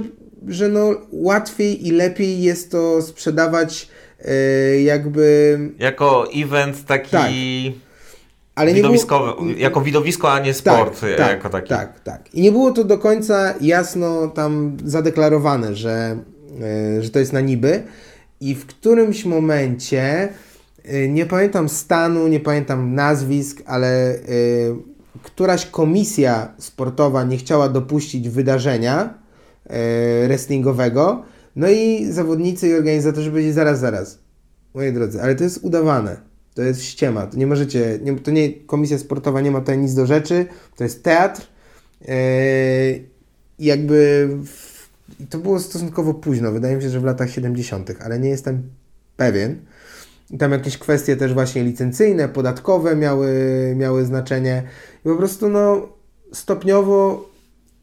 że 0.48 0.68
no 0.68 0.94
łatwiej 1.12 1.86
i 1.86 1.90
lepiej 1.90 2.42
jest 2.42 2.70
to 2.70 3.02
sprzedawać 3.02 3.88
e, 4.24 4.34
jakby. 4.82 5.58
Jako 5.78 6.26
event 6.34 6.84
taki 6.86 7.10
Tak. 7.10 7.30
Ale 8.54 8.72
nie 8.72 8.80
było- 8.80 8.92
widowiskowy, 8.92 9.52
jako 9.58 9.80
widowisko, 9.80 10.32
a 10.32 10.38
nie 10.40 10.54
sport 10.54 11.00
tak, 11.00 11.18
jako 11.30 11.50
taki. 11.50 11.68
Tak, 11.68 12.00
tak. 12.00 12.34
I 12.34 12.40
nie 12.40 12.52
było 12.52 12.72
to 12.72 12.84
do 12.84 12.98
końca 12.98 13.54
jasno 13.60 14.28
tam 14.28 14.76
zadeklarowane, 14.84 15.74
że, 15.74 16.18
e, 16.98 17.02
że 17.02 17.10
to 17.10 17.18
jest 17.18 17.32
na 17.32 17.40
niby. 17.40 17.82
I 18.40 18.54
w 18.54 18.66
którymś 18.66 19.24
momencie, 19.24 20.28
e, 20.84 21.08
nie 21.08 21.26
pamiętam 21.26 21.68
stanu, 21.68 22.28
nie 22.28 22.40
pamiętam 22.40 22.94
nazwisk, 22.94 23.62
ale 23.66 24.14
e, 24.14 24.18
któraś 25.22 25.66
komisja 25.66 26.54
sportowa 26.58 27.24
nie 27.24 27.36
chciała 27.36 27.68
dopuścić 27.68 28.28
wydarzenia 28.28 29.14
e, 29.64 30.26
wrestlingowego. 30.26 31.22
No 31.56 31.68
i 31.68 32.06
zawodnicy 32.10 32.68
i 32.68 32.74
organizatorzy 32.74 33.30
powiedzieli 33.30 33.54
zaraz, 33.54 33.80
zaraz. 33.80 34.18
Moi 34.74 34.92
drodzy, 34.92 35.22
ale 35.22 35.34
to 35.34 35.44
jest 35.44 35.64
udawane. 35.64 36.16
To 36.54 36.62
jest 36.62 36.82
ściema. 36.82 37.26
To 37.26 37.36
nie 37.36 37.46
możecie, 37.46 37.98
nie, 38.02 38.16
to 38.16 38.30
nie, 38.30 38.52
komisja 38.52 38.98
sportowa 38.98 39.40
nie 39.40 39.50
ma 39.50 39.60
tutaj 39.60 39.78
nic 39.78 39.94
do 39.94 40.06
rzeczy. 40.06 40.46
To 40.76 40.84
jest 40.84 41.02
teatr. 41.02 41.46
Yy, 42.00 42.06
jakby 43.58 44.28
w, 44.44 44.73
i 45.20 45.26
to 45.26 45.38
było 45.38 45.60
stosunkowo 45.60 46.14
późno. 46.14 46.52
Wydaje 46.52 46.76
mi 46.76 46.82
się, 46.82 46.90
że 46.90 47.00
w 47.00 47.04
latach 47.04 47.30
70., 47.30 47.90
ale 48.04 48.18
nie 48.18 48.28
jestem 48.28 48.62
pewien. 49.16 49.56
I 50.30 50.38
tam 50.38 50.52
jakieś 50.52 50.78
kwestie 50.78 51.16
też 51.16 51.34
właśnie 51.34 51.64
licencyjne, 51.64 52.28
podatkowe 52.28 52.96
miały, 52.96 53.28
miały 53.76 54.04
znaczenie. 54.04 54.62
I 55.04 55.08
po 55.08 55.16
prostu 55.16 55.48
no 55.48 55.88
stopniowo 56.32 57.28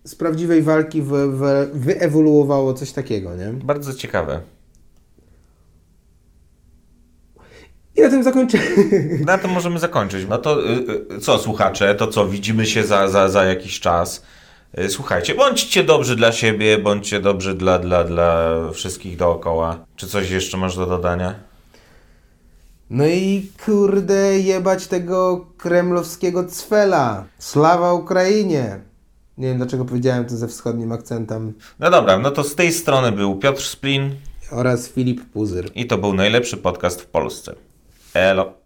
z 0.03 0.15
prawdziwej 0.15 0.61
walki 0.61 1.01
wy, 1.01 1.31
wy, 1.31 1.69
wyewoluowało 1.73 2.73
coś 2.73 2.91
takiego, 2.91 3.35
nie? 3.35 3.53
Bardzo 3.53 3.93
ciekawe. 3.93 4.41
I 7.95 8.01
na 8.01 8.09
tym 8.09 8.23
zakończymy. 8.23 8.63
Na 9.25 9.37
tym 9.37 9.51
możemy 9.51 9.79
zakończyć. 9.79 10.25
No 10.29 10.37
to 10.37 10.69
y, 10.69 10.79
y, 11.15 11.19
co, 11.19 11.37
słuchacze, 11.37 11.95
to 11.95 12.07
co, 12.07 12.27
widzimy 12.27 12.65
się 12.65 12.83
za, 12.83 13.07
za, 13.07 13.29
za 13.29 13.43
jakiś 13.43 13.79
czas. 13.79 14.23
Y, 14.79 14.89
Słuchajcie, 14.89 15.35
bądźcie 15.35 15.83
dobrzy 15.83 16.15
dla 16.15 16.31
siebie, 16.31 16.77
bądźcie 16.77 17.19
dobrzy 17.19 17.53
dla, 17.53 17.79
dla, 17.79 18.03
dla 18.03 18.51
wszystkich 18.73 19.17
dookoła. 19.17 19.85
Czy 19.95 20.07
coś 20.07 20.29
jeszcze 20.29 20.57
masz 20.57 20.75
do 20.75 20.85
dodania? 20.85 21.35
No 22.89 23.07
i 23.07 23.51
kurde, 23.65 24.39
jebać 24.39 24.87
tego 24.87 25.45
kremlowskiego 25.57 26.45
cwela. 26.47 27.25
Slawa 27.39 27.93
Ukrainie. 27.93 28.79
Nie 29.37 29.47
wiem 29.47 29.57
dlaczego 29.57 29.85
powiedziałem 29.85 30.25
to 30.25 30.37
ze 30.37 30.47
wschodnim 30.47 30.91
akcentem. 30.91 31.53
No 31.79 31.89
dobra, 31.91 32.17
no 32.17 32.31
to 32.31 32.43
z 32.43 32.55
tej 32.55 32.71
strony 32.73 33.11
był 33.11 33.35
Piotr 33.35 33.61
Splin 33.61 34.15
Oraz 34.51 34.87
Filip 34.89 35.25
Puzyr. 35.25 35.71
i 35.75 35.87
to 35.87 35.97
był 35.97 36.13
najlepszy 36.13 36.57
podcast 36.57 37.01
w 37.01 37.05
Polsce. 37.05 37.55
Elo. 38.13 38.60